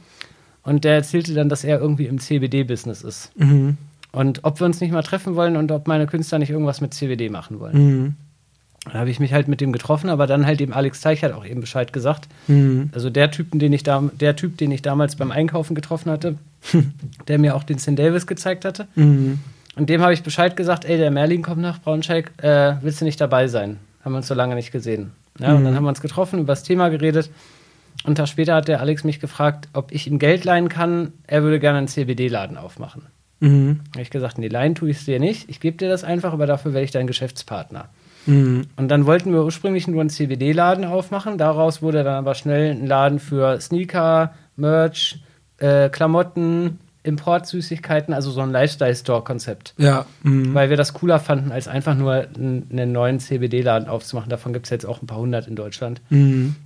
Und 0.63 0.85
der 0.85 0.95
erzählte 0.95 1.35
dann, 1.35 1.49
dass 1.49 1.65
er 1.65 1.81
irgendwie 1.81 2.07
im 2.07 2.21
CBD-Business 2.21 3.03
ist. 3.03 3.37
Mhm. 3.37 3.79
Und 4.13 4.45
ob 4.45 4.61
wir 4.61 4.67
uns 4.67 4.81
nicht 4.81 4.93
mal 4.93 5.03
treffen 5.03 5.35
wollen 5.35 5.57
und 5.57 5.73
ob 5.73 5.89
meine 5.89 6.07
Künstler 6.07 6.39
nicht 6.39 6.51
irgendwas 6.51 6.81
mit 6.81 6.95
CBD 6.95 7.31
machen 7.31 7.59
wollen. 7.59 7.75
Mhm. 7.75 8.15
Dann 8.85 8.95
habe 8.95 9.11
ich 9.11 9.19
mich 9.19 9.33
halt 9.33 9.49
mit 9.49 9.61
dem 9.61 9.73
getroffen, 9.73 10.09
aber 10.09 10.29
dann 10.29 10.47
halt 10.47 10.61
dem 10.61 10.73
Alex 10.73 11.01
Teichert 11.01 11.35
auch 11.35 11.45
eben 11.45 11.61
Bescheid 11.61 11.93
gesagt. 11.93 12.29
Mhm. 12.47 12.91
Also 12.95 13.11
der 13.11 13.33
Typ, 13.33 13.49
den 13.51 13.73
ich 13.73 13.83
da, 13.83 14.09
der 14.21 14.37
Typ, 14.37 14.57
den 14.57 14.71
ich 14.71 14.83
damals 14.83 15.17
beim 15.17 15.33
Einkaufen 15.33 15.75
getroffen 15.75 16.13
hatte, 16.13 16.37
der 17.29 17.39
mir 17.39 17.55
auch 17.55 17.65
den 17.65 17.79
St. 17.79 17.99
Davis 17.99 18.27
gezeigt 18.27 18.65
hatte. 18.65 18.87
Mhm. 18.95 19.39
Und 19.77 19.89
dem 19.89 20.03
habe 20.03 20.13
ich 20.13 20.23
Bescheid 20.23 20.57
gesagt, 20.57 20.85
ey, 20.85 20.99
der 20.99 21.11
Merlin 21.11 21.43
kommt 21.43 21.61
nach 21.63 21.81
Braunschweig, 21.81 22.33
äh, 22.43 22.75
willst 22.83 23.01
du 23.01 23.05
nicht 23.05 23.21
dabei 23.21 23.49
sein? 23.49 23.79
Haben 24.05 24.13
wir 24.13 24.19
uns 24.19 24.29
so 24.29 24.35
lange 24.35 24.55
nicht 24.55 24.71
gesehen. 24.73 25.13
Ja, 25.39 25.55
Und 25.55 25.61
Mhm. 25.61 25.65
dann 25.65 25.77
haben 25.77 25.85
wir 25.85 25.89
uns 25.89 26.01
getroffen, 26.03 26.39
über 26.41 26.53
das 26.53 26.63
Thema 26.63 26.89
geredet. 26.91 27.31
Und 28.05 28.09
einen 28.09 28.15
Tag 28.17 28.29
später 28.29 28.55
hat 28.55 28.69
der 28.69 28.81
Alex 28.81 29.05
mich 29.05 29.21
gefragt, 29.21 29.69
ob 29.73 29.93
ich 29.93 30.07
ihm 30.07 30.19
Geld 30.19 30.45
leihen 30.45 30.69
kann. 30.69 31.13
Er 31.27 31.43
würde 31.43 31.59
gerne 31.61 31.79
einen 31.79 31.89
CBD-Laden 31.89 32.57
aufmachen. 32.59 33.03
Mhm. 33.41 33.81
Da 33.87 33.93
habe 33.95 34.03
ich 34.03 34.11
gesagt, 34.11 34.39
nee, 34.39 34.49
leihen 34.49 34.75
tue 34.75 34.91
ich 34.91 34.99
es 34.99 35.05
dir 35.05 35.19
nicht. 35.21 35.49
Ich 35.49 35.59
gebe 35.61 35.77
dir 35.77 35.89
das 35.89 36.05
einfach, 36.05 36.33
aber 36.33 36.47
dafür 36.47 36.75
werde 36.75 36.85
ich 36.85 36.91
dein 36.91 37.07
Geschäftspartner. 37.07 37.89
Mhm. 38.27 38.67
Und 38.77 38.89
dann 38.89 39.07
wollten 39.07 39.33
wir 39.33 39.43
ursprünglich 39.45 39.89
nur 39.89 40.01
einen 40.01 40.11
CBD-Laden 40.11 40.85
aufmachen. 40.85 41.39
Daraus 41.39 41.81
wurde 41.83 42.05
dann 42.05 42.15
aber 42.15 42.35
schnell 42.35 42.73
ein 42.73 42.87
Laden 42.87 43.19
für 43.19 43.61
Sneaker, 43.61 44.35
Merch, 44.57 45.21
äh, 45.63 45.89
Klamotten, 45.89 46.79
Importsüßigkeiten, 47.05 48.15
also 48.15 48.31
so 48.31 48.41
ein 48.41 48.51
Lifestyle-Store-Konzept. 48.51 49.75
Ja. 49.79 50.07
Mhm. 50.23 50.55
Weil 50.55 50.71
wir 50.71 50.77
das 50.77 50.93
cooler 50.93 51.19
fanden, 51.19 51.51
als 51.51 51.69
einfach 51.69 51.95
nur 51.95 52.27
einen 52.35 52.93
neuen 52.93 53.19
CBD-Laden 53.19 53.89
aufzumachen. 53.89 54.29
Davon 54.29 54.53
gibt 54.53 54.67
es 54.67 54.71
jetzt 54.71 54.87
auch 54.87 55.03
ein 55.03 55.07
paar 55.07 55.19
hundert 55.19 55.49
in 55.49 55.57
Deutschland. 55.57 56.01
Mhm. 56.11 56.57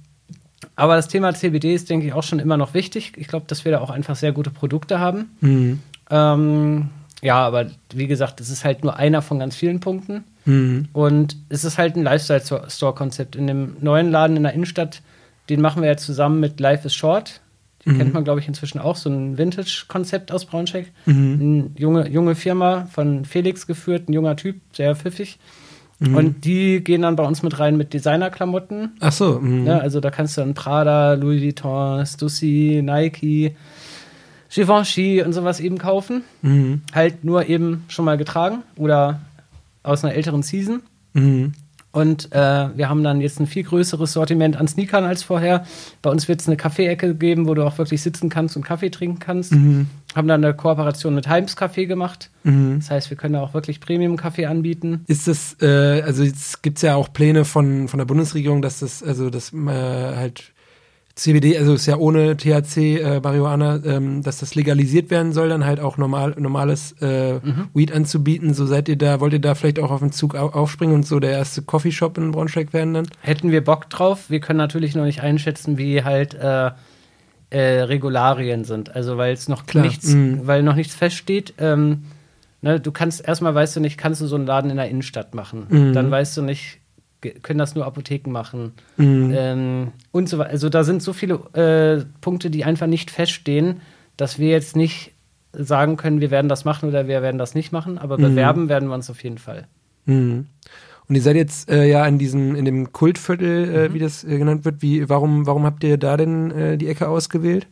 Aber 0.75 0.97
das 0.97 1.09
Thema 1.09 1.35
CBD 1.35 1.75
ist, 1.75 1.89
denke 1.89 2.07
ich, 2.07 2.13
auch 2.13 2.23
schon 2.23 2.39
immer 2.39 2.57
noch 2.57 2.75
wichtig. 2.75 3.13
Ich 3.17 3.29
glaube, 3.29 3.47
dass 3.49 3.65
wir 3.65 3.73
da 3.73 3.81
auch 3.81 3.91
einfach 3.91 4.17
sehr 4.17 4.33
gute 4.33 4.51
Produkte 4.51 4.99
haben. 4.99 5.31
Mhm. 5.41 5.81
Ähm, 6.11 6.89
ja, 7.23 7.37
aber 7.37 7.67
wie 7.95 8.07
gesagt, 8.07 8.41
es 8.41 8.51
ist 8.51 8.65
halt 8.65 8.85
nur 8.85 8.97
einer 8.97 9.23
von 9.23 9.39
ganz 9.39 9.57
vielen 9.57 9.81
Punkten. 9.81 10.25
Mhm. 10.45 10.89
Und 10.93 11.37
es 11.49 11.65
ist 11.65 11.79
halt 11.79 11.97
ein 11.97 12.03
Lifestyle-Store-Konzept. 12.03 13.37
In 13.37 13.47
dem 13.47 13.77
neuen 13.81 14.11
Laden 14.11 14.37
in 14.37 14.43
der 14.43 14.53
Innenstadt, 14.53 15.01
den 15.49 15.63
machen 15.63 15.83
wir 15.83 15.89
ja 15.89 15.97
zusammen 15.97 16.41
mit 16.41 16.61
Life 16.61 16.87
is 16.87 16.95
Short. 16.95 17.41
Mhm. 17.87 17.99
kennt 17.99 18.15
man, 18.15 18.25
glaube 18.25 18.41
ich, 18.41 18.49
inzwischen 18.49 18.79
auch, 18.81 18.97
so 18.97 19.09
ein 19.09 19.39
Vintage-Konzept 19.39 20.33
aus 20.33 20.45
Braunschweig. 20.45 20.93
Mhm. 21.07 21.39
Eine 21.41 21.71
junge, 21.81 22.09
junge 22.11 22.35
Firma 22.35 22.87
von 22.91 23.25
Felix 23.25 23.67
geführt, 23.67 24.09
ein 24.09 24.13
junger 24.13 24.37
Typ, 24.37 24.57
sehr 24.73 24.95
pfiffig. 24.95 25.39
Mhm. 26.01 26.15
Und 26.15 26.45
die 26.45 26.83
gehen 26.83 27.03
dann 27.03 27.17
bei 27.17 27.25
uns 27.25 27.43
mit 27.43 27.59
rein 27.59 27.77
mit 27.77 27.95
Designerklamotten. 27.95 28.97
Ach 29.01 29.13
so. 29.13 29.39
Mhm. 29.39 29.67
Ja, 29.67 29.79
also 29.79 30.01
da 30.01 30.11
kannst 30.11 30.37
du 30.37 30.43
dann 30.43 30.55
Prada, 30.55 31.15
Louis 31.15 31.41
Vuitton, 31.43 32.05
Stussy, 32.05 32.83
Nike, 32.85 33.55
Givenchy 34.51 35.23
und 35.23 35.33
sowas 35.33 35.61
eben 35.61 35.79
kaufen. 35.79 36.23
Mhm. 36.43 36.83
Halt 36.93 37.25
nur 37.25 37.49
eben 37.49 37.85
schon 37.89 38.05
mal 38.05 38.19
getragen 38.19 38.63
oder 38.77 39.21
aus 39.83 40.05
einer 40.05 40.15
älteren 40.15 40.43
Season. 40.43 40.83
Und 41.97 42.31
äh, 42.31 42.69
wir 42.77 42.91
haben 42.91 43.03
dann 43.03 43.23
jetzt 43.23 43.41
ein 43.41 43.47
viel 43.47 43.63
größeres 43.63 44.13
Sortiment 44.13 44.59
an 44.59 44.69
Sneakern 44.69 45.05
als 45.05 45.23
vorher. 45.23 45.65
Bei 46.03 46.11
uns 46.11 46.29
wird 46.29 46.43
es 46.43 46.47
eine 46.47 46.59
Kaffeeecke 46.59 47.15
geben, 47.15 47.49
wo 47.49 47.55
du 47.55 47.65
auch 47.65 47.79
wirklich 47.79 48.03
sitzen 48.03 48.29
kannst 48.29 48.55
und 48.55 48.65
Kaffee 48.65 48.91
trinken 48.91 49.19
kannst. 49.19 49.53
Mhm. 49.53 49.87
Haben 50.15 50.29
dann 50.29 50.45
eine 50.45 50.53
Kooperation 50.53 51.15
mit 51.15 51.27
Heims 51.27 51.57
Kaffee 51.57 51.87
gemacht. 51.87 52.29
Mhm. 52.45 52.81
Das 52.81 52.91
heißt, 52.91 53.09
wir 53.09 53.17
können 53.17 53.33
da 53.33 53.41
auch 53.41 53.55
wirklich 53.55 53.81
Premium-Kaffee 53.81 54.45
anbieten. 54.45 55.05
Ist 55.07 55.27
das, 55.27 55.57
äh, 55.63 56.03
also 56.03 56.23
jetzt 56.23 56.63
gibt 56.63 56.77
es 56.77 56.83
ja 56.83 56.97
auch 56.97 57.11
Pläne 57.11 57.47
von, 57.47 57.89
von 57.89 57.97
der 57.97 58.05
Bundesregierung, 58.05 58.61
dass 58.61 58.81
das, 58.81 59.03
also 59.03 59.31
das 59.31 59.55
äh, 59.55 59.57
halt 59.67 60.53
CBD, 61.17 61.57
also 61.57 61.73
ist 61.73 61.87
ja 61.87 61.97
ohne 61.97 62.37
THC, 62.37 62.99
äh, 62.99 63.21
Marihuana, 63.21 63.81
ähm, 63.87 64.23
dass 64.23 64.39
das 64.41 64.55
legalisiert 64.55 65.11
werden 65.11 65.33
soll, 65.33 65.49
dann 65.49 65.65
halt 65.65 65.81
auch 65.81 65.97
normal, 65.97 66.35
normales 66.39 66.93
äh, 67.01 67.41
Weed 67.73 67.91
anzubieten. 67.91 68.53
So 68.53 68.67
seid 68.67 68.87
ihr 68.91 68.97
da, 68.97 69.19
wollt 69.19 69.33
ihr 69.33 69.39
da 69.39 69.55
vielleicht 69.55 69.81
auch 69.81 69.91
auf 69.91 70.01
den 70.01 70.13
Zug 70.13 70.35
au 70.35 70.51
aufspringen 70.51 70.95
und 70.95 71.07
so 71.07 71.19
der 71.19 71.31
erste 71.31 71.63
Coffeeshop 71.63 72.19
in 72.19 72.33
Braunschweig 72.33 72.75
werden 72.75 72.93
dann? 72.93 73.09
Hätten 73.23 73.51
wir 73.51 73.65
Bock 73.65 73.89
drauf. 73.89 74.29
Wir 74.29 74.41
können 74.41 74.59
natürlich 74.59 74.95
noch 74.95 75.05
nicht 75.05 75.23
einschätzen, 75.23 75.79
wie 75.79 76.05
halt 76.05 76.35
äh, 76.35 76.73
äh, 77.49 77.81
Regularien 77.83 78.65
sind. 78.65 78.95
Also 78.95 79.17
weil 79.17 79.33
es 79.33 79.49
noch 79.49 79.65
Klar, 79.65 79.87
nichts, 79.87 80.09
mhm. 80.09 80.47
weil 80.47 80.63
noch 80.63 80.75
nichts 80.75 80.95
feststeht. 80.95 81.55
Ähm, 81.57 82.03
ne, 82.61 82.79
du 82.79 82.93
kannst 82.93 83.27
erstmal 83.27 83.55
weißt 83.55 83.77
du 83.77 83.81
nicht, 83.81 83.97
kannst 83.97 84.21
du 84.21 84.27
so 84.27 84.37
einen 84.37 84.47
Laden 84.47 84.71
in 84.71 84.77
der 84.77 84.91
Innenstadt 84.91 85.35
machen. 85.35 85.67
Mhm. 85.71 85.93
Dann 85.95 86.11
weißt 86.11 86.37
du 86.37 86.43
nicht, 86.43 86.79
können 87.31 87.59
das 87.59 87.75
nur 87.75 87.87
Apotheken 87.87 88.31
machen. 88.31 88.73
Mhm. 88.97 89.33
Ähm, 89.37 89.89
und 90.13 90.29
so 90.29 90.39
weiter. 90.39 90.51
Also 90.51 90.69
da 90.69 90.85
sind 90.85 91.03
so 91.03 91.13
viele 91.13 91.35
äh, 91.55 92.05
Punkte, 92.21 92.51
die 92.51 92.65
einfach 92.65 92.87
nicht 92.87 93.11
feststehen, 93.11 93.81
dass 94.17 94.39
wir 94.39 94.49
jetzt 94.51 94.77
nicht 94.77 95.13
sagen 95.53 95.97
können, 95.97 96.21
wir 96.21 96.31
werden 96.31 96.49
das 96.49 96.65
machen 96.65 96.89
oder 96.89 97.09
wir 97.09 97.23
werden 97.23 97.39
das 97.39 97.55
nicht 97.55 97.73
machen. 97.73 97.99
Aber 97.99 98.19
Mhm. 98.19 98.23
bewerben 98.23 98.69
werden 98.69 98.89
wir 98.89 98.95
uns 98.95 99.11
auf 99.11 99.23
jeden 99.23 99.39
Fall. 99.39 99.67
Mhm. 100.05 100.47
Und 101.09 101.15
ihr 101.15 101.23
seid 101.23 101.37
jetzt 101.37 101.71
äh, 101.71 101.89
ja 101.89 102.05
in 102.07 102.19
diesem, 102.19 102.57
in 102.57 102.65
dem 102.65 102.93
Kultviertel, 102.93 103.75
äh, 103.75 103.95
wie 103.95 104.01
das 104.01 104.25
äh, 104.25 104.39
genannt 104.39 104.65
wird. 104.65 104.83
Wie, 104.83 105.09
warum, 105.09 105.47
warum 105.47 105.65
habt 105.65 105.85
ihr 105.85 105.99
da 105.99 106.17
denn 106.17 106.51
äh, 106.51 106.77
die 106.77 106.89
Ecke 106.89 107.09
ausgewählt? 107.09 107.69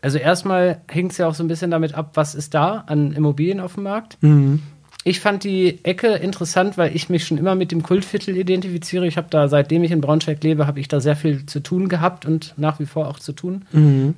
Also 0.00 0.18
erstmal 0.18 0.80
hängt 0.88 1.12
es 1.12 1.18
ja 1.18 1.28
auch 1.28 1.34
so 1.34 1.44
ein 1.44 1.48
bisschen 1.48 1.70
damit 1.70 1.94
ab, 1.94 2.10
was 2.14 2.34
ist 2.34 2.54
da 2.54 2.82
an 2.88 3.12
Immobilien 3.12 3.60
auf 3.60 3.74
dem 3.74 3.84
Markt. 3.84 4.18
Mhm. 4.20 4.60
Ich 5.04 5.20
fand 5.20 5.44
die 5.44 5.84
Ecke 5.84 6.08
interessant, 6.14 6.78
weil 6.78 6.94
ich 6.94 7.08
mich 7.08 7.24
schon 7.24 7.38
immer 7.38 7.54
mit 7.54 7.72
dem 7.72 7.82
Kultviertel 7.82 8.36
identifiziere. 8.36 9.06
Ich 9.06 9.16
habe 9.16 9.26
da, 9.30 9.48
seitdem 9.48 9.82
ich 9.82 9.90
in 9.90 10.00
Braunschweig 10.00 10.42
lebe, 10.44 10.66
habe 10.66 10.80
ich 10.80 10.88
da 10.88 11.00
sehr 11.00 11.16
viel 11.16 11.44
zu 11.46 11.60
tun 11.60 11.88
gehabt 11.88 12.24
und 12.24 12.54
nach 12.56 12.78
wie 12.78 12.86
vor 12.86 13.08
auch 13.08 13.18
zu 13.18 13.32
tun. 13.32 13.64
Mhm. 13.72 14.14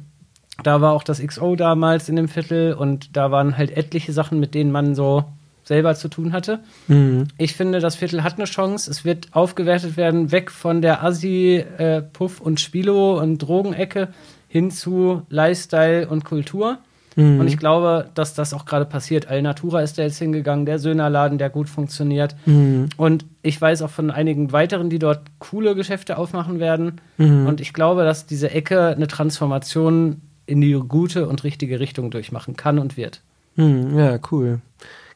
Da 0.62 0.80
war 0.80 0.93
auch 0.93 1.03
das 1.03 1.24
XO 1.24 1.57
damals 1.57 2.09
in 2.09 2.16
dem 2.16 2.28
Viertel 2.28 2.74
und 2.74 3.16
da 3.16 3.30
waren 3.30 3.57
halt 3.57 3.76
etliche 3.76 4.12
Sachen, 4.12 4.39
mit 4.39 4.55
denen 4.55 4.70
man 4.70 4.95
so 4.95 5.24
selber 5.64 5.95
zu 5.95 6.09
tun 6.09 6.32
hatte. 6.32 6.61
Mhm. 6.87 7.28
Ich 7.39 7.55
finde, 7.55 7.80
das 7.80 7.97
Viertel 7.97 8.22
hat 8.22 8.35
eine 8.37 8.45
Chance. 8.45 8.91
Es 8.91 9.05
wird 9.05 9.28
aufgewertet 9.32 9.97
werden, 9.97 10.30
weg 10.30 10.51
von 10.51 10.82
der 10.82 11.03
Assi, 11.03 11.64
äh, 11.78 12.03
Puff 12.03 12.41
und 12.41 12.61
Spilo 12.61 13.18
und 13.18 13.39
Drogenecke 13.39 14.09
hin 14.49 14.70
zu 14.70 15.22
Lifestyle 15.30 16.07
und 16.09 16.24
Kultur. 16.24 16.78
Mhm. 17.16 17.40
Und 17.40 17.48
ich 17.48 17.58
glaube, 17.58 18.08
dass 18.14 18.34
das 18.34 18.52
auch 18.54 18.64
gerade 18.64 18.84
passiert. 18.84 19.28
Alnatura 19.28 19.82
ist 19.82 19.98
da 19.98 20.02
jetzt 20.02 20.18
hingegangen, 20.18 20.66
der 20.66 20.78
Söhnerladen, 20.78 21.38
der 21.38 21.50
gut 21.50 21.68
funktioniert. 21.68 22.34
Mhm. 22.46 22.88
Und 22.96 23.24
ich 23.42 23.60
weiß 23.60 23.82
auch 23.82 23.90
von 23.90 24.10
einigen 24.10 24.52
weiteren, 24.52 24.90
die 24.90 24.98
dort 24.98 25.20
coole 25.38 25.74
Geschäfte 25.74 26.18
aufmachen 26.18 26.60
werden. 26.60 27.00
Mhm. 27.18 27.46
Und 27.46 27.60
ich 27.60 27.72
glaube, 27.72 28.04
dass 28.04 28.26
diese 28.26 28.50
Ecke 28.50 28.88
eine 28.88 29.06
Transformation 29.06 30.20
in 30.46 30.60
die 30.60 30.72
gute 30.72 31.28
und 31.28 31.44
richtige 31.44 31.80
Richtung 31.80 32.10
durchmachen 32.10 32.56
kann 32.56 32.78
und 32.78 32.96
wird. 32.96 33.22
Hm, 33.56 33.96
ja, 33.96 34.18
cool. 34.30 34.60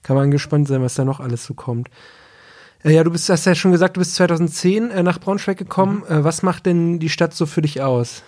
Kann 0.03 0.17
man 0.17 0.31
gespannt 0.31 0.69
sein, 0.69 0.83
was 0.83 0.95
da 0.95 1.05
noch 1.05 1.21
alles 1.21 1.45
so 1.45 1.55
kommt. 1.55 1.91
Äh, 2.85 2.95
ja, 2.95 3.05
du 3.05 3.11
bist, 3.11 3.29
hast 3.29 3.45
ja 3.45 3.55
schon 3.55 3.73
gesagt, 3.73 3.97
du 3.97 4.01
bist 4.01 4.15
2010 4.15 4.91
äh, 4.91 5.03
nach 5.03 5.19
Braunschweig 5.19 5.59
gekommen. 5.59 6.05
Äh, 6.09 6.25
was 6.25 6.43
macht 6.43 6.67
denn 6.67 6.99
die 6.99 7.09
Stadt 7.09 7.35
so 7.35 7.47
für 7.47 7.63
dich 7.63 7.83
aus? 7.83 8.23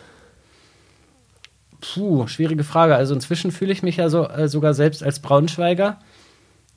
Puh, 1.81 2.27
schwierige 2.27 2.65
Frage. 2.65 2.95
Also 2.97 3.15
inzwischen 3.15 3.51
fühle 3.53 3.73
ich 3.73 3.83
mich 3.83 3.97
ja 3.97 4.09
so, 4.09 4.29
äh, 4.29 4.49
sogar 4.49 4.75
selbst 4.75 5.03
als 5.03 5.21
Braunschweiger. 5.21 5.99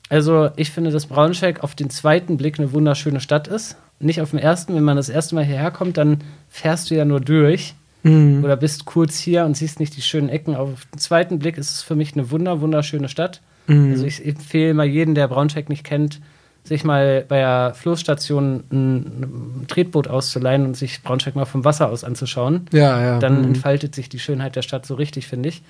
Also 0.08 0.50
ich 0.56 0.70
finde, 0.70 0.90
dass 0.90 1.06
Braunschweig 1.06 1.62
auf 1.62 1.74
den 1.74 1.90
zweiten 1.90 2.36
Blick 2.36 2.58
eine 2.58 2.72
wunderschöne 2.72 3.20
Stadt 3.20 3.48
ist. 3.48 3.76
Nicht 4.00 4.20
auf 4.20 4.30
den 4.30 4.38
ersten. 4.38 4.74
Wenn 4.74 4.82
man 4.82 4.96
das 4.96 5.08
erste 5.08 5.34
Mal 5.34 5.44
hierher 5.44 5.70
kommt, 5.70 5.96
dann 5.96 6.18
fährst 6.48 6.90
du 6.90 6.94
ja 6.94 7.04
nur 7.04 7.20
durch 7.20 7.74
Mhm. 8.02 8.44
oder 8.44 8.56
bist 8.56 8.84
kurz 8.84 9.18
hier 9.18 9.46
und 9.46 9.56
siehst 9.56 9.80
nicht 9.80 9.96
die 9.96 10.02
schönen 10.02 10.28
Ecken. 10.28 10.54
Auf 10.54 10.86
den 10.92 10.98
zweiten 10.98 11.38
Blick 11.38 11.56
ist 11.56 11.70
es 11.70 11.82
für 11.82 11.94
mich 11.96 12.12
eine 12.12 12.30
wunder, 12.30 12.60
wunderschöne 12.60 13.08
Stadt. 13.08 13.40
Mhm. 13.66 13.92
Also 13.92 14.04
ich 14.04 14.24
empfehle 14.24 14.74
mal 14.74 14.84
jeden, 14.84 15.14
der 15.14 15.26
Braunschweig 15.26 15.70
nicht 15.70 15.84
kennt, 15.84 16.20
sich 16.64 16.82
mal 16.82 17.24
bei 17.28 17.40
der 17.40 17.74
Floßstation 17.74 18.64
ein, 18.72 18.96
ein 18.96 19.64
Tretboot 19.68 20.08
auszuleihen 20.08 20.64
und 20.64 20.76
sich 20.76 21.02
Braunschweig 21.02 21.36
mal 21.36 21.44
vom 21.44 21.64
Wasser 21.64 21.90
aus 21.90 22.04
anzuschauen 22.04 22.66
ja, 22.72 23.00
ja. 23.00 23.18
dann 23.18 23.40
mhm. 23.40 23.48
entfaltet 23.48 23.94
sich 23.94 24.08
die 24.08 24.18
Schönheit 24.18 24.56
der 24.56 24.62
Stadt 24.62 24.86
so 24.86 24.94
richtig, 24.94 25.26
finde 25.26 25.50
ich. 25.50 25.62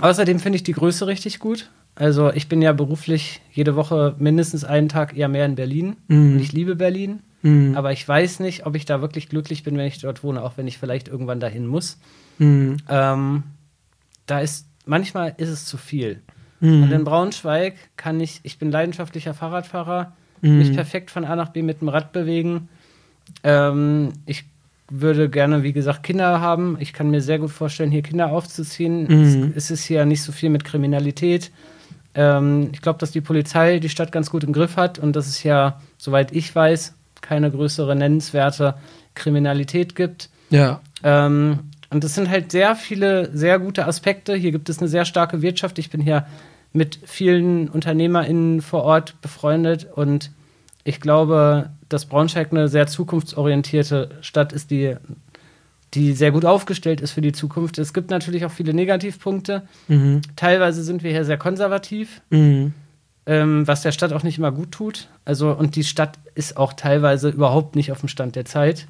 Außerdem 0.00 0.40
finde 0.40 0.56
ich 0.56 0.64
die 0.64 0.72
Größe 0.72 1.06
richtig 1.06 1.38
gut. 1.38 1.70
Also 1.94 2.30
ich 2.30 2.48
bin 2.48 2.60
ja 2.60 2.72
beruflich 2.72 3.40
jede 3.52 3.76
Woche 3.76 4.14
mindestens 4.18 4.64
einen 4.64 4.88
Tag 4.88 5.16
eher 5.16 5.28
mehr 5.28 5.46
in 5.46 5.54
Berlin. 5.54 5.96
Mhm. 6.08 6.32
Und 6.32 6.40
ich 6.40 6.52
liebe 6.52 6.76
Berlin. 6.76 7.20
Mhm. 7.42 7.76
Aber 7.76 7.92
ich 7.92 8.06
weiß 8.06 8.40
nicht, 8.40 8.66
ob 8.66 8.74
ich 8.74 8.84
da 8.84 9.00
wirklich 9.00 9.28
glücklich 9.28 9.62
bin, 9.62 9.78
wenn 9.78 9.86
ich 9.86 9.98
dort 10.00 10.22
wohne, 10.22 10.42
auch 10.42 10.56
wenn 10.56 10.66
ich 10.66 10.78
vielleicht 10.78 11.08
irgendwann 11.08 11.40
dahin 11.40 11.66
muss. 11.66 11.98
Mhm. 12.38 12.76
Ähm, 12.88 13.44
da 14.26 14.40
ist, 14.40 14.66
manchmal 14.84 15.34
ist 15.38 15.48
es 15.48 15.64
zu 15.64 15.78
viel. 15.78 16.22
Mhm. 16.60 16.84
Und 16.84 16.92
in 16.92 17.04
Braunschweig 17.04 17.74
kann 17.96 18.20
ich, 18.20 18.40
ich 18.42 18.58
bin 18.58 18.70
leidenschaftlicher 18.70 19.34
Fahrradfahrer, 19.34 20.12
Mhm. 20.42 20.58
mich 20.58 20.72
perfekt 20.74 21.10
von 21.10 21.24
A 21.24 21.34
nach 21.34 21.48
B 21.48 21.62
mit 21.62 21.80
dem 21.80 21.88
Rad 21.88 22.12
bewegen. 22.12 22.68
Ähm, 23.42 24.12
ich 24.26 24.44
würde 24.90 25.28
gerne, 25.28 25.62
wie 25.62 25.72
gesagt, 25.72 26.02
Kinder 26.02 26.40
haben. 26.40 26.76
Ich 26.78 26.92
kann 26.92 27.10
mir 27.10 27.20
sehr 27.20 27.38
gut 27.38 27.50
vorstellen, 27.50 27.90
hier 27.90 28.02
Kinder 28.02 28.30
aufzuziehen. 28.30 29.04
Mhm. 29.04 29.52
Es, 29.56 29.64
es 29.64 29.70
ist 29.70 29.84
hier 29.84 30.04
nicht 30.04 30.22
so 30.22 30.32
viel 30.32 30.50
mit 30.50 30.64
Kriminalität. 30.64 31.50
Ähm, 32.14 32.68
ich 32.72 32.82
glaube, 32.82 32.98
dass 32.98 33.10
die 33.10 33.20
Polizei 33.20 33.78
die 33.78 33.88
Stadt 33.88 34.12
ganz 34.12 34.30
gut 34.30 34.44
im 34.44 34.52
Griff 34.52 34.76
hat 34.76 34.98
und 34.98 35.16
dass 35.16 35.26
es 35.26 35.42
ja, 35.42 35.80
soweit 35.98 36.32
ich 36.32 36.54
weiß, 36.54 36.94
keine 37.20 37.50
größere 37.50 37.96
nennenswerte 37.96 38.74
Kriminalität 39.14 39.96
gibt. 39.96 40.30
Ja. 40.50 40.80
Ähm, 41.02 41.70
und 41.90 42.02
das 42.04 42.14
sind 42.14 42.28
halt 42.30 42.50
sehr 42.52 42.74
viele 42.76 43.30
sehr 43.36 43.58
gute 43.58 43.86
Aspekte. 43.86 44.34
Hier 44.34 44.52
gibt 44.52 44.68
es 44.68 44.78
eine 44.78 44.88
sehr 44.88 45.04
starke 45.04 45.42
Wirtschaft. 45.42 45.78
Ich 45.78 45.90
bin 45.90 46.00
hier 46.00 46.26
mit 46.72 46.98
vielen 47.04 47.68
UnternehmerInnen 47.68 48.60
vor 48.60 48.82
Ort 48.82 49.20
befreundet 49.22 49.86
und 49.94 50.30
ich 50.84 51.00
glaube, 51.00 51.70
dass 51.88 52.06
Braunschweig 52.06 52.52
eine 52.52 52.68
sehr 52.68 52.86
zukunftsorientierte 52.86 54.10
Stadt 54.20 54.52
ist, 54.52 54.70
die, 54.70 54.96
die 55.94 56.12
sehr 56.12 56.32
gut 56.32 56.44
aufgestellt 56.44 57.00
ist 57.00 57.12
für 57.12 57.20
die 57.22 57.32
Zukunft. 57.32 57.78
Es 57.78 57.92
gibt 57.94 58.10
natürlich 58.10 58.44
auch 58.44 58.50
viele 58.52 58.74
Negativpunkte. 58.74 59.62
Mhm. 59.88 60.20
Teilweise 60.36 60.82
sind 60.82 61.02
wir 61.02 61.10
hier 61.10 61.24
sehr 61.24 61.38
konservativ, 61.38 62.20
Mhm. 62.30 62.72
ähm, 63.26 63.66
was 63.66 63.82
der 63.82 63.92
Stadt 63.92 64.12
auch 64.12 64.22
nicht 64.22 64.38
immer 64.38 64.52
gut 64.52 64.72
tut. 64.72 65.08
Also, 65.24 65.50
und 65.52 65.76
die 65.76 65.84
Stadt 65.84 66.18
ist 66.34 66.56
auch 66.56 66.72
teilweise 66.72 67.30
überhaupt 67.30 67.74
nicht 67.74 67.90
auf 67.90 68.00
dem 68.00 68.08
Stand 68.08 68.36
der 68.36 68.44
Zeit. 68.44 68.86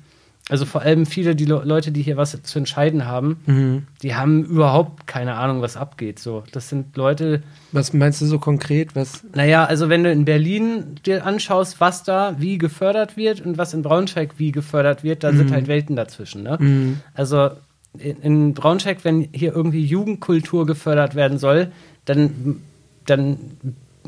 Also 0.48 0.64
vor 0.64 0.82
allem 0.82 1.06
viele 1.06 1.34
die 1.34 1.44
Le 1.44 1.62
Leute, 1.64 1.90
die 1.90 2.02
hier 2.02 2.16
was 2.16 2.40
zu 2.42 2.58
entscheiden 2.58 3.04
haben, 3.06 3.38
Mhm. 3.46 3.86
die 4.02 4.14
haben 4.14 4.44
überhaupt 4.44 5.08
keine 5.08 5.34
Ahnung, 5.34 5.60
was 5.60 5.76
abgeht. 5.76 6.20
So, 6.20 6.44
das 6.52 6.68
sind 6.68 6.96
Leute, 6.96 7.42
Was 7.72 7.92
meinst 7.92 8.20
du 8.20 8.26
so 8.26 8.38
konkret? 8.38 8.94
Was? 8.94 9.24
naja, 9.34 9.64
also 9.64 9.88
wenn 9.88 10.04
du 10.04 10.12
in 10.12 10.24
Berlin 10.24 10.94
dir 11.04 11.26
anschaust, 11.26 11.80
was 11.80 12.04
da 12.04 12.36
wie 12.38 12.58
gefördert 12.58 13.16
wird 13.16 13.40
und 13.44 13.58
was 13.58 13.74
in 13.74 13.82
Braunschweig 13.82 14.34
wie 14.38 14.52
gefördert 14.52 15.02
wird, 15.02 15.24
da 15.24 15.32
sind 15.32 15.50
halt 15.50 15.66
Welten 15.66 15.96
dazwischen. 15.96 16.44
Ne? 16.44 16.56
Mhm. 16.60 17.00
Also 17.12 17.50
in, 17.98 18.20
in 18.22 18.54
Braunschweig, 18.54 18.98
wenn 19.04 19.28
hier 19.32 19.52
irgendwie 19.52 19.84
Jugendkultur 19.84 20.64
gefördert 20.64 21.16
werden 21.16 21.38
soll, 21.38 21.72
dann, 22.04 22.60
dann 23.04 23.36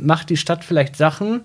macht 0.00 0.30
die 0.30 0.36
Stadt 0.36 0.64
vielleicht 0.64 0.94
Sachen, 0.94 1.40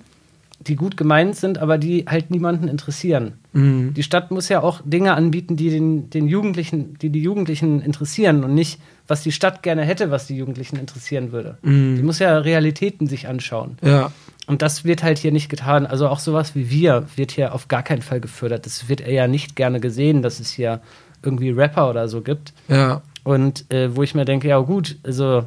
die 0.59 0.75
gut 0.75 0.97
gemeint 0.97 1.35
sind, 1.35 1.57
aber 1.57 1.79
die 1.79 2.05
halt 2.07 2.29
niemanden 2.29 2.67
interessieren. 2.67 3.33
Mhm. 3.53 3.93
Die 3.93 4.03
Stadt 4.03 4.31
muss 4.31 4.49
ja 4.49 4.61
auch 4.61 4.81
Dinge 4.83 5.13
anbieten, 5.13 5.55
die 5.55 5.69
den, 5.69 6.09
den 6.09 6.27
Jugendlichen, 6.27 6.97
die 6.97 7.09
die 7.09 7.21
Jugendlichen 7.21 7.81
interessieren 7.81 8.43
und 8.43 8.53
nicht, 8.53 8.79
was 9.07 9.23
die 9.23 9.31
Stadt 9.31 9.63
gerne 9.63 9.83
hätte, 9.83 10.11
was 10.11 10.27
die 10.27 10.35
Jugendlichen 10.35 10.77
interessieren 10.77 11.31
würde. 11.31 11.57
Mhm. 11.61 11.95
Die 11.95 12.03
muss 12.03 12.19
ja 12.19 12.37
Realitäten 12.37 13.07
sich 13.07 13.27
anschauen. 13.27 13.77
Ja. 13.81 14.11
Und 14.45 14.61
das 14.61 14.83
wird 14.83 15.03
halt 15.03 15.19
hier 15.19 15.31
nicht 15.31 15.49
getan. 15.49 15.85
Also 15.85 16.07
auch 16.09 16.19
sowas 16.19 16.55
wie 16.55 16.69
wir 16.69 17.05
wird 17.15 17.31
hier 17.31 17.53
auf 17.53 17.67
gar 17.67 17.83
keinen 17.83 18.01
Fall 18.01 18.19
gefördert. 18.19 18.65
Das 18.65 18.89
wird 18.89 19.01
eher 19.01 19.27
nicht 19.27 19.55
gerne 19.55 19.79
gesehen, 19.79 20.21
dass 20.21 20.39
es 20.39 20.51
hier 20.51 20.81
irgendwie 21.23 21.51
Rapper 21.51 21.89
oder 21.89 22.07
so 22.07 22.21
gibt. 22.21 22.53
Ja. 22.67 23.01
Und 23.23 23.71
äh, 23.71 23.95
wo 23.95 24.03
ich 24.03 24.15
mir 24.15 24.25
denke, 24.25 24.49
ja 24.49 24.59
gut, 24.59 24.97
also 25.03 25.45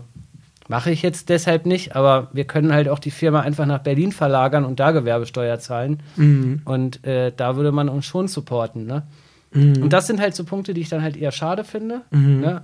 mache 0.69 0.91
ich 0.91 1.03
jetzt 1.03 1.29
deshalb 1.29 1.67
nicht, 1.67 1.95
aber 1.95 2.29
wir 2.33 2.45
können 2.45 2.73
halt 2.73 2.89
auch 2.89 2.99
die 2.99 3.11
Firma 3.11 3.41
einfach 3.41 3.67
nach 3.67 3.81
Berlin 3.81 4.13
verlagern 4.13 4.65
und 4.65 4.81
da 4.81 4.91
Gewerbesteuer 4.91 5.59
zahlen. 5.59 6.01
Mhm. 6.17 6.63
Und 6.65 7.05
äh, 7.07 7.33
da 7.37 7.57
würde 7.57 7.73
man 7.73 7.89
uns 7.89 8.07
schon 8.07 8.29
supporten. 8.29 8.87
Ne? 8.87 9.05
Mhm. 9.53 9.83
Und 9.83 9.93
das 9.93 10.07
sind 10.07 10.21
halt 10.21 10.35
so 10.35 10.45
Punkte, 10.45 10.75
die 10.75 10.81
ich 10.81 10.89
dann 10.89 11.03
halt 11.03 11.17
eher 11.17 11.33
schade 11.33 11.65
finde. 11.65 12.03
Mhm. 12.11 12.41
Ne? 12.41 12.63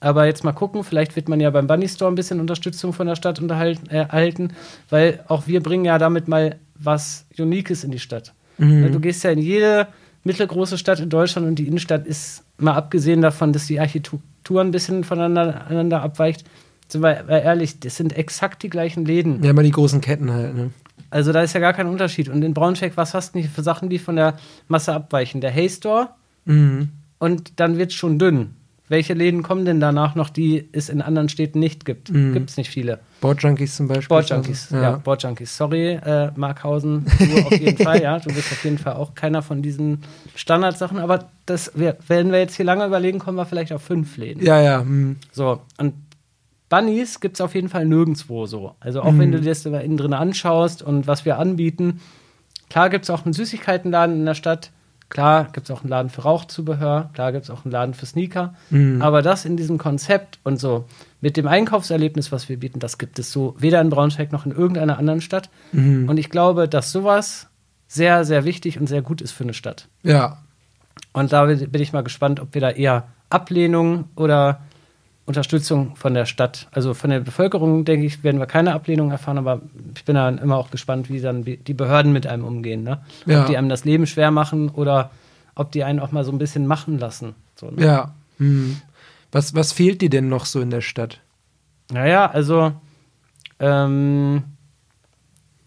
Aber 0.00 0.26
jetzt 0.26 0.42
mal 0.42 0.52
gucken, 0.52 0.84
vielleicht 0.84 1.14
wird 1.16 1.28
man 1.28 1.40
ja 1.40 1.50
beim 1.50 1.66
Bunny 1.66 1.88
Store 1.88 2.10
ein 2.10 2.16
bisschen 2.16 2.40
Unterstützung 2.40 2.92
von 2.92 3.06
der 3.06 3.16
Stadt 3.16 3.40
unterhalten, 3.40 3.88
äh, 3.88 3.98
erhalten, 3.98 4.52
weil 4.90 5.20
auch 5.28 5.46
wir 5.46 5.62
bringen 5.62 5.84
ja 5.84 5.98
damit 5.98 6.28
mal 6.28 6.56
was 6.74 7.24
Uniques 7.38 7.84
in 7.84 7.92
die 7.92 8.00
Stadt. 8.00 8.34
Mhm. 8.58 8.80
Ne, 8.80 8.90
Du 8.90 9.00
gehst 9.00 9.22
ja 9.24 9.30
in 9.30 9.38
jede 9.38 9.86
mittelgroße 10.24 10.76
Stadt 10.76 11.00
in 11.00 11.08
Deutschland 11.08 11.46
und 11.46 11.56
die 11.56 11.66
Innenstadt 11.66 12.06
ist, 12.06 12.44
mal 12.58 12.74
abgesehen 12.74 13.22
davon, 13.22 13.52
dass 13.52 13.66
die 13.66 13.80
Architektur 13.80 14.60
ein 14.60 14.70
bisschen 14.70 15.04
voneinander 15.04 15.66
einander 15.66 16.02
abweicht, 16.02 16.44
sind 16.92 17.02
wir 17.02 17.28
ehrlich, 17.28 17.80
das 17.80 17.96
sind 17.96 18.16
exakt 18.16 18.62
die 18.62 18.70
gleichen 18.70 19.04
Läden. 19.04 19.42
Ja, 19.42 19.50
immer 19.50 19.62
die 19.62 19.70
großen 19.70 20.00
Ketten 20.00 20.30
halt, 20.32 20.54
ne? 20.54 20.70
Also 21.10 21.32
da 21.32 21.42
ist 21.42 21.52
ja 21.52 21.60
gar 21.60 21.72
kein 21.74 21.86
Unterschied. 21.88 22.28
Und 22.30 22.42
in 22.42 22.54
Braunschweig, 22.54 22.92
was 22.96 23.12
hast 23.12 23.34
du 23.34 23.38
nicht 23.38 23.50
für 23.50 23.62
Sachen, 23.62 23.90
die 23.90 23.98
von 23.98 24.16
der 24.16 24.36
Masse 24.68 24.94
abweichen? 24.94 25.40
Der 25.40 25.52
Hay 25.52 25.68
Store 25.68 26.08
Mhm. 26.44 26.88
und 27.18 27.60
dann 27.60 27.76
wird 27.78 27.90
es 27.90 27.94
schon 27.94 28.18
dünn. 28.18 28.50
Welche 28.88 29.14
Läden 29.14 29.42
kommen 29.42 29.64
denn 29.64 29.80
danach 29.80 30.14
noch, 30.16 30.28
die 30.28 30.68
es 30.72 30.88
in 30.90 31.00
anderen 31.00 31.28
Städten 31.30 31.60
nicht 31.60 31.84
gibt? 31.86 32.10
Mhm. 32.10 32.32
Gibt 32.34 32.50
es 32.50 32.56
nicht 32.58 32.68
viele. 32.68 32.98
Boardjunkies 33.22 33.76
zum 33.76 33.88
Beispiel. 33.88 34.08
Boardjunkies, 34.08 34.72
Also, 34.72 34.82
ja, 34.84 34.90
Boardjunkies. 34.96 35.56
Sorry, 35.56 35.92
äh, 35.92 36.30
Markhausen, 36.36 37.06
du 37.18 37.38
auf 37.46 37.58
jeden 37.58 37.78
Fall, 37.82 38.02
ja. 38.02 38.18
Du 38.18 38.28
bist 38.34 38.52
auf 38.52 38.62
jeden 38.64 38.76
Fall 38.78 38.94
auch 38.94 39.14
keiner 39.14 39.40
von 39.40 39.62
diesen 39.62 40.02
Standardsachen, 40.34 40.98
aber 40.98 41.30
das, 41.46 41.72
wir, 41.74 41.96
wenn 42.08 42.32
wir 42.32 42.38
jetzt 42.40 42.56
hier 42.56 42.64
lange 42.66 42.84
überlegen, 42.84 43.18
kommen 43.18 43.36
wir 43.38 43.46
vielleicht 43.46 43.72
auf 43.72 43.82
fünf 43.82 44.16
Läden. 44.16 44.44
Ja, 44.44 44.60
ja. 44.60 44.82
Mhm. 44.82 45.16
So, 45.30 45.60
und 45.78 45.94
Bunnies 46.72 47.20
gibt 47.20 47.36
es 47.36 47.42
auf 47.42 47.54
jeden 47.54 47.68
Fall 47.68 47.84
nirgendwo 47.84 48.46
so. 48.46 48.74
Also 48.80 49.02
auch 49.02 49.12
Mhm. 49.12 49.18
wenn 49.18 49.32
du 49.32 49.40
dir 49.40 49.50
das 49.50 49.62
da 49.62 49.78
innen 49.78 49.98
drin 49.98 50.14
anschaust 50.14 50.80
und 50.82 51.06
was 51.06 51.26
wir 51.26 51.38
anbieten, 51.38 52.00
klar 52.70 52.88
gibt 52.88 53.04
es 53.04 53.10
auch 53.10 53.26
einen 53.26 53.34
Süßigkeitenladen 53.34 54.16
in 54.16 54.24
der 54.24 54.32
Stadt, 54.34 54.70
klar 55.10 55.48
gibt 55.52 55.68
es 55.68 55.70
auch 55.70 55.82
einen 55.82 55.90
Laden 55.90 56.08
für 56.08 56.22
Rauchzubehör, 56.22 57.10
klar 57.12 57.32
gibt 57.32 57.44
es 57.44 57.50
auch 57.50 57.66
einen 57.66 57.72
Laden 57.72 57.92
für 57.92 58.06
Sneaker, 58.06 58.54
Mhm. 58.70 59.02
aber 59.02 59.20
das 59.20 59.44
in 59.44 59.58
diesem 59.58 59.76
Konzept 59.76 60.38
und 60.44 60.58
so 60.58 60.86
mit 61.20 61.36
dem 61.36 61.46
Einkaufserlebnis, 61.46 62.32
was 62.32 62.48
wir 62.48 62.58
bieten, 62.58 62.78
das 62.78 62.96
gibt 62.96 63.18
es 63.18 63.30
so 63.30 63.54
weder 63.58 63.78
in 63.82 63.90
Braunschweig 63.90 64.32
noch 64.32 64.46
in 64.46 64.52
irgendeiner 64.52 64.96
anderen 64.96 65.20
Stadt. 65.20 65.50
Mhm. 65.72 66.08
Und 66.08 66.16
ich 66.16 66.30
glaube, 66.30 66.68
dass 66.68 66.90
sowas 66.90 67.48
sehr, 67.86 68.24
sehr 68.24 68.46
wichtig 68.46 68.80
und 68.80 68.86
sehr 68.86 69.02
gut 69.02 69.20
ist 69.20 69.32
für 69.32 69.44
eine 69.44 69.52
Stadt. 69.52 69.88
Ja. 70.02 70.38
Und 71.12 71.34
da 71.34 71.44
bin 71.44 71.82
ich 71.82 71.92
mal 71.92 72.02
gespannt, 72.02 72.40
ob 72.40 72.54
wir 72.54 72.62
da 72.62 72.70
eher 72.70 73.08
Ablehnung 73.28 74.04
oder 74.16 74.60
Unterstützung 75.24 75.94
von 75.94 76.14
der 76.14 76.26
Stadt, 76.26 76.68
also 76.72 76.94
von 76.94 77.10
der 77.10 77.20
Bevölkerung, 77.20 77.84
denke 77.84 78.06
ich, 78.06 78.24
werden 78.24 78.40
wir 78.40 78.46
keine 78.46 78.74
Ablehnung 78.74 79.12
erfahren, 79.12 79.38
aber 79.38 79.62
ich 79.94 80.04
bin 80.04 80.16
dann 80.16 80.38
immer 80.38 80.56
auch 80.56 80.70
gespannt, 80.70 81.08
wie 81.08 81.20
dann 81.20 81.44
die 81.44 81.74
Behörden 81.74 82.12
mit 82.12 82.26
einem 82.26 82.44
umgehen. 82.44 82.82
Ne? 82.82 83.00
Ja. 83.26 83.42
Ob 83.42 83.46
die 83.46 83.56
einem 83.56 83.68
das 83.68 83.84
Leben 83.84 84.06
schwer 84.06 84.32
machen 84.32 84.68
oder 84.70 85.10
ob 85.54 85.70
die 85.70 85.84
einen 85.84 86.00
auch 86.00 86.10
mal 86.10 86.24
so 86.24 86.32
ein 86.32 86.38
bisschen 86.38 86.66
machen 86.66 86.98
lassen. 86.98 87.34
So, 87.54 87.70
ne? 87.70 87.84
Ja. 87.84 88.14
Mhm. 88.38 88.80
Was, 89.30 89.54
was 89.54 89.72
fehlt 89.72 90.02
dir 90.02 90.10
denn 90.10 90.28
noch 90.28 90.44
so 90.44 90.60
in 90.60 90.70
der 90.70 90.80
Stadt? 90.80 91.20
Naja, 91.92 92.28
also 92.28 92.72
ähm, 93.60 94.42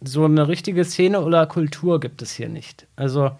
so 0.01 0.25
eine 0.25 0.47
richtige 0.47 0.83
Szene 0.83 1.21
oder 1.21 1.47
Kultur 1.47 1.99
gibt 1.99 2.21
es 2.21 2.33
hier 2.33 2.49
nicht. 2.49 2.87
Also 2.95 3.31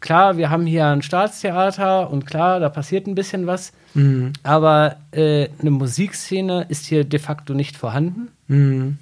klar, 0.00 0.36
wir 0.36 0.50
haben 0.50 0.66
hier 0.66 0.86
ein 0.86 1.02
Staatstheater 1.02 2.10
und 2.10 2.26
klar, 2.26 2.60
da 2.60 2.68
passiert 2.68 3.06
ein 3.06 3.14
bisschen 3.14 3.46
was, 3.46 3.72
Mhm. 3.94 4.34
aber 4.42 4.96
äh, 5.12 5.48
eine 5.58 5.70
Musikszene 5.70 6.66
ist 6.68 6.84
hier 6.86 7.04
de 7.04 7.18
facto 7.18 7.54
nicht 7.54 7.76
vorhanden. 7.76 8.28
Mhm. 8.46 8.98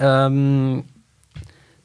Ähm, 0.00 0.84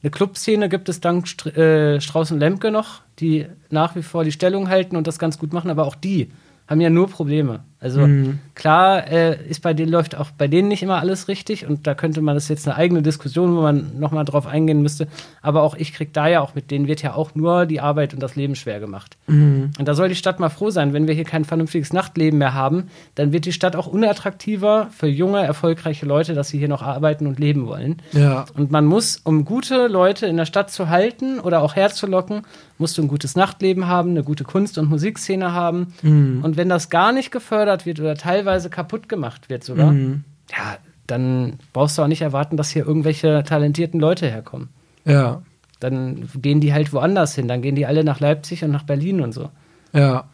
eine 0.02 0.12
Clubszene 0.12 0.70
gibt 0.70 0.89
es 0.89 1.02
dank 1.02 1.28
Str 1.28 1.58
äh, 1.58 2.00
Strauß 2.02 2.32
und 2.32 2.39
Lemke 2.39 2.72
noch, 2.72 3.02
die 3.20 3.48
nach 3.70 3.95
wie 3.95 4.04
vor 4.04 4.24
die 4.24 4.32
Stellung 4.32 4.70
halten 4.70 4.95
und 4.95 5.08
das 5.08 5.20
ganz 5.20 5.38
gut 5.38 5.52
machen, 5.54 5.70
aber 5.70 5.86
auch 5.86 5.95
die 5.95 6.30
haben 6.68 6.82
ja 6.82 6.89
nur 6.89 7.10
Probleme. 7.10 7.62
Also 7.80 8.01
Mhm. 8.07 8.39
klar 8.55 9.07
äh, 9.07 9.38
ist 9.47 9.61
bei 9.61 9.73
denen 9.75 9.91
läuft 9.91 10.15
auch 10.15 10.32
bei 10.32 10.47
denen 10.47 10.67
nicht 10.67 10.82
immer 10.82 10.97
alles 10.99 11.28
richtig 11.28 11.67
und 11.67 11.86
da 11.86 11.93
könnte 11.93 12.21
man 12.21 12.34
das 12.34 12.47
jetzt 12.47 12.67
eine 12.67 12.75
eigene 12.75 13.03
Diskussion, 13.03 13.55
wo 13.55 13.61
man 13.61 13.99
noch 13.99 14.11
mal 14.11 14.23
drauf 14.23 14.47
eingehen 14.47 14.82
müsste. 14.82 15.07
Aber 15.43 15.61
auch 15.61 15.75
ich 15.75 15.93
krieg 15.93 16.11
da 16.11 16.28
ja 16.28 16.41
auch 16.41 16.55
mit 16.55 16.71
denen 16.71 16.88
wird 16.88 17.03
ja 17.03 17.13
auch 17.13 17.36
nur 17.36 17.67
die 17.67 17.80
Arbeit 17.80 18.15
und 18.15 18.23
das 18.23 18.36
Leben 18.36 18.55
schwer 18.55 18.80
gemacht. 18.80 19.15
Mhm. 19.28 19.71
Und 19.78 19.88
da 19.88 19.93
soll 19.93 20.09
die 20.09 20.15
Stadt 20.15 20.39
mal 20.39 20.49
froh 20.49 20.71
sein, 20.71 20.93
wenn 20.93 21.05
wir 21.05 21.13
hier 21.13 21.23
kein 21.23 21.45
vernünftiges 21.45 21.93
Nachtleben 21.93 22.39
mehr 22.39 22.55
haben, 22.55 22.86
dann 23.13 23.32
wird 23.32 23.45
die 23.45 23.51
Stadt 23.53 23.75
auch 23.75 23.86
unattraktiver 23.86 24.88
für 24.91 25.07
junge, 25.07 25.43
erfolgreiche 25.43 26.07
Leute, 26.07 26.34
dass 26.34 26.49
sie 26.49 26.57
hier 26.57 26.67
noch 26.69 26.82
arbeiten 26.82 27.28
und 27.28 27.38
leben 27.39 27.67
wollen. 27.67 27.97
Ja. 28.11 28.45
Und 28.55 28.71
man 28.71 28.86
muss, 28.86 29.17
um 29.23 29.45
gute 29.45 29.86
Leute 29.88 30.25
in 30.25 30.38
der 30.38 30.45
Stadt 30.45 30.71
zu 30.71 30.89
halten 30.89 31.39
oder 31.39 31.61
auch 31.61 31.75
herzulocken, 31.75 32.41
musst 32.80 32.97
du 32.97 33.03
ein 33.03 33.07
gutes 33.07 33.36
Nachtleben 33.36 33.88
haben, 33.88 34.11
eine 34.11 34.23
gute 34.23 34.43
Kunst- 34.43 34.78
und 34.78 34.89
Musikszene 34.89 35.53
haben. 35.53 35.93
Mhm. 36.01 36.39
Und 36.43 36.57
wenn 36.57 36.69
das 36.69 36.89
gar 36.89 37.11
nicht 37.11 37.32
gefördert 37.32 37.66
wird 37.86 37.99
oder 37.99 38.15
teilweise 38.15 38.70
kaputt 38.70 39.09
gemacht 39.09 39.49
wird 39.49 39.63
sogar, 39.63 39.91
Mhm. 39.91 40.24
ja, 40.51 40.78
dann 41.07 41.59
brauchst 41.74 41.97
du 41.97 42.01
auch 42.01 42.07
nicht 42.07 42.22
erwarten, 42.22 42.57
dass 42.57 42.70
hier 42.70 42.86
irgendwelche 42.86 43.43
talentierten 43.43 43.99
Leute 43.99 44.30
herkommen. 44.30 44.70
Ja. 45.05 45.41
Dann 45.80 46.28
gehen 46.41 46.59
die 46.59 46.74
halt 46.74 46.91
woanders 46.91 47.36
hin. 47.36 47.47
Dann 47.47 47.61
gehen 47.61 47.76
die 47.76 47.86
alle 47.86 48.03
nach 48.03 48.20
Leipzig 48.20 48.63
und 48.63 48.72
nach 48.72 48.84
Berlin 48.84 49.22
und 49.22 49.32
so. 49.32 49.49
Ja. 49.93 50.26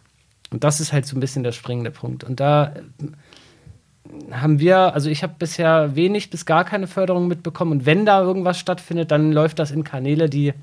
Und 0.52 0.64
das 0.64 0.80
ist 0.80 0.94
halt 0.94 1.06
so 1.06 1.16
ein 1.16 1.20
bisschen 1.20 1.44
der 1.44 1.52
springende 1.52 1.92
Punkt. 1.92 2.24
Und 2.24 2.40
da 2.40 2.74
äh, 2.74 4.32
haben 4.32 4.60
wir, 4.60 4.94
also 4.94 5.10
ich 5.10 5.22
habe 5.24 5.34
bisher 5.38 5.96
wenig 5.96 6.30
bis 6.30 6.46
gar 6.46 6.64
keine 6.64 6.88
Förderung 6.88 7.28
mitbekommen. 7.28 7.72
Und 7.72 7.86
wenn 7.86 8.06
da 8.06 8.22
irgendwas 8.22 8.58
stattfindet, 8.58 9.12
dann 9.12 9.32
läuft 9.32 9.60
das 9.60 9.72
in 9.72 9.84
Kanäle, 9.84 10.30
die 10.30 10.54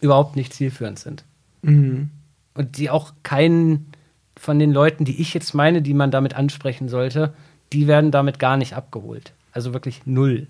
überhaupt 0.00 0.36
nicht 0.36 0.52
zielführend 0.52 0.98
sind. 0.98 1.24
Mhm. 1.62 2.10
Und 2.54 2.76
die 2.78 2.90
auch 2.90 3.12
keinen 3.22 3.92
von 4.36 4.58
den 4.58 4.72
Leuten, 4.72 5.04
die 5.04 5.20
ich 5.20 5.34
jetzt 5.34 5.54
meine, 5.54 5.82
die 5.82 5.94
man 5.94 6.10
damit 6.10 6.34
ansprechen 6.34 6.88
sollte, 6.88 7.32
die 7.72 7.86
werden 7.86 8.10
damit 8.10 8.38
gar 8.38 8.56
nicht 8.56 8.74
abgeholt. 8.74 9.32
Also 9.52 9.72
wirklich 9.72 10.02
null. 10.04 10.46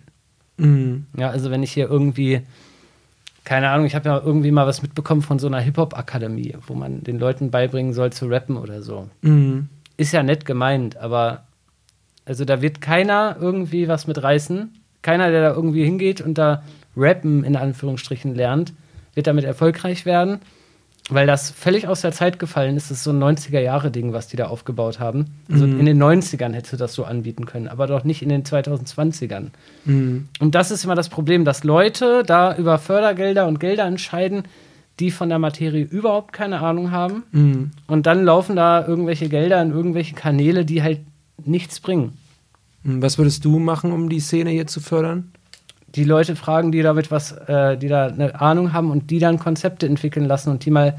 Mhm. 0.56 1.06
Ja, 1.16 1.30
also 1.30 1.50
wenn 1.50 1.62
ich 1.62 1.72
hier 1.72 1.88
irgendwie 1.88 2.42
keine 3.46 3.70
Ahnung, 3.70 3.86
ich 3.86 3.94
habe 3.94 4.08
ja 4.08 4.20
irgendwie 4.22 4.50
mal 4.50 4.66
was 4.66 4.82
mitbekommen 4.82 5.22
von 5.22 5.38
so 5.38 5.46
einer 5.46 5.60
Hip-Hop-Akademie, 5.60 6.56
wo 6.66 6.74
man 6.74 7.04
den 7.04 7.18
Leuten 7.18 7.52
beibringen 7.52 7.92
soll 7.94 8.12
zu 8.12 8.26
rappen 8.26 8.56
oder 8.56 8.82
so. 8.82 9.08
Mhm. 9.22 9.68
Ist 9.96 10.12
ja 10.12 10.24
nett 10.24 10.44
gemeint, 10.44 10.96
aber 10.96 11.44
also 12.24 12.44
da 12.44 12.60
wird 12.60 12.80
keiner 12.80 13.36
irgendwie 13.40 13.86
was 13.86 14.08
mit 14.08 14.20
reißen. 14.20 14.74
Keiner, 15.00 15.30
der 15.30 15.48
da 15.48 15.54
irgendwie 15.54 15.84
hingeht 15.84 16.20
und 16.20 16.36
da 16.36 16.64
rappen 16.96 17.44
in 17.44 17.54
Anführungsstrichen 17.54 18.34
lernt, 18.34 18.72
wird 19.14 19.28
damit 19.28 19.44
erfolgreich 19.44 20.04
werden, 20.06 20.40
weil 21.08 21.26
das 21.26 21.50
völlig 21.50 21.86
aus 21.86 22.00
der 22.00 22.10
Zeit 22.12 22.38
gefallen 22.38 22.76
ist. 22.76 22.90
Das 22.90 22.98
ist 22.98 23.04
so 23.04 23.10
ein 23.12 23.18
90er-Jahre-Ding, 23.18 24.12
was 24.12 24.26
die 24.26 24.36
da 24.36 24.46
aufgebaut 24.48 24.98
haben. 24.98 25.26
Also 25.50 25.66
Mhm. 25.66 25.78
in 25.80 25.86
den 25.86 25.98
90ern 25.98 26.52
hättest 26.52 26.72
du 26.72 26.76
das 26.76 26.94
so 26.94 27.04
anbieten 27.04 27.46
können, 27.46 27.68
aber 27.68 27.86
doch 27.86 28.02
nicht 28.04 28.22
in 28.22 28.28
den 28.28 28.44
2020ern. 28.44 29.50
Mhm. 29.84 30.28
Und 30.40 30.54
das 30.56 30.70
ist 30.70 30.84
immer 30.84 30.96
das 30.96 31.08
Problem, 31.08 31.44
dass 31.44 31.62
Leute 31.64 32.22
da 32.26 32.56
über 32.56 32.78
Fördergelder 32.78 33.46
und 33.46 33.60
Gelder 33.60 33.84
entscheiden, 33.84 34.42
die 34.98 35.10
von 35.10 35.28
der 35.28 35.38
Materie 35.38 35.84
überhaupt 35.84 36.32
keine 36.32 36.60
Ahnung 36.60 36.90
haben. 36.90 37.22
Mhm. 37.30 37.70
Und 37.86 38.06
dann 38.06 38.24
laufen 38.24 38.56
da 38.56 38.84
irgendwelche 38.86 39.28
Gelder 39.28 39.62
in 39.62 39.70
irgendwelche 39.70 40.14
Kanäle, 40.14 40.64
die 40.64 40.82
halt 40.82 41.00
nichts 41.44 41.78
bringen. 41.80 42.14
Mhm. 42.82 43.02
Was 43.02 43.18
würdest 43.18 43.44
du 43.44 43.58
machen, 43.58 43.92
um 43.92 44.08
die 44.08 44.20
Szene 44.20 44.50
hier 44.50 44.66
zu 44.66 44.80
fördern? 44.80 45.30
Die 45.96 46.04
Leute 46.04 46.36
fragen, 46.36 46.70
die 46.72 46.82
damit 46.82 47.10
was, 47.10 47.32
äh, 47.32 47.76
die 47.76 47.88
da 47.88 48.06
eine 48.06 48.40
Ahnung 48.40 48.72
haben 48.72 48.90
und 48.90 49.10
die 49.10 49.18
dann 49.18 49.38
Konzepte 49.38 49.86
entwickeln 49.86 50.26
lassen 50.26 50.50
und 50.50 50.64
die 50.64 50.70
mal 50.70 50.98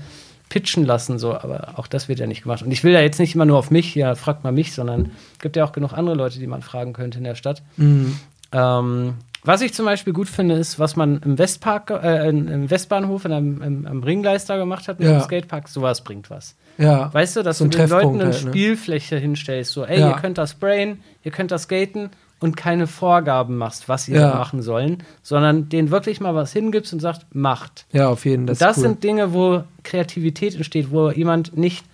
pitchen 0.50 0.86
lassen, 0.86 1.20
so, 1.20 1.34
aber 1.34 1.74
auch 1.76 1.88
das 1.88 2.08
wird 2.08 2.20
ja 2.20 2.26
nicht 2.28 2.44
gemacht. 2.44 2.62
Und 2.64 2.72
ich 2.72 2.84
will 2.84 2.94
ja 2.94 3.02
jetzt 3.02 3.20
nicht 3.20 3.36
immer 3.36 3.46
nur 3.46 3.58
auf 3.58 3.70
mich, 3.70 3.94
ja, 3.96 4.16
fragt 4.16 4.44
mal 4.44 4.52
mich, 4.54 4.74
sondern 4.74 5.12
es 5.34 5.40
gibt 5.40 5.56
ja 5.58 5.66
auch 5.66 5.74
genug 5.74 5.94
andere 5.94 6.16
Leute, 6.16 6.40
die 6.40 6.48
man 6.48 6.62
fragen 6.62 6.94
könnte 6.94 7.18
in 7.18 7.26
der 7.26 7.36
Stadt. 7.36 7.62
Mhm. 7.76 8.18
Ähm, 8.54 9.14
was 9.44 9.62
ich 9.62 9.74
zum 9.74 9.86
Beispiel 9.86 10.14
gut 10.14 10.28
finde, 10.28 10.56
ist, 10.56 10.80
was 10.80 10.96
man 10.96 11.22
im 11.22 11.38
Westpark, 11.38 11.92
äh, 11.92 12.30
im 12.30 12.70
Westbahnhof, 12.70 13.26
in 13.26 13.32
einem, 13.34 13.62
im, 13.62 13.86
am 13.88 14.04
Ringleister 14.04 14.58
gemacht 14.58 14.88
hat 14.88 15.00
mit 15.00 15.08
Ja. 15.08 15.20
dem 15.20 15.22
Skatepark, 15.22 15.68
sowas 15.70 16.02
bringt 16.04 16.30
was. 16.30 16.56
Ja. 16.78 17.14
Weißt 17.14 17.36
du, 17.36 17.44
dass 17.44 17.58
So 17.60 17.66
du 17.66 17.72
den 17.72 17.80
Leuten 17.82 17.92
Treffpunkt 17.92 18.22
eine 18.24 18.34
halt, 18.34 18.44
ne? 18.46 18.50
Spielfläche 18.52 19.18
hinstellst, 19.18 19.72
so, 19.74 19.86
ey, 19.86 20.00
Ja. 20.00 20.10
ihr 20.10 20.16
könnt 20.16 20.38
das 20.38 20.52
sprayen, 20.52 21.02
ihr 21.24 21.32
könnt 21.32 21.52
das 21.52 21.64
skaten 21.64 22.10
und 22.40 22.56
keine 22.58 22.88
Vorgaben 22.88 23.58
machst, 23.58 23.90
was 23.90 24.06
sie 24.06 24.14
Ja. 24.14 24.32
da 24.32 24.38
machen 24.38 24.62
sollen, 24.62 25.04
sondern 25.24 25.70
denen 25.70 25.90
wirklich 25.92 26.20
mal 26.22 26.36
was 26.36 26.54
hingibst 26.54 26.94
und 26.94 27.00
sagt, 27.00 27.26
macht. 27.34 27.86
Ja, 27.92 28.10
auf 28.10 28.26
jeden 28.26 28.44
Fall. 28.46 28.54
Das, 28.56 28.60
das 28.60 28.78
cool. 28.78 28.84
sind 28.84 29.04
Dinge, 29.04 29.34
wo 29.34 29.64
Kreativität 29.84 30.56
entsteht, 30.56 30.92
wo 30.92 31.10
jemand 31.12 31.58
nicht, 31.58 31.86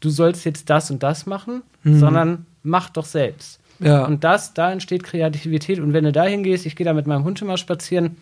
du 0.00 0.10
sollst 0.10 0.44
jetzt 0.44 0.70
das 0.70 0.90
und 0.90 1.02
das 1.02 1.26
machen, 1.26 1.62
Mhm. 1.82 1.98
sondern 1.98 2.46
mach 2.62 2.90
doch 2.90 3.04
selbst. 3.04 3.60
ja. 3.80 4.04
Und 4.06 4.24
das, 4.24 4.54
da 4.54 4.72
entsteht 4.72 5.04
Kreativität. 5.04 5.78
Und 5.80 5.92
wenn 5.92 6.04
du 6.04 6.10
da 6.12 6.24
hingehst, 6.24 6.66
ich 6.66 6.74
gehe 6.76 6.84
da 6.84 6.92
mit 6.92 7.06
meinem 7.06 7.24
Hund 7.24 7.40
immer 7.42 7.56
spazieren, 7.56 8.16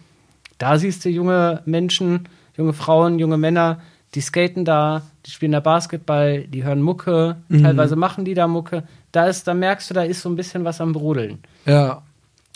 da 0.58 0.78
siehst 0.78 1.04
du 1.04 1.08
junge 1.08 1.62
Menschen, 1.66 2.28
junge 2.56 2.72
Frauen, 2.74 3.18
junge 3.18 3.36
Männer, 3.38 3.80
die 4.14 4.20
skaten 4.20 4.64
da, 4.64 5.02
die 5.26 5.30
spielen 5.30 5.52
da 5.52 5.60
Basketball, 5.60 6.42
die 6.44 6.64
hören 6.64 6.80
Mucke, 6.82 7.36
Mhm. 7.48 7.62
teilweise 7.62 7.96
machen 7.96 8.24
die 8.24 8.34
da 8.34 8.46
Mucke. 8.46 8.84
Da 9.16 9.26
ist, 9.28 9.46
da 9.48 9.54
merkst 9.54 9.88
du, 9.88 9.94
da 9.94 10.02
ist 10.02 10.20
so 10.20 10.28
ein 10.28 10.36
bisschen 10.36 10.64
was 10.64 10.80
am 10.80 10.92
Brodeln. 10.92 11.38
ja. 11.64 12.02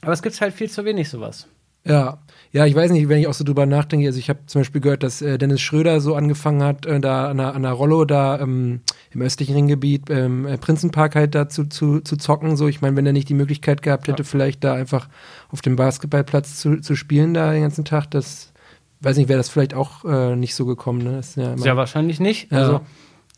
Aber 0.03 0.13
es 0.13 0.23
gibt 0.23 0.39
halt 0.41 0.55
viel 0.55 0.71
zu 0.71 0.85
wenig 0.87 1.09
sowas. 1.11 1.47
Ja, 1.85 2.19
ja, 2.53 2.65
ich 2.67 2.75
weiß 2.75 2.91
nicht, 2.91 3.09
wenn 3.09 3.19
ich 3.21 3.27
auch 3.27 3.35
so 3.35 3.45
drüber 3.45 3.65
nachdenke, 3.67 4.07
also 4.07 4.19
ich 4.19 4.29
habe 4.31 4.41
zum 4.47 4.61
Beispiel 4.61 4.81
gehört, 4.81 5.03
dass 5.03 5.21
äh, 5.23 5.37
Dennis 5.39 5.61
Schröder 5.63 6.01
so 6.01 6.15
angefangen 6.15 6.63
hat, 6.63 6.85
äh, 6.87 7.01
da 7.01 7.29
an 7.29 7.37
der, 7.39 7.55
an 7.55 7.63
der 7.63 7.73
Rollo 7.73 8.05
da 8.07 8.39
ähm, 8.41 8.81
im 9.11 9.23
östlichen 9.23 9.55
Ringgebiet, 9.55 10.09
ähm, 10.11 10.47
äh, 10.47 10.57
Prinzenpark 10.59 11.15
halt 11.17 11.35
da 11.35 11.49
zu, 11.51 11.65
zu, 11.67 12.01
zu 12.01 12.17
zocken, 12.17 12.57
so. 12.57 12.67
Ich 12.69 12.81
meine, 12.83 12.97
wenn 12.97 13.07
er 13.07 13.13
nicht 13.13 13.29
die 13.31 13.35
Möglichkeit 13.35 13.81
gehabt 13.83 14.09
hätte, 14.09 14.23
Ja. 14.23 14.29
vielleicht 14.29 14.65
da 14.65 14.73
einfach 14.75 15.09
auf 15.51 15.61
dem 15.63 15.77
Basketballplatz 15.77 16.57
zu, 16.61 16.81
zu 16.81 16.95
spielen 16.97 17.33
da 17.35 17.53
den 17.53 17.63
ganzen 17.63 17.85
Tag, 17.87 18.11
das, 18.11 18.53
weiß 19.01 19.17
nicht, 19.19 19.29
wäre 19.29 19.39
das 19.39 19.49
vielleicht 19.51 19.73
auch 19.75 20.05
äh, 20.05 20.37
nicht 20.37 20.55
so 20.55 20.65
gekommen, 20.67 21.03
ne? 21.03 21.21
Ja, 21.37 21.57
Sehr 21.59 21.77
wahrscheinlich 21.77 22.21
nicht. 22.21 22.51
Ja. 22.53 22.59
Also, 22.59 22.81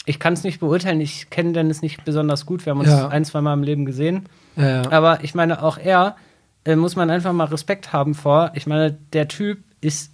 ich 0.04 0.18
kann 0.18 0.32
es 0.32 0.42
nicht 0.44 0.60
beurteilen. 0.60 1.00
Ich 1.00 1.30
kenne 1.30 1.52
Dennis 1.52 1.82
nicht 1.82 2.04
besonders 2.04 2.44
gut. 2.46 2.64
Wir 2.66 2.70
haben 2.72 2.80
uns 2.80 2.88
Ja. 2.88 3.08
ein, 3.08 3.24
zwei 3.24 3.40
Mal 3.40 3.54
im 3.54 3.62
Leben 3.62 3.84
gesehen. 3.84 4.28
ja. 4.56 4.82
Aber 4.90 5.22
ich 5.24 5.34
meine, 5.34 5.62
auch 5.62 5.78
er 5.78 6.16
äh, 6.64 6.76
muss 6.76 6.94
man 6.96 7.10
einfach 7.10 7.32
mal 7.32 7.44
Respekt 7.44 7.92
haben 7.92 8.14
vor. 8.14 8.52
Ich 8.54 8.66
meine, 8.66 8.96
der 9.12 9.28
Typ 9.28 9.58
ist 9.80 10.12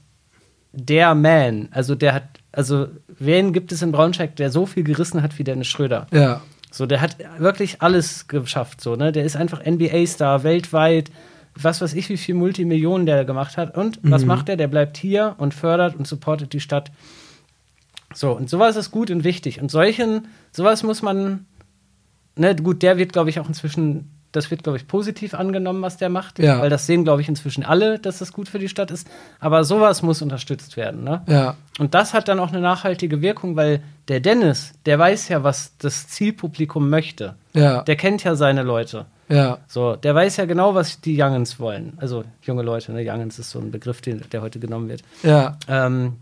der 0.72 1.14
Man. 1.14 1.68
Also 1.72 1.94
der 1.94 2.14
hat, 2.14 2.24
also 2.52 2.86
wen 3.18 3.52
gibt 3.52 3.72
es 3.72 3.82
in 3.82 3.92
Braunschweig, 3.92 4.36
der 4.36 4.50
so 4.50 4.64
viel 4.66 4.84
gerissen 4.84 5.22
hat 5.22 5.38
wie 5.38 5.44
Dennis 5.44 5.66
Schröder? 5.68 6.06
ja, 6.12 6.40
So, 6.70 6.86
der 6.86 7.00
hat 7.00 7.16
wirklich 7.38 7.80
alles 7.82 8.28
geschafft. 8.28 8.80
So, 8.80 8.94
ne? 8.96 9.10
Der 9.12 9.24
ist 9.24 9.36
einfach 9.36 9.64
NBA-Star 9.64 10.42
weltweit. 10.44 11.10
Was 11.60 11.80
weiß 11.80 11.94
ich, 11.94 12.08
wie 12.10 12.16
viel 12.18 12.34
Multimillionen 12.34 13.04
der 13.06 13.24
gemacht 13.24 13.56
hat. 13.56 13.76
Und 13.76 13.98
was 14.02 14.22
Mhm. 14.22 14.28
macht 14.28 14.48
er? 14.48 14.56
Der 14.56 14.68
bleibt 14.68 14.96
hier 14.98 15.34
und 15.38 15.54
fördert 15.54 15.96
und 15.96 16.06
supportet 16.06 16.52
die 16.52 16.60
Stadt. 16.60 16.90
So, 18.14 18.32
und 18.32 18.48
sowas 18.48 18.76
ist 18.76 18.90
gut 18.90 19.10
und 19.10 19.24
wichtig. 19.24 19.60
Und 19.60 19.70
solchen, 19.70 20.28
sowas 20.52 20.82
muss 20.82 21.02
man, 21.02 21.46
ne, 22.36 22.56
gut, 22.56 22.82
der 22.82 22.96
wird, 22.98 23.12
glaube 23.12 23.30
ich, 23.30 23.38
auch 23.38 23.48
inzwischen, 23.48 24.10
das 24.32 24.50
wird, 24.50 24.62
glaube 24.62 24.76
ich, 24.78 24.86
positiv 24.86 25.34
angenommen, 25.34 25.82
was 25.82 25.96
der 25.98 26.08
macht. 26.08 26.38
Ja. 26.38 26.60
Weil 26.60 26.70
das 26.70 26.86
sehen, 26.86 27.04
glaube 27.04 27.20
ich, 27.22 27.28
inzwischen 27.28 27.64
alle, 27.64 27.98
dass 27.98 28.18
das 28.18 28.32
gut 28.32 28.48
für 28.48 28.58
die 28.58 28.68
Stadt 28.68 28.90
ist. 28.90 29.06
Aber 29.40 29.62
sowas 29.64 30.02
muss 30.02 30.22
unterstützt 30.22 30.76
werden, 30.76 31.04
ne? 31.04 31.22
ja, 31.26 31.56
Und 31.78 31.94
das 31.94 32.14
hat 32.14 32.28
dann 32.28 32.38
auch 32.40 32.48
eine 32.48 32.60
nachhaltige 32.60 33.20
Wirkung, 33.22 33.56
weil 33.56 33.82
der 34.08 34.20
Dennis, 34.20 34.72
der 34.86 34.98
weiß 34.98 35.28
ja, 35.28 35.44
was 35.44 35.76
das 35.78 36.08
Zielpublikum 36.08 36.88
möchte. 36.88 37.34
ja, 37.52 37.82
Der 37.82 37.96
kennt 37.96 38.24
ja 38.24 38.34
seine 38.36 38.62
Leute. 38.62 39.04
ja, 39.28 39.58
So, 39.68 39.96
der 39.96 40.14
weiß 40.14 40.38
ja 40.38 40.46
genau, 40.46 40.74
was 40.74 41.00
die 41.02 41.20
Youngens 41.22 41.58
wollen. 41.60 41.92
Also 41.98 42.24
junge 42.42 42.62
Leute, 42.62 42.92
ne? 42.92 43.02
Youngens 43.06 43.38
ist 43.38 43.50
so 43.50 43.58
ein 43.58 43.70
Begriff, 43.70 44.00
den, 44.00 44.22
der 44.32 44.40
heute 44.42 44.58
genommen 44.60 44.88
wird. 44.88 45.02
ja, 45.22 45.58
Ähm, 45.68 46.16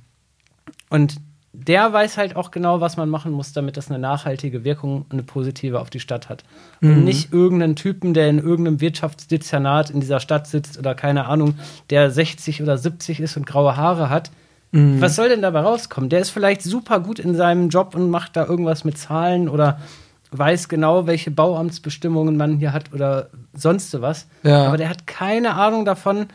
und 0.91 1.17
der 1.59 1.93
weiß 1.93 2.19
halt 2.19 2.37
auch 2.37 2.51
genau, 2.51 2.81
was 2.81 2.97
man 2.97 3.09
machen 3.09 3.33
muss, 3.33 3.53
damit 3.53 3.77
das 3.77 3.89
eine 3.91 3.99
nachhaltige 3.99 4.63
Wirkung, 4.65 5.07
eine 5.11 5.23
positive 5.23 5.81
auf 5.81 5.91
die 5.91 6.01
Stadt 6.01 6.29
hat. 6.29 6.45
Und 6.83 6.99
Mhm. 6.99 7.05
nicht 7.05 7.33
irgendeinen 7.33 7.77
Typen, 7.77 8.15
der 8.15 8.29
in 8.29 8.39
irgendeinem 8.39 8.81
Wirtschaftsdezernat 8.81 9.91
in 9.91 10.01
dieser 10.01 10.21
Stadt 10.21 10.47
sitzt 10.47 10.79
oder 10.79 10.95
keine 10.95 11.27
Ahnung, 11.27 11.55
der 11.91 12.11
60 12.11 12.63
oder 12.63 12.77
70 12.79 13.21
ist 13.21 13.37
und 13.37 13.47
graue 13.47 13.77
Haare 13.77 14.11
hat. 14.11 14.31
Mhm. 14.73 15.01
Was 15.01 15.17
soll 15.17 15.29
denn 15.29 15.43
dabei 15.43 15.61
rauskommen? 15.61 16.11
Der 16.11 16.21
ist 16.21 16.31
vielleicht 16.31 16.63
super 16.63 17.01
gut 17.01 17.19
in 17.19 17.35
seinem 17.35 17.69
Job 17.71 17.95
und 17.95 18.11
macht 18.11 18.37
da 18.37 18.45
irgendwas 18.45 18.85
mit 18.85 18.99
Zahlen 18.99 19.49
oder 19.49 19.81
weiß 20.33 20.69
genau, 20.69 21.07
welche 21.07 21.31
Bauamtsbestimmungen 21.31 22.37
man 22.37 22.59
hier 22.59 22.73
hat 22.73 22.93
oder 22.93 23.29
sonst 23.55 24.01
was. 24.03 24.27
Ja. 24.43 24.67
Aber 24.67 24.77
der 24.77 24.89
hat 24.89 25.07
keine 25.07 25.55
Ahnung 25.55 25.85
davon, 25.85 26.27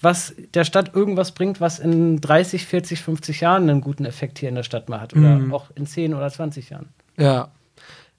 was 0.00 0.34
der 0.54 0.64
Stadt 0.64 0.94
irgendwas 0.94 1.32
bringt, 1.32 1.60
was 1.60 1.78
in 1.78 2.20
30, 2.20 2.64
40, 2.66 3.00
50 3.02 3.40
Jahren 3.40 3.68
einen 3.68 3.80
guten 3.80 4.04
Effekt 4.04 4.38
hier 4.38 4.48
in 4.48 4.54
der 4.54 4.62
Stadt 4.62 4.88
mal 4.88 5.00
hat. 5.00 5.12
Oder 5.14 5.36
Mhm. 5.38 5.52
auch 5.52 5.70
in 5.74 5.86
10 5.86 6.14
oder 6.14 6.30
20 6.30 6.70
Jahren. 6.70 6.88
Ja. 7.18 7.50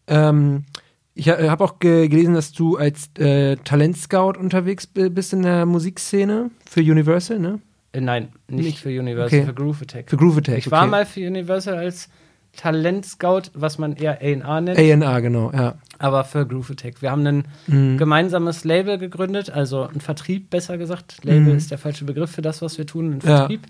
Ähm, 0.07 0.65
ich 1.13 1.29
ha- 1.29 1.37
habe 1.49 1.63
auch 1.63 1.79
ge 1.79 2.07
gelesen, 2.07 2.33
dass 2.33 2.51
du 2.51 2.77
als 2.77 3.09
äh, 3.17 3.57
Talentscout 3.57 4.33
unterwegs 4.39 4.87
bi- 4.87 5.09
bist 5.09 5.33
in 5.33 5.41
der 5.43 5.65
Musikszene 5.65 6.51
für 6.69 6.81
Universal, 6.81 7.39
ne? 7.39 7.59
Äh, 7.93 8.01
nein, 8.01 8.29
nicht, 8.47 8.65
Nicht- 8.65 8.79
für 8.79 8.89
Universal, 8.97 9.39
okay. 9.39 9.45
für 9.47 9.53
Groove 9.53 9.81
Attack. 9.81 10.09
Für 10.09 10.17
Groove 10.17 10.37
Attack. 10.37 10.57
ich 10.59 10.71
war 10.71 10.83
okay. 10.83 10.91
mal 10.91 11.05
für 11.05 11.27
Universal 11.27 11.75
als 11.77 12.09
Talentscout, 12.57 13.43
was 13.53 13.77
man 13.77 13.93
eher 13.95 14.19
A&R 14.21 14.61
nennt. 14.61 14.77
A&A, 14.77 15.19
genau, 15.19 15.51
ja. 15.51 15.75
aber 15.99 16.23
für 16.23 16.45
Groove 16.45 16.71
Attack. 16.71 17.01
Wir 17.01 17.11
haben 17.11 17.25
ein 17.25 17.47
Mhm. 17.67 17.97
gemeinsames 17.97 18.63
Label 18.63 18.97
gegründet, 18.97 19.49
also 19.49 19.83
ein 19.83 20.01
Vertrieb, 20.01 20.49
besser 20.49 20.77
gesagt. 20.77 21.23
Label 21.23 21.51
Mhm. 21.53 21.57
ist 21.57 21.71
der 21.71 21.77
falsche 21.77 22.05
Begriff 22.05 22.31
für 22.31 22.41
das, 22.41 22.61
was 22.61 22.77
wir 22.77 22.85
tun. 22.85 23.13
Ein 23.13 23.19
Ja. 23.27 23.37
Vertrieb 23.37 23.61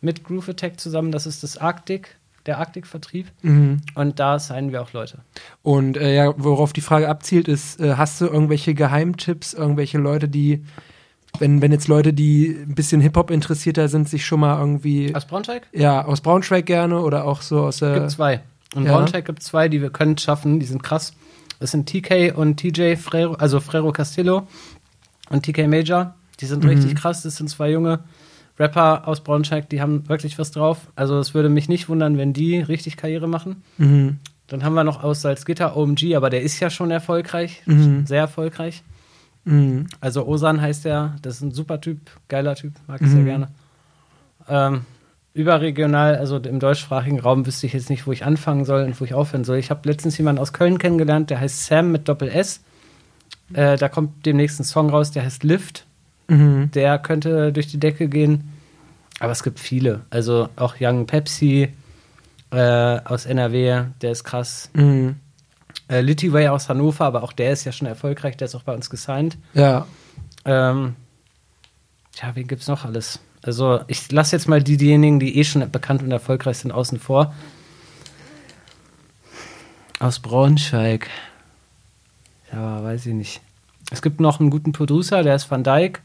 mit 0.00 0.24
Groove 0.24 0.50
Attack 0.50 0.80
zusammen. 0.80 1.12
Das 1.12 1.26
ist 1.26 1.42
das 1.42 1.56
Arktik, 1.58 2.16
der 2.46 2.58
Arktik-Vertrieb. 2.58 3.26
Mhm. 3.42 3.80
Und 3.94 4.18
da 4.20 4.38
signen 4.38 4.72
wir 4.72 4.82
auch 4.82 4.92
Leute. 4.92 5.18
Und 5.62 5.96
äh, 5.96 6.14
ja, 6.14 6.34
worauf 6.36 6.72
die 6.72 6.80
Frage 6.82 7.08
abzielt, 7.08 7.48
ist, 7.48 7.80
äh, 7.80 7.94
hast 7.96 8.20
du 8.20 8.26
irgendwelche 8.26 8.74
Geheimtipps, 8.74 9.54
irgendwelche 9.54 9.98
Leute, 9.98 10.28
die, 10.28 10.62
wenn, 11.38 11.60
wenn 11.62 11.72
jetzt 11.72 11.88
Leute, 11.88 12.12
die 12.12 12.48
ein 12.66 12.74
bisschen 12.74 13.00
Hip-Hop 13.00 13.30
interessierter 13.30 13.88
sind, 13.88 14.08
sich 14.08 14.24
schon 14.24 14.40
mal 14.40 14.58
irgendwie, 14.58 15.14
Aus 15.14 15.26
Braunschweig? 15.26 15.66
ja, 15.72 16.04
aus 16.04 16.20
Braunschweig 16.20 16.66
gerne 16.66 17.00
oder 17.00 17.24
auch 17.24 17.42
so 17.42 17.60
aus 17.60 17.78
der. 17.78 17.94
Gibt 18.00 18.10
zwei. 18.10 18.40
In 18.74 18.84
ja. 18.84 18.92
Braunschweig 18.92 19.24
gibt 19.24 19.40
es 19.40 19.46
zwei, 19.46 19.68
die 19.68 19.80
wir 19.82 19.90
können 19.90 20.18
schaffen, 20.18 20.58
die 20.60 20.66
sind 20.66 20.82
krass. 20.82 21.12
Das 21.60 21.70
sind 21.70 21.86
TK 21.88 22.32
und 22.36 22.56
TJ 22.58 22.96
Frero, 22.96 23.34
also 23.34 23.60
Frero 23.60 23.92
Castillo 23.92 24.46
und 25.30 25.44
TK 25.44 25.68
Major. 25.68 26.14
Die 26.40 26.46
sind 26.46 26.64
Mhm. 26.64 26.70
richtig 26.70 26.94
krass. 26.96 27.22
Das 27.22 27.36
sind 27.36 27.48
zwei 27.48 27.70
junge 27.70 28.00
Rapper 28.58 29.06
aus 29.08 29.22
Braunschweig, 29.22 29.68
die 29.70 29.80
haben 29.80 30.08
wirklich 30.08 30.38
was 30.38 30.50
drauf. 30.50 30.88
Also 30.96 31.18
es 31.18 31.34
würde 31.34 31.48
mich 31.48 31.68
nicht 31.68 31.88
wundern, 31.88 32.18
wenn 32.18 32.32
die 32.32 32.58
richtig 32.60 32.96
Karriere 32.96 33.28
machen. 33.28 33.62
Mhm. 33.78 34.18
Dann 34.48 34.62
haben 34.64 34.74
wir 34.74 34.84
noch 34.84 35.02
aus 35.02 35.22
Salzgitter 35.22 35.76
OMG, 35.76 36.14
aber 36.16 36.28
der 36.30 36.42
ist 36.42 36.60
ja 36.60 36.70
schon 36.70 36.90
erfolgreich, 36.90 37.62
Mhm. 37.66 38.06
sehr 38.06 38.20
erfolgreich. 38.20 38.82
Mhm. 39.44 39.86
Also 40.00 40.26
Osan 40.26 40.60
heißt 40.60 40.84
der, 40.84 41.16
das 41.22 41.36
ist 41.36 41.42
ein 41.42 41.52
super 41.52 41.80
Typ, 41.80 41.98
geiler 42.28 42.54
Typ, 42.54 42.72
mag 42.86 43.00
ich 43.02 43.08
sehr 43.08 43.20
Mhm. 43.20 43.24
gerne. 43.26 43.48
Ähm, 44.48 44.80
überregional, 45.34 46.16
also 46.16 46.36
im 46.38 46.60
deutschsprachigen 46.60 47.18
Raum 47.20 47.44
wüsste 47.46 47.66
ich 47.66 47.72
jetzt 47.72 47.90
nicht, 47.90 48.06
wo 48.06 48.12
ich 48.12 48.24
anfangen 48.24 48.64
soll 48.64 48.84
und 48.84 49.00
wo 49.00 49.04
ich 49.04 49.14
aufhören 49.14 49.44
soll. 49.44 49.58
Ich 49.58 49.70
habe 49.70 49.88
letztens 49.88 50.16
jemanden 50.16 50.40
aus 50.40 50.52
Köln 50.52 50.78
kennengelernt, 50.78 51.30
der 51.30 51.40
heißt 51.40 51.66
Sam 51.66 51.90
mit 51.92 52.08
Doppel 52.08 52.28
S. 52.28 52.60
Äh, 53.52 53.76
da 53.76 53.88
kommt 53.88 54.24
demnächst 54.26 54.60
ein 54.60 54.64
Song 54.64 54.90
raus, 54.90 55.10
der 55.10 55.24
heißt 55.24 55.42
Lift. 55.44 55.86
Mhm. 56.28 56.70
Der 56.72 56.98
könnte 56.98 57.52
durch 57.52 57.66
die 57.66 57.80
Decke 57.80 58.08
gehen. 58.08 58.50
Aber 59.20 59.32
es 59.32 59.42
gibt 59.42 59.60
viele. 59.60 60.02
Also 60.10 60.48
auch 60.56 60.76
Young 60.80 61.06
Pepsi 61.06 61.68
äh, 62.50 62.56
aus 63.04 63.26
NRW, 63.26 63.84
der 64.00 64.12
ist 64.12 64.24
krass. 64.24 64.70
Mhm. 64.74 65.16
Äh, 65.88 66.00
Litty 66.00 66.30
aus 66.48 66.68
Hannover, 66.68 67.04
aber 67.04 67.22
auch 67.22 67.32
der 67.32 67.52
ist 67.52 67.64
ja 67.64 67.72
schon 67.72 67.86
erfolgreich, 67.86 68.36
der 68.36 68.46
ist 68.46 68.54
auch 68.54 68.62
bei 68.62 68.74
uns 68.74 68.88
gesigned. 68.88 69.36
Ja. 69.52 69.86
Ähm, 70.44 70.96
tja, 72.12 72.30
wen 72.34 72.46
gibt's 72.46 72.68
noch 72.68 72.84
alles? 72.84 73.20
Also 73.42 73.80
ich 73.88 74.10
lasse 74.10 74.34
jetzt 74.36 74.48
mal 74.48 74.62
die, 74.62 74.78
diejenigen, 74.78 75.20
die 75.20 75.38
eh 75.38 75.44
schon 75.44 75.70
bekannt 75.70 76.02
und 76.02 76.10
erfolgreich 76.10 76.58
sind, 76.58 76.72
außen 76.72 76.98
vor. 76.98 77.34
Aus 79.98 80.18
Braunschweig. 80.18 81.08
Ja, 82.52 82.82
weiß 82.82 83.06
ich 83.06 83.14
nicht. 83.14 83.40
Es 83.90 84.00
gibt 84.00 84.20
noch 84.20 84.40
einen 84.40 84.50
guten 84.50 84.72
Producer, 84.72 85.22
der 85.22 85.34
ist 85.34 85.50
Van 85.50 85.64
Dyke. 85.64 86.00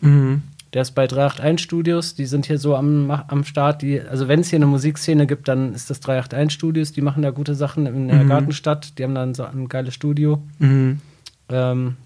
Mhm. 0.00 0.42
Der 0.74 0.82
ist 0.82 0.90
bei 0.92 1.06
381 1.06 1.64
Studios. 1.64 2.14
Die 2.14 2.26
sind 2.26 2.46
hier 2.46 2.58
so 2.58 2.76
am, 2.76 3.10
am 3.10 3.44
Start. 3.44 3.80
Die, 3.82 4.00
also 4.00 4.28
wenn 4.28 4.40
es 4.40 4.48
hier 4.50 4.58
eine 4.58 4.66
Musikszene 4.66 5.26
gibt, 5.26 5.48
dann 5.48 5.72
ist 5.74 5.88
das 5.88 6.00
381 6.00 6.52
Studios. 6.54 6.92
Die 6.92 7.00
machen 7.00 7.22
da 7.22 7.30
gute 7.30 7.54
Sachen 7.54 7.86
in 7.86 8.08
der 8.08 8.24
Mhm. 8.24 8.28
Gartenstadt. 8.28 8.98
Die 8.98 9.04
haben 9.04 9.14
dann 9.14 9.34
so 9.34 9.44
ein 9.44 9.68
geiles 9.68 9.94
Studio. 9.94 10.42
Mhm. 10.58 11.00
Ähm, 11.48 11.96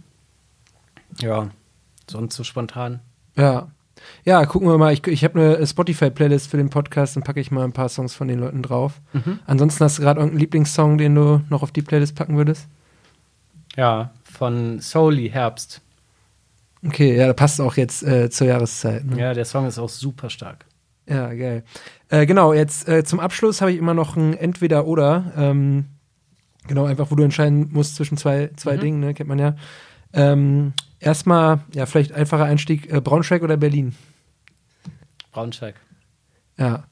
ja, 1.20 1.48
sonst 2.08 2.36
so 2.36 2.44
spontan. 2.44 3.00
Ja. 3.36 3.68
Ja, 4.24 4.44
gucken 4.46 4.68
wir 4.68 4.78
mal. 4.78 4.92
Ich, 4.92 5.06
ich 5.06 5.22
habe 5.22 5.40
eine 5.40 5.66
Spotify-Playlist 5.66 6.48
für 6.50 6.56
den 6.56 6.70
Podcast, 6.70 7.14
dann 7.14 7.22
packe 7.22 7.38
ich 7.40 7.50
mal 7.52 7.62
ein 7.64 7.72
paar 7.72 7.88
Songs 7.88 8.14
von 8.14 8.26
den 8.26 8.40
Leuten 8.40 8.62
drauf. 8.62 9.00
Mhm. 9.12 9.38
Ansonsten 9.46 9.84
hast 9.84 9.98
du 9.98 10.02
gerade 10.02 10.18
irgendeinen 10.18 10.40
Lieblingssong, 10.40 10.98
den 10.98 11.14
du 11.14 11.40
noch 11.50 11.62
auf 11.62 11.70
die 11.70 11.82
Playlist 11.82 12.16
packen 12.16 12.36
würdest? 12.36 12.66
Ja, 13.76 14.10
von 14.24 14.80
Soli 14.80 15.28
Herbst. 15.30 15.82
Okay, 16.85 17.16
ja, 17.16 17.26
da 17.28 17.33
passt 17.33 17.61
auch 17.61 17.76
jetzt 17.76 18.03
äh, 18.03 18.28
zur 18.30 18.47
Jahreszeit. 18.49 19.05
Ne? 19.05 19.18
Ja, 19.20 19.35
der 19.35 19.45
Song 19.45 19.66
ist 19.66 19.78
auch 19.78 19.89
super 19.89 20.28
stark. 20.30 20.64
Ja, 21.09 21.33
geil. 21.33 21.62
Äh, 22.09 22.26
genau, 22.26 22.53
jetzt 22.53 22.89
äh, 22.89 23.05
zum 23.05 23.20
Abschluss 23.20 23.61
habe 23.61 23.72
ich 23.72 23.78
immer 23.78 23.95
noch 23.95 24.16
ein 24.16 24.35
Entweder-Oder. 24.35 25.33
Ähm, 25.37 25.87
genau, 26.66 26.85
einfach, 26.87 27.11
wo 27.11 27.14
du 27.14 27.22
entscheiden 27.22 27.68
musst 27.72 27.97
zwischen 27.97 28.16
zwei, 28.16 28.51
zwei 28.57 28.76
Mhm. 28.76 28.80
Dingen, 28.80 29.01
ne, 29.01 29.14
kennt 29.14 29.28
man 29.28 29.39
ja. 29.39 29.57
Ähm, 30.12 30.72
erstmal, 31.01 31.61
ja, 31.74 31.87
vielleicht 31.87 32.12
einfacher 32.12 32.45
Einstieg, 32.45 32.93
äh, 32.93 33.01
Braunschweig 33.01 33.43
oder 33.43 33.57
Berlin? 33.57 33.95
Braunschweig, 35.33 35.74
Ja. 36.59 36.85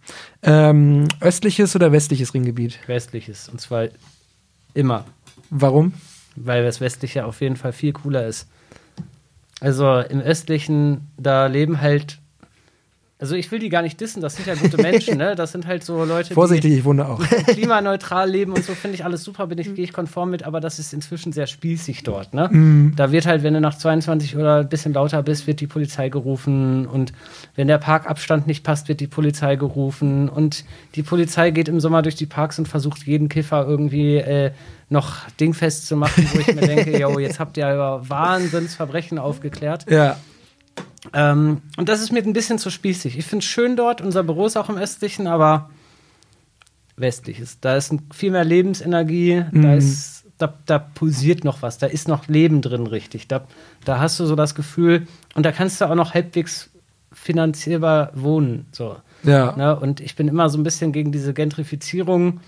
Ähm, 0.43 1.07
östliches 1.21 1.77
oder 1.77 1.93
westliches 1.93 2.33
Ringgebiet? 2.33 2.79
westliches. 2.87 3.49
Und 3.49 3.61
zwar 3.61 3.89
immer. 4.75 5.05
Warum? 5.51 5.95
weil 6.37 6.65
das 6.65 6.81
westliche 6.81 7.27
auf 7.27 7.41
jeden 7.43 7.57
Fall 7.57 7.73
viel 7.73 7.93
cooler 7.93 8.27
ist. 8.27 8.49
Also 9.61 9.99
im 9.99 10.21
östlichen, 10.21 11.13
da 11.19 11.47
leben 11.47 11.81
halt, 11.81 12.19
also 13.21 13.35
ich 13.35 13.51
will 13.53 13.59
die 13.59 13.69
gar 13.69 13.83
nicht 13.83 14.01
dissen, 14.01 14.23
das 14.23 14.37
sind 14.37 14.47
ja 14.47 14.55
gute 14.55 14.79
Menschen, 14.79 15.19
ne? 15.19 15.35
Das 15.37 15.53
sind 15.53 15.67
halt 15.67 15.85
so 15.85 16.05
Leute, 16.05 16.33
Vorsichtig, 16.33 16.73
ich 16.73 16.85
wundere 16.85 17.09
auch. 17.09 17.25
die 17.25 17.45
klimaneutral 17.53 18.31
leben 18.31 18.53
und 18.53 18.65
so 18.65 18.75
finde 18.75 18.95
ich 18.95 19.05
alles 19.05 19.23
super, 19.23 19.47
bin 19.47 19.59
ich, 19.59 19.75
gehe 19.75 19.85
ich 19.85 19.93
konform 19.93 20.31
mit, 20.31 20.45
aber 20.45 20.61
das 20.61 20.79
ist 20.79 20.95
inzwischen 20.95 21.33
sehr 21.33 21.47
spießig 21.47 22.03
dort, 22.03 22.33
ne? 22.33 22.49
Mhm. 22.51 22.95
Da 22.97 23.13
wird 23.13 23.27
halt, 23.27 23.43
wenn 23.43 23.53
du 23.53 23.61
nach 23.61 23.77
22 23.77 24.37
oder 24.37 24.61
ein 24.61 24.69
bisschen 24.69 24.95
lauter 24.95 25.23
bist, 25.23 25.47
wird 25.47 25.61
die 25.61 25.67
Polizei 25.67 26.09
gerufen 26.09 26.87
und 26.87 27.13
wenn 27.57 27.69
der 27.69 27.79
Parkabstand 27.79 28.47
nicht 28.47 28.65
passt, 28.65 28.89
wird 28.89 29.01
die 29.01 29.07
Polizei 29.07 29.57
gerufen 29.57 30.29
und 30.31 30.65
die 30.95 31.03
Polizei 31.03 31.51
geht 31.51 31.69
im 31.69 31.79
Sommer 31.81 32.01
durch 32.01 32.17
die 32.17 32.27
Parks 32.27 32.59
und 32.59 32.69
versucht 32.69 33.07
jeden 33.07 33.29
Kiffer 33.29 33.67
irgendwie 33.67 34.17
äh, 34.17 34.53
noch 34.89 35.29
dingfest 35.39 35.87
zu 35.87 35.97
machen, 35.97 36.27
wo 36.33 36.41
ich 36.41 36.55
mir 36.55 36.67
denke, 36.67 36.99
yo, 36.99 37.19
jetzt 37.19 37.39
habt 37.39 37.57
ihr 37.57 37.73
über 37.73 38.09
Wahnsinnsverbrechen 38.09 39.19
aufgeklärt. 39.19 39.91
Ja. 39.91 40.17
Ähm, 41.13 41.63
und 41.77 41.89
das 41.89 42.01
ist 42.01 42.13
mir 42.13 42.23
ein 42.23 42.33
bisschen 42.33 42.59
zu 42.59 42.71
spießig. 42.71 43.19
Ich 43.19 43.27
finde 43.27 43.45
es 43.45 43.51
schön 43.51 43.77
dort, 43.77 44.01
unser 44.01 44.23
Büro 44.23 44.47
ist 44.47 44.57
auch 44.57 44.69
im 44.69 44.77
östlichen, 44.79 45.27
aber 45.27 45.71
westliches. 46.97 47.59
Da 47.61 47.77
ist 47.77 47.93
viel 48.13 48.31
mehr 48.31 48.45
Lebensenergie, 48.45 49.45
da 49.53 49.59
Mhm. 49.69 49.79
ist, 49.79 50.25
da, 50.39 50.53
da 50.67 50.79
pulsiert 50.79 51.45
noch 51.45 51.63
was, 51.63 51.79
da 51.79 51.87
ist 51.87 52.09
noch 52.09 52.29
Leben 52.29 52.61
drin, 52.63 52.87
richtig. 52.87 53.27
Da, 53.29 53.47
da 53.85 53.99
hast 54.01 54.21
du 54.21 54.27
so 54.27 54.37
das 54.37 54.55
Gefühl, 54.55 55.07
und 55.35 55.45
da 55.47 55.53
kannst 55.53 55.81
du 55.81 55.87
auch 55.87 55.95
noch 55.95 56.15
halbwegs 56.15 56.71
finanzierbar 57.13 58.13
wohnen. 58.15 58.67
So. 58.73 58.97
Ja. 59.23 59.55
Ne? 59.57 59.79
Und 59.79 60.01
ich 60.01 60.15
bin 60.17 60.29
immer 60.29 60.49
so 60.49 60.59
ein 60.59 60.63
bisschen 60.63 60.93
gegen 60.93 61.11
diese 61.13 61.35
Gentrifizierung. 61.35 62.41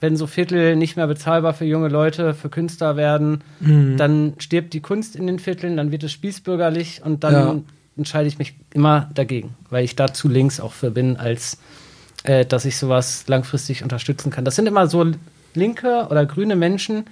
Wenn 0.00 0.16
so 0.16 0.26
Viertel 0.26 0.76
nicht 0.76 0.96
mehr 0.96 1.06
bezahlbar 1.06 1.54
für 1.54 1.64
junge 1.64 1.88
Leute, 1.88 2.34
für 2.34 2.48
Künstler 2.50 2.96
werden, 2.96 3.42
Mhm. 3.60 3.96
dann 3.96 4.34
stirbt 4.38 4.72
die 4.74 4.80
Kunst 4.80 5.16
in 5.16 5.26
den 5.26 5.38
Vierteln, 5.38 5.76
dann 5.76 5.90
wird 5.92 6.02
es 6.04 6.12
spießbürgerlich 6.12 7.02
und 7.04 7.24
dann 7.24 7.32
Ja. 7.32 7.62
Entscheide 7.96 8.28
ich 8.28 8.38
mich 8.38 8.54
immer 8.72 9.10
dagegen, 9.14 9.54
weil 9.70 9.84
ich 9.84 9.96
da 9.96 10.12
zu 10.12 10.28
links 10.28 10.60
auch 10.60 10.72
für 10.72 10.90
bin, 10.90 11.16
als 11.16 11.58
äh, 12.24 12.44
dass 12.44 12.64
ich 12.64 12.76
sowas 12.76 13.24
langfristig 13.26 13.82
unterstützen 13.82 14.30
kann. 14.30 14.44
Das 14.44 14.56
sind 14.56 14.66
immer 14.66 14.86
so 14.86 15.12
linke 15.54 16.08
oder 16.10 16.26
grüne 16.26 16.56
Menschen, 16.56 17.04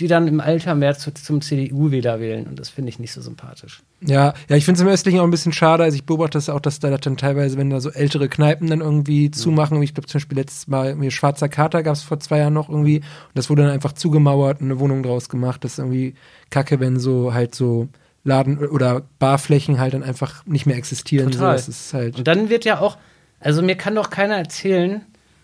die 0.00 0.06
dann 0.06 0.26
im 0.28 0.40
Alter 0.40 0.74
mehr 0.74 0.96
zu, 0.96 1.12
zum 1.12 1.42
CDU-Wähler 1.42 2.20
wählen 2.20 2.46
und 2.46 2.58
das 2.58 2.70
finde 2.70 2.88
ich 2.88 2.98
nicht 2.98 3.12
so 3.12 3.20
sympathisch. 3.20 3.82
Ja, 4.00 4.32
ja, 4.48 4.56
ich 4.56 4.64
finde 4.64 4.78
es 4.78 4.82
im 4.82 4.88
Östlichen 4.88 5.20
auch 5.20 5.24
ein 5.24 5.30
bisschen 5.30 5.52
schade. 5.52 5.84
Also 5.84 5.96
ich 5.96 6.04
beobachte 6.04 6.38
das 6.38 6.48
auch, 6.48 6.60
dass 6.60 6.80
da 6.80 6.96
dann 6.96 7.18
teilweise, 7.18 7.58
wenn 7.58 7.68
da 7.68 7.80
so 7.80 7.90
ältere 7.90 8.30
Kneipen 8.30 8.68
dann 8.68 8.80
irgendwie 8.80 9.30
zumachen, 9.30 9.78
wie 9.80 9.84
ich 9.84 9.94
glaube 9.94 10.08
zum 10.08 10.18
Beispiel 10.18 10.38
letztes 10.38 10.68
Mal 10.68 10.94
mir 10.94 11.10
Schwarzer 11.10 11.50
Kater 11.50 11.82
gab 11.82 11.94
es 11.94 12.02
vor 12.02 12.18
zwei 12.18 12.38
Jahren 12.38 12.54
noch 12.54 12.70
irgendwie 12.70 12.98
und 12.98 13.34
das 13.34 13.50
wurde 13.50 13.62
dann 13.62 13.72
einfach 13.72 13.92
zugemauert 13.92 14.62
und 14.62 14.68
eine 14.68 14.80
Wohnung 14.80 15.02
draus 15.02 15.28
gemacht. 15.28 15.64
Das 15.64 15.72
ist 15.72 15.78
irgendwie 15.78 16.14
kacke, 16.48 16.80
wenn 16.80 16.98
so 16.98 17.34
halt 17.34 17.54
so 17.54 17.88
Laden 18.24 18.58
oder 18.58 19.02
Barflächen 19.18 19.78
halt 19.80 19.94
dann 19.94 20.02
einfach 20.02 20.44
nicht 20.46 20.66
mehr 20.66 20.76
existieren. 20.76 21.30
Total. 21.30 21.58
So, 21.58 21.70
ist 21.70 21.94
halt. 21.94 22.18
Und 22.18 22.26
dann 22.28 22.48
wird 22.50 22.64
ja 22.64 22.80
auch, 22.80 22.98
also 23.40 23.62
mir 23.62 23.76
kann 23.76 23.94
doch 23.94 24.10
keiner 24.10 24.36
erzählen, 24.36 25.00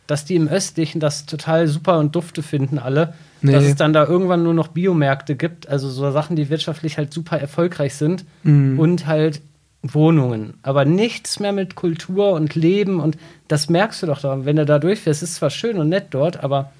dass 0.07 0.25
die 0.25 0.37
im 0.37 0.47
Östlichen 0.47 1.01
das 1.01 1.27
total 1.27 1.67
super 1.67 1.99
und 1.99 2.15
dufte 2.15 2.43
finden 2.43 2.79
alle, 2.79 3.15
Nee. 3.43 3.53
dass 3.53 3.65
es 3.65 3.75
dann 3.77 3.93
da 3.93 4.05
irgendwann 4.07 4.43
nur 4.43 4.55
noch 4.55 4.69
Biomärkte 4.69 5.37
gibt, 5.37 5.69
also 5.69 5.89
so 5.91 6.11
Sachen, 6.11 6.37
die 6.37 6.49
wirtschaftlich 6.49 6.97
halt 6.97 7.13
super 7.13 7.39
erfolgreich 7.39 7.95
sind 7.95 8.25
Mhm. 8.45 8.79
und 8.79 9.07
halt 9.07 9.41
Wohnungen, 9.83 10.55
aber 10.63 10.85
nichts 10.85 11.39
mehr 11.39 11.53
mit 11.53 11.75
Kultur 11.77 12.33
und 12.33 12.55
Leben 12.55 12.99
und 13.01 13.17
das 13.47 13.69
merkst 13.69 14.03
du 14.03 14.07
doch 14.07 14.21
da, 14.21 14.45
wenn 14.45 14.57
du 14.57 14.65
da 14.65 14.79
durchfährst, 14.79 15.23
ist 15.23 15.37
zwar 15.37 15.51
schön 15.51 15.79
und 15.79 15.89
nett 15.89 16.07
dort, 16.11 16.43
aber 16.43 16.73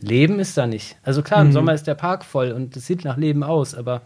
Leben 0.00 0.38
ist 0.40 0.56
da 0.56 0.66
nicht. 0.66 0.96
Also 1.02 1.22
klar, 1.22 1.42
im 1.42 1.48
Mhm. 1.48 1.52
Sommer 1.52 1.74
ist 1.74 1.86
der 1.86 1.94
Park 1.94 2.24
voll 2.24 2.52
und 2.52 2.74
es 2.76 2.86
sieht 2.86 3.04
nach 3.04 3.16
Leben 3.18 3.42
aus, 3.42 3.74
aber 3.74 4.02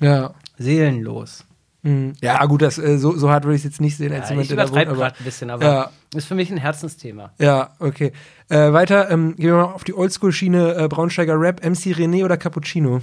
ja. 0.00 0.34
seelenlos. 0.58 1.44
Mhm. 1.82 2.12
Ja, 2.20 2.44
gut, 2.44 2.60
das, 2.60 2.76
äh, 2.78 2.98
so, 2.98 3.16
so 3.16 3.30
hart 3.30 3.44
würde 3.44 3.54
ich 3.54 3.60
es 3.60 3.64
jetzt 3.64 3.80
nicht 3.80 3.96
sehen 3.96 4.12
als 4.12 4.24
Ja, 4.24 4.30
jemand, 4.30 4.46
ich 4.46 4.52
übertreibe 4.52 4.94
gerade 4.94 5.16
ein 5.18 5.24
bisschen, 5.24 5.48
aber 5.50 5.64
Ja. 5.64 5.90
ist 6.14 6.26
für 6.26 6.34
mich 6.34 6.50
ein 6.50 6.58
Herzensthema. 6.58 7.32
Ja, 7.38 7.70
okay. 7.78 8.12
Äh, 8.48 8.72
weiter, 8.72 9.10
ähm, 9.10 9.34
gehen 9.36 9.46
wir 9.46 9.56
mal 9.56 9.64
auf 9.72 9.84
die 9.84 9.94
Oldschool-Schiene 9.94 10.74
äh, 10.74 10.88
Braunsteiger 10.88 11.40
Rap, 11.40 11.64
MC 11.64 11.94
René 11.96 12.24
oder 12.24 12.36
Cappuccino? 12.36 13.00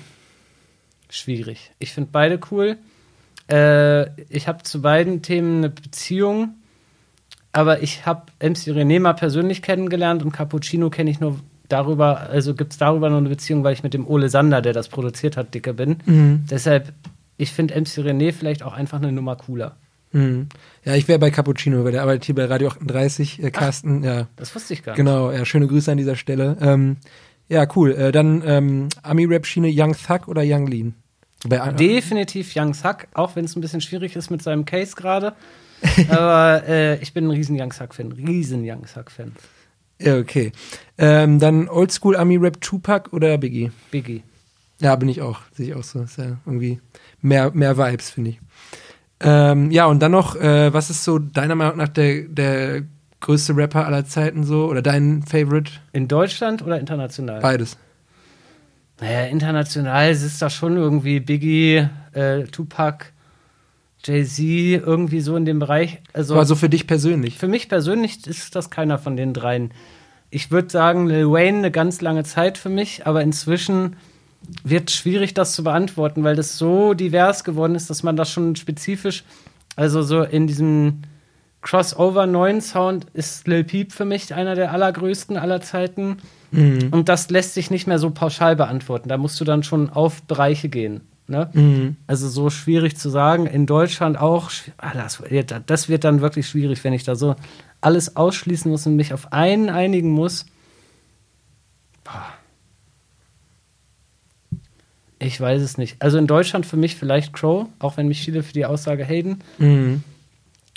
Schwierig. 1.10 1.72
Ich 1.80 1.94
finde 1.94 2.10
beide 2.12 2.40
cool. 2.52 2.78
Äh, 3.50 4.10
ich 4.30 4.48
habe 4.48 4.64
zu 4.64 4.82
beiden 4.82 5.22
Themen 5.22 5.58
eine 5.60 5.70
Beziehung, 5.70 6.56
aber 7.54 7.82
ich 7.82 8.06
habe 8.06 8.26
MC 8.40 8.68
René 8.76 9.00
mal 9.00 9.14
persönlich 9.14 9.62
kennengelernt 9.62 10.22
und 10.22 10.34
Cappuccino 10.34 10.90
kenne 10.90 11.10
ich 11.10 11.20
nur 11.20 11.40
darüber, 11.70 12.22
also 12.30 12.56
gibt 12.56 12.74
es 12.74 12.78
darüber 12.78 13.10
noch 13.10 13.18
eine 13.18 13.30
Beziehung, 13.30 13.64
weil 13.64 13.74
ich 13.74 13.84
mit 13.84 13.94
dem 13.94 14.08
Ole 14.08 14.30
Sander, 14.30 14.62
der 14.62 14.74
das 14.74 14.90
produziert 14.90 15.38
hat, 15.38 15.54
dicke 15.54 15.74
bin. 15.74 15.98
Mhm. 16.06 16.46
Deshalb, 16.50 16.94
ich 17.38 17.52
finde 17.52 17.80
MC 17.80 18.00
René 18.00 18.32
vielleicht 18.32 18.64
auch 18.64 18.74
einfach 18.74 18.98
eine 18.98 19.12
Nummer 19.12 19.36
cooler. 19.36 19.76
Mhm. 20.12 20.48
Ja, 20.86 20.96
ich 20.96 21.08
wäre 21.08 21.20
bei 21.20 21.32
Cappuccino, 21.32 21.84
weil 21.84 21.92
der 21.92 22.02
arbeitet 22.02 22.26
hier 22.26 22.36
bei 22.36 22.46
Radio 22.46 22.70
38, 22.70 23.44
äh, 23.44 23.52
Carsten, 23.52 24.04
ja, 24.04 24.28
Das 24.36 24.56
wusste 24.56 24.74
ich 24.74 24.84
gar 24.84 24.94
nicht. 24.94 24.98
genau, 24.98 25.32
ja, 25.32 25.46
schöne 25.46 25.68
Grüße 25.68 25.92
an 25.92 25.98
dieser 25.98 26.16
Stelle. 26.16 26.58
Ähm, 26.62 26.98
ja, 27.50 27.66
cool. 27.76 27.94
Äh, 27.94 28.12
dann 28.12 28.42
ähm, 28.46 28.90
Ami-Rap-Schiene 29.04 29.70
Young 29.72 29.96
Thug 29.96 30.28
oder 30.28 30.42
Young 30.46 30.68
Lean? 30.68 30.96
Bei, 31.48 31.72
Definitiv 31.72 32.54
Young 32.56 32.74
Thug, 32.74 33.08
auch 33.14 33.36
wenn 33.36 33.46
es 33.46 33.56
ein 33.56 33.62
bisschen 33.62 33.82
schwierig 33.82 34.16
ist 34.16 34.32
mit 34.32 34.42
seinem 34.42 34.66
Case 34.66 34.96
gerade. 34.96 35.34
Aber 36.10 36.64
äh, 36.68 36.98
ich 37.02 37.14
bin 37.14 37.26
ein 37.26 37.32
riesen 37.32 37.60
Young 37.60 37.70
Thug-Fan, 37.70 38.12
riesen 38.12 38.64
Young 38.64 38.86
Thug-Fan. 38.92 39.34
Ja, 40.00 40.18
okay. 40.18 40.52
Ähm, 40.98 41.40
dann 41.40 41.70
Oldschool 41.70 42.16
Ami-Rap 42.16 42.62
Tupac 42.62 43.10
oder 43.12 43.38
Biggie? 43.38 43.72
Biggie. 43.92 44.24
Ja, 44.80 44.96
bin 44.96 45.10
ich 45.10 45.22
auch. 45.22 45.40
Sehe 45.54 45.70
ich 45.70 45.76
auch 45.76 45.84
so. 45.84 46.02
Ist 46.02 46.18
ja 46.18 46.38
irgendwie 46.46 46.80
mehr, 47.22 47.52
mehr 47.52 47.78
Vibes, 47.78 48.12
finde 48.12 48.32
ich. 48.32 48.40
Ähm, 49.20 49.72
ja, 49.72 49.86
und 49.86 50.00
dann 50.00 50.12
noch, 50.12 50.36
äh, 50.36 50.72
was 50.74 50.90
ist 50.90 51.04
so 51.04 51.18
deiner 51.18 51.56
Meinung 51.56 51.78
nach 51.78 51.88
der, 51.88 52.24
der 52.24 52.84
größte 53.20 53.56
Rapper 53.56 53.86
aller 53.86 54.06
Zeiten 54.06 54.44
so? 54.44 54.68
Oder 54.68 54.84
dein 54.84 55.24
Favorite? 55.24 55.72
In 55.94 56.08
Deutschland 56.08 56.62
oder 56.62 56.80
international? 56.80 57.42
Beides. 57.42 57.78
Naja, 59.00 59.26
international 59.26 60.12
ist 60.12 60.42
da 60.42 60.50
schon 60.50 60.76
irgendwie 60.78 61.20
Biggie, 61.20 61.88
äh, 62.14 62.44
Tupac, 62.46 63.06
Jay-Z, 64.08 64.40
irgendwie 64.86 65.22
so 65.22 65.36
in 65.36 65.46
dem 65.46 65.60
Bereich. 65.60 66.00
Also 66.14 66.36
Aber 66.36 66.46
so 66.46 66.56
für 66.56 66.70
dich 66.70 66.88
persönlich. 66.88 67.38
für 67.38 67.48
mich 67.48 67.70
persönlich 67.70 68.26
ist 68.26 68.56
das 68.56 68.70
keiner 68.70 68.98
von 68.98 69.18
den 69.18 69.34
dreien. 69.34 69.72
Ich 70.30 70.52
würde 70.52 70.70
sagen, 70.70 71.08
Lil 71.08 71.30
Wayne 71.30 71.60
eine 71.60 71.72
ganz 71.72 72.02
lange 72.02 72.24
Zeit 72.24 72.58
für 72.58 72.70
mich, 72.70 73.06
aber 73.06 73.22
inzwischen 73.22 73.96
wird 74.64 74.92
schwierig, 74.92 75.34
das 75.34 75.54
zu 75.54 75.64
beantworten, 75.64 76.24
weil 76.24 76.36
das 76.36 76.58
so 76.58 76.94
divers 76.94 77.44
geworden 77.44 77.76
ist, 77.76 77.90
dass 77.90 78.04
man 78.04 78.16
das 78.16 78.32
schon 78.32 78.56
spezifisch, 78.56 79.24
also 79.76 80.02
so 80.02 80.24
in 80.24 80.48
diesem 80.48 81.02
Crossover 81.62 82.28
neuen 82.28 82.62
Sound 82.62 83.08
ist 83.14 83.48
Lil 83.48 83.64
Peep 83.64 83.92
für 83.92 84.06
mich 84.06 84.34
einer 84.34 84.56
der 84.56 84.72
allergrößten 84.72 85.38
aller 85.38 85.62
Zeiten. 85.62 86.18
Mhm. 86.52 86.90
Und 86.92 87.10
das 87.10 87.30
lässt 87.30 87.56
sich 87.56 87.72
nicht 87.72 87.88
mehr 87.88 88.00
so 88.00 88.10
pauschal 88.12 88.56
beantworten. 88.56 89.10
Da 89.10 89.18
musst 89.18 89.40
du 89.42 89.44
dann 89.44 89.64
schon 89.64 89.90
auf 89.90 90.24
Bereiche 90.24 90.70
gehen. 90.70 91.02
Ne? 91.28 91.50
Mhm. 91.54 91.98
Also 92.08 92.30
so 92.30 92.50
schwierig 92.50 92.98
zu 92.98 93.10
sagen. 93.10 93.46
In 93.48 93.66
Deutschland 93.66 94.18
auch. 94.18 94.50
Ah, 94.78 94.94
das, 94.94 95.22
wird- 95.30 95.54
das 95.66 95.90
wird 95.90 96.04
dann 96.04 96.22
wirklich 96.22 96.48
schwierig, 96.48 96.84
wenn 96.84 96.94
ich 96.94 97.04
da 97.04 97.16
so 97.16 97.36
alles 97.82 98.16
ausschließen 98.16 98.72
muss 98.72 98.86
und 98.88 98.96
mich 98.96 99.14
auf 99.14 99.34
einen 99.34 99.70
einigen 99.70 100.12
muss. 100.12 100.46
Boah. 102.04 102.26
Ich 105.20 105.40
weiß 105.42 105.62
es 105.62 105.78
nicht. 105.78 105.96
Also 106.02 106.18
in 106.18 106.28
Deutschland 106.28 106.66
für 106.66 106.78
mich 106.78 106.96
vielleicht 106.96 107.34
Crow, 107.34 107.68
auch 107.80 107.98
wenn 107.98 108.08
mich 108.08 108.22
viele 108.22 108.44
für 108.44 108.54
die 108.54 108.66
Aussage 108.66 109.04
haten. 109.06 109.40
Mhm. 109.58 110.04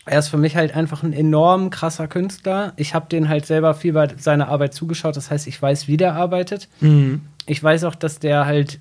Er 0.07 0.19
ist 0.19 0.29
für 0.29 0.39
mich 0.39 0.57
halt 0.57 0.75
einfach 0.75 1.03
ein 1.03 1.13
enorm 1.13 1.69
krasser 1.71 2.09
Künstler. 2.09 2.73
Ich 2.77 2.95
habe 2.95 3.07
den 3.09 3.29
halt 3.29 3.45
selber 3.45 3.75
viel 3.75 3.93
bei 3.93 4.09
seiner 4.17 4.49
Arbeit 4.49 4.73
zugeschaut. 4.73 5.17
Das 5.17 5.31
heißt, 5.31 5.47
ich 5.47 5.61
weiß, 5.61 5.89
wie 5.89 5.99
der 5.99 6.15
arbeitet. 6.15 6.69
Mhm. 6.81 7.21
Ich 7.47 7.63
weiß 7.63 7.85
auch, 7.85 7.95
dass 7.95 8.19
der 8.19 8.47
halt 8.47 8.81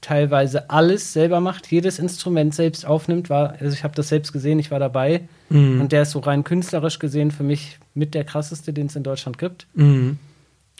teilweise 0.00 0.70
alles 0.70 1.12
selber 1.12 1.40
macht, 1.40 1.70
jedes 1.70 1.98
Instrument 1.98 2.54
selbst 2.54 2.86
aufnimmt. 2.86 3.28
War, 3.30 3.54
also 3.60 3.74
ich 3.74 3.84
habe 3.84 3.94
das 3.94 4.08
selbst 4.08 4.32
gesehen, 4.32 4.58
ich 4.58 4.70
war 4.70 4.78
dabei. 4.78 5.28
Mhm. 5.50 5.80
Und 5.80 5.92
der 5.92 6.02
ist 6.02 6.12
so 6.12 6.20
rein 6.20 6.44
künstlerisch 6.44 6.98
gesehen 6.98 7.30
für 7.30 7.42
mich 7.42 7.78
mit 7.94 8.14
der 8.14 8.24
krasseste, 8.24 8.72
den 8.72 8.86
es 8.86 8.96
in 8.96 9.02
Deutschland 9.02 9.36
gibt. 9.38 9.66
Mhm. 9.74 10.18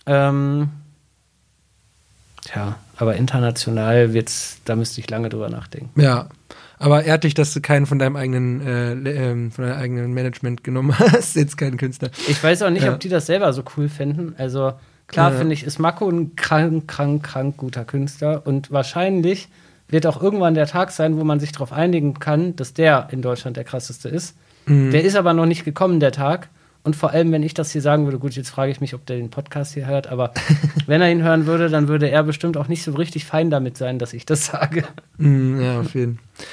Ähm, 0.07 0.71
tja, 2.45 2.77
aber 2.97 3.17
international 3.17 4.13
wird's, 4.15 4.59
da 4.65 4.77
müsste 4.77 5.01
ich 5.01 5.11
lange 5.11 5.29
drüber 5.29 5.49
nachdenken. 5.51 6.01
Ja. 6.01 6.29
Aber 6.79 7.05
ehrt 7.05 7.25
dich, 7.25 7.35
dass 7.35 7.53
du 7.53 7.61
keinen 7.61 7.85
von 7.85 7.99
deinem 7.99 8.17
eigenen, 8.17 8.67
äh, 8.67 8.93
ähm, 8.93 9.53
von 9.53 9.67
deinem 9.67 9.79
eigenen 9.79 10.13
Management 10.15 10.65
genommen 10.65 10.99
hast, 10.99 11.37
jetzt 11.37 11.59
keinen 11.59 11.77
Künstler. 11.77 12.11
Ich 12.27 12.43
weiß 12.43 12.63
auch 12.63 12.71
nicht, 12.71 12.85
Ja. 12.85 12.95
ob 12.95 13.01
die 13.01 13.11
das 13.11 13.27
selber 13.27 13.53
so 13.53 13.63
cool 13.77 13.91
finden. 13.91 14.35
Also 14.39 14.73
klar 15.11 15.33
Ja. 15.33 15.39
finde 15.39 15.53
ich, 15.53 15.65
ist 15.65 15.79
Mako 15.79 16.09
ein 16.09 16.35
krank, 16.37 16.89
krank, 16.89 17.23
krank 17.23 17.57
guter 17.59 17.85
Künstler 17.85 18.43
und 18.47 18.71
wahrscheinlich 18.71 19.49
wird 19.89 20.07
auch 20.07 20.23
irgendwann 20.23 20.55
der 20.55 20.67
Tag 20.67 20.93
sein, 20.93 21.19
wo 21.19 21.25
man 21.25 21.41
sich 21.41 21.53
darauf 21.53 21.73
einigen 21.73 22.15
kann, 22.15 22.57
dass 22.57 22.73
der 22.73 23.09
in 23.11 23.23
Deutschland 23.23 23.57
der 23.57 23.65
krasseste 23.65 24.09
ist. 24.09 24.37
Mhm. 24.67 24.91
Der 24.93 25.03
ist 25.05 25.17
aber 25.17 25.35
noch 25.35 25.47
nicht 25.47 25.65
gekommen, 25.65 26.01
der 26.01 26.13
Tag. 26.13 26.49
Und 26.83 26.97
vor 26.97 27.11
allem, 27.11 27.31
wenn 27.31 27.43
ich 27.43 27.53
das 27.53 27.73
hier 27.73 27.83
sagen 27.83 28.05
würde, 28.05 28.19
gut, 28.19 28.35
jetzt 28.37 28.49
frage 28.49 28.73
ich 28.73 28.81
mich, 28.81 28.95
ob 28.95 29.05
der 29.05 29.17
den 29.19 29.29
Podcast 29.29 29.75
hier 29.75 29.87
hört, 29.87 30.07
aber 30.07 30.33
wenn 30.87 31.03
er 31.03 31.11
ihn 31.11 31.23
hören 31.23 31.45
würde, 31.47 31.69
dann 31.69 31.89
würde 31.89 32.09
er 32.09 32.23
bestimmt 32.23 32.57
auch 32.57 32.69
nicht 32.69 32.83
so 32.83 32.93
richtig 32.93 33.27
fein 33.27 33.51
damit 33.51 33.77
sein, 33.77 33.99
dass 33.99 34.15
ich 34.15 34.25
das 34.25 34.47
sage. 34.47 34.85
Mm, 35.19 35.61
ja, 35.61 35.81
auf 35.81 35.93
jeden 35.95 36.17
Fall. 36.17 36.47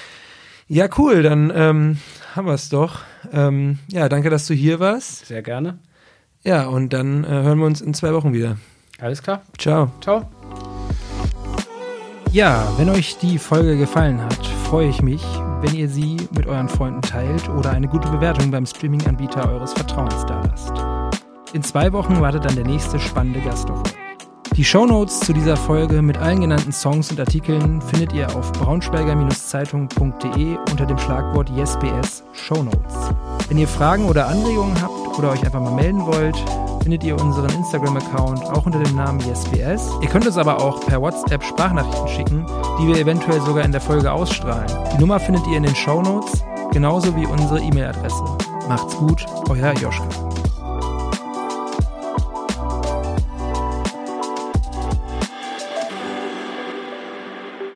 Ja, 0.68 0.90
cool, 0.98 1.24
dann 1.24 1.50
ähm, 1.56 1.98
haben 2.36 2.46
wir 2.46 2.54
es 2.56 2.68
doch. 2.68 3.00
Ähm, 3.32 3.80
ja, 3.90 4.10
danke, 4.10 4.30
dass 4.30 4.48
du 4.48 4.54
hier 4.54 4.82
warst. 4.82 5.28
Sehr 5.28 5.42
gerne. 5.42 5.78
Ja, 6.48 6.68
und 6.68 6.94
dann 6.94 7.26
äh, 7.26 7.28
hören 7.28 7.60
wir 7.60 7.66
uns 7.66 7.82
in 7.82 7.94
zwei 7.94 8.14
Wochen 8.14 8.32
wieder. 8.32 8.56
Alles 9.02 9.22
klar. 9.22 9.42
Ciao. 9.58 9.92
Ciao. 10.00 10.22
Ja, 12.32 12.66
wenn 12.78 12.90
euch 12.90 13.18
die 13.18 13.38
Folge 13.38 13.78
gefallen 13.78 14.22
hat, 14.22 14.46
freue 14.70 14.88
ich 14.88 15.02
mich, 15.02 15.22
wenn 15.60 15.76
ihr 15.76 15.90
sie 15.90 16.16
mit 16.34 16.48
euren 16.48 16.70
Freunden 16.70 17.02
teilt 17.02 17.50
oder 17.50 17.72
eine 17.72 17.90
gute 17.90 18.08
Bewertung 18.08 18.50
beim 18.50 18.66
Streaming-Anbieter 18.66 19.52
eures 19.52 19.74
Vertrauens 19.74 20.26
dalasst. 20.26 20.72
In 21.52 21.64
zwei 21.64 21.92
Wochen 21.92 22.22
wartet 22.22 22.46
dann 22.46 22.56
der 22.56 22.66
nächste 22.66 22.98
spannende 22.98 23.42
Gast 23.42 23.70
auf 23.70 23.82
euch. 23.82 23.92
Die 24.56 24.64
Shownotes 24.64 25.20
zu 25.20 25.34
dieser 25.34 25.58
Folge 25.58 26.02
mit 26.02 26.18
allen 26.18 26.40
genannten 26.40 26.72
Songs 26.72 27.12
und 27.12 27.20
Artikeln 27.20 27.82
findet 27.82 28.14
ihr 28.14 28.34
auf 28.34 28.54
braunschweiger-zeitung.de 28.54 30.56
unter 30.72 30.86
dem 30.86 30.98
Schlagwort 30.98 31.50
YesBS 31.50 32.24
Shownotes. 32.32 33.12
Wenn 33.50 33.58
ihr 33.58 33.68
Fragen 33.68 34.06
oder 34.06 34.28
Anregungen 34.28 34.82
habt 34.82 35.07
oder 35.18 35.32
euch 35.32 35.44
einfach 35.44 35.62
mal 35.62 35.74
melden 35.74 36.06
wollt, 36.06 36.38
findet 36.82 37.04
ihr 37.04 37.20
unseren 37.20 37.50
Instagram-Account 37.50 38.46
auch 38.46 38.66
unter 38.66 38.80
dem 38.80 38.96
Namen 38.96 39.20
YesBS. 39.20 39.90
Ihr 40.02 40.08
könnt 40.10 40.26
uns 40.26 40.38
aber 40.38 40.62
auch 40.62 40.80
per 40.86 41.02
WhatsApp 41.02 41.44
Sprachnachrichten 41.44 42.08
schicken, 42.08 42.46
die 42.80 42.88
wir 42.88 42.98
eventuell 42.98 43.42
sogar 43.42 43.66
in 43.66 43.72
der 43.72 43.82
Folge 43.82 44.12
ausstrahlen. 44.12 44.72
Die 44.94 45.00
Nummer 45.00 45.20
findet 45.20 45.46
ihr 45.48 45.58
in 45.58 45.64
den 45.64 45.76
Shownotes, 45.76 46.44
genauso 46.72 47.16
wie 47.16 47.26
unsere 47.26 47.60
E-Mail-Adresse. 47.60 48.24
Macht's 48.70 48.96
gut, 48.96 49.26
euer 49.50 49.74
Joschka. 49.74 50.08